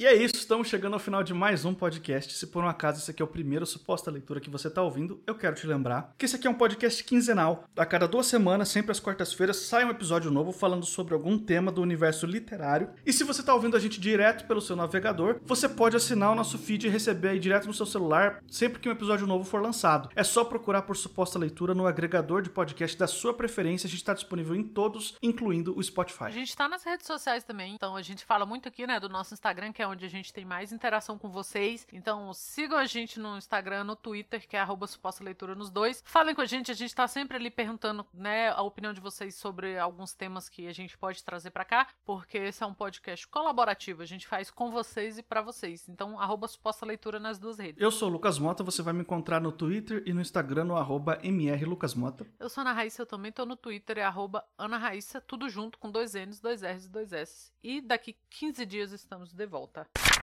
E 0.00 0.06
é 0.06 0.14
isso, 0.14 0.36
estamos 0.36 0.68
chegando 0.68 0.94
ao 0.94 1.00
final 1.00 1.24
de 1.24 1.34
mais 1.34 1.64
um 1.64 1.74
podcast. 1.74 2.32
Se 2.32 2.46
por 2.46 2.62
um 2.62 2.68
acaso 2.68 3.00
esse 3.00 3.10
aqui 3.10 3.20
é 3.20 3.24
o 3.24 3.26
primeiro 3.26 3.66
suposta 3.66 4.12
leitura 4.12 4.38
que 4.38 4.48
você 4.48 4.68
está 4.68 4.80
ouvindo, 4.80 5.20
eu 5.26 5.34
quero 5.34 5.56
te 5.56 5.66
lembrar 5.66 6.14
que 6.16 6.24
esse 6.24 6.36
aqui 6.36 6.46
é 6.46 6.50
um 6.50 6.54
podcast 6.54 7.02
quinzenal. 7.02 7.64
A 7.76 7.84
cada 7.84 8.06
duas 8.06 8.26
semanas, 8.26 8.68
sempre 8.68 8.92
às 8.92 9.00
quartas-feiras, 9.00 9.56
sai 9.56 9.84
um 9.84 9.90
episódio 9.90 10.30
novo 10.30 10.52
falando 10.52 10.86
sobre 10.86 11.14
algum 11.14 11.36
tema 11.36 11.72
do 11.72 11.82
universo 11.82 12.26
literário. 12.26 12.90
E 13.04 13.12
se 13.12 13.24
você 13.24 13.40
está 13.40 13.52
ouvindo 13.52 13.76
a 13.76 13.80
gente 13.80 14.00
direto 14.00 14.46
pelo 14.46 14.60
seu 14.60 14.76
navegador, 14.76 15.40
você 15.42 15.68
pode 15.68 15.96
assinar 15.96 16.30
o 16.30 16.36
nosso 16.36 16.58
feed 16.58 16.86
e 16.86 16.90
receber 16.90 17.30
aí 17.30 17.40
direto 17.40 17.66
no 17.66 17.74
seu 17.74 17.84
celular 17.84 18.40
sempre 18.46 18.78
que 18.78 18.88
um 18.88 18.92
episódio 18.92 19.26
novo 19.26 19.42
for 19.42 19.60
lançado. 19.60 20.10
É 20.14 20.22
só 20.22 20.44
procurar 20.44 20.82
por 20.82 20.96
suposta 20.96 21.40
leitura 21.40 21.74
no 21.74 21.88
agregador 21.88 22.40
de 22.40 22.50
podcast 22.50 22.96
da 22.96 23.08
sua 23.08 23.34
preferência. 23.34 23.88
A 23.88 23.90
gente 23.90 23.98
está 23.98 24.14
disponível 24.14 24.54
em 24.54 24.62
todos, 24.62 25.16
incluindo 25.20 25.76
o 25.76 25.82
Spotify. 25.82 26.26
A 26.26 26.30
gente 26.30 26.50
está 26.50 26.68
nas 26.68 26.84
redes 26.84 27.04
sociais 27.04 27.42
também, 27.42 27.74
então 27.74 27.96
a 27.96 28.02
gente 28.02 28.24
fala 28.24 28.46
muito 28.46 28.68
aqui, 28.68 28.86
né, 28.86 29.00
do 29.00 29.08
nosso 29.08 29.34
Instagram, 29.34 29.72
que 29.72 29.82
é 29.82 29.87
onde 29.88 30.04
a 30.04 30.08
gente 30.08 30.32
tem 30.32 30.44
mais 30.44 30.72
interação 30.72 31.18
com 31.18 31.28
vocês. 31.28 31.86
Então 31.92 32.32
sigam 32.32 32.78
a 32.78 32.86
gente 32.86 33.18
no 33.18 33.36
Instagram, 33.36 33.84
no 33.84 33.96
Twitter, 33.96 34.46
que 34.46 34.56
é 34.56 34.60
arroba 34.60 34.86
suposta 34.86 35.24
leitura 35.24 35.54
nos 35.54 35.70
dois. 35.70 36.02
Falem 36.06 36.34
com 36.34 36.40
a 36.40 36.46
gente, 36.46 36.70
a 36.70 36.74
gente 36.74 36.94
tá 36.94 37.06
sempre 37.06 37.36
ali 37.36 37.50
perguntando, 37.50 38.06
né, 38.12 38.50
a 38.50 38.62
opinião 38.62 38.92
de 38.92 39.00
vocês 39.00 39.34
sobre 39.34 39.78
alguns 39.78 40.14
temas 40.14 40.48
que 40.48 40.66
a 40.66 40.72
gente 40.72 40.96
pode 40.96 41.22
trazer 41.22 41.50
para 41.50 41.64
cá, 41.64 41.88
porque 42.04 42.38
esse 42.38 42.62
é 42.62 42.66
um 42.66 42.74
podcast 42.74 43.26
colaborativo, 43.28 44.02
a 44.02 44.06
gente 44.06 44.26
faz 44.26 44.50
com 44.50 44.70
vocês 44.70 45.18
e 45.18 45.22
para 45.22 45.40
vocês. 45.42 45.88
Então, 45.88 46.18
arroba 46.18 46.48
suposta 46.48 46.86
leitura 46.86 47.18
nas 47.20 47.38
duas 47.38 47.58
redes. 47.58 47.80
Eu 47.80 47.90
sou 47.90 48.08
o 48.08 48.12
Lucas 48.12 48.38
Mota, 48.38 48.64
você 48.64 48.82
vai 48.82 48.92
me 48.92 49.00
encontrar 49.00 49.40
no 49.40 49.52
Twitter 49.52 50.02
e 50.06 50.12
no 50.12 50.20
Instagram 50.20 50.64
no 50.64 50.76
arroba 50.76 51.18
mrlucasmota. 51.22 52.26
Eu 52.38 52.48
sou 52.48 52.62
Ana 52.62 52.72
Raíssa, 52.72 53.02
eu 53.02 53.06
também 53.06 53.30
tô 53.30 53.44
no 53.44 53.56
Twitter, 53.56 53.98
é 53.98 54.02
arroba 54.02 54.44
Ana 54.56 54.78
Raíssa, 54.78 55.20
tudo 55.20 55.48
junto 55.48 55.78
com 55.78 55.90
dois 55.90 56.14
N's, 56.14 56.40
dois 56.40 56.62
R's 56.62 56.86
e 56.86 56.88
dois 56.88 57.12
S. 57.12 57.52
E 57.62 57.80
daqui 57.80 58.16
15 58.30 58.64
dias 58.66 58.92
estamos 58.92 59.32
de 59.32 59.46
volta. 59.46 59.77
Malta 59.78 60.27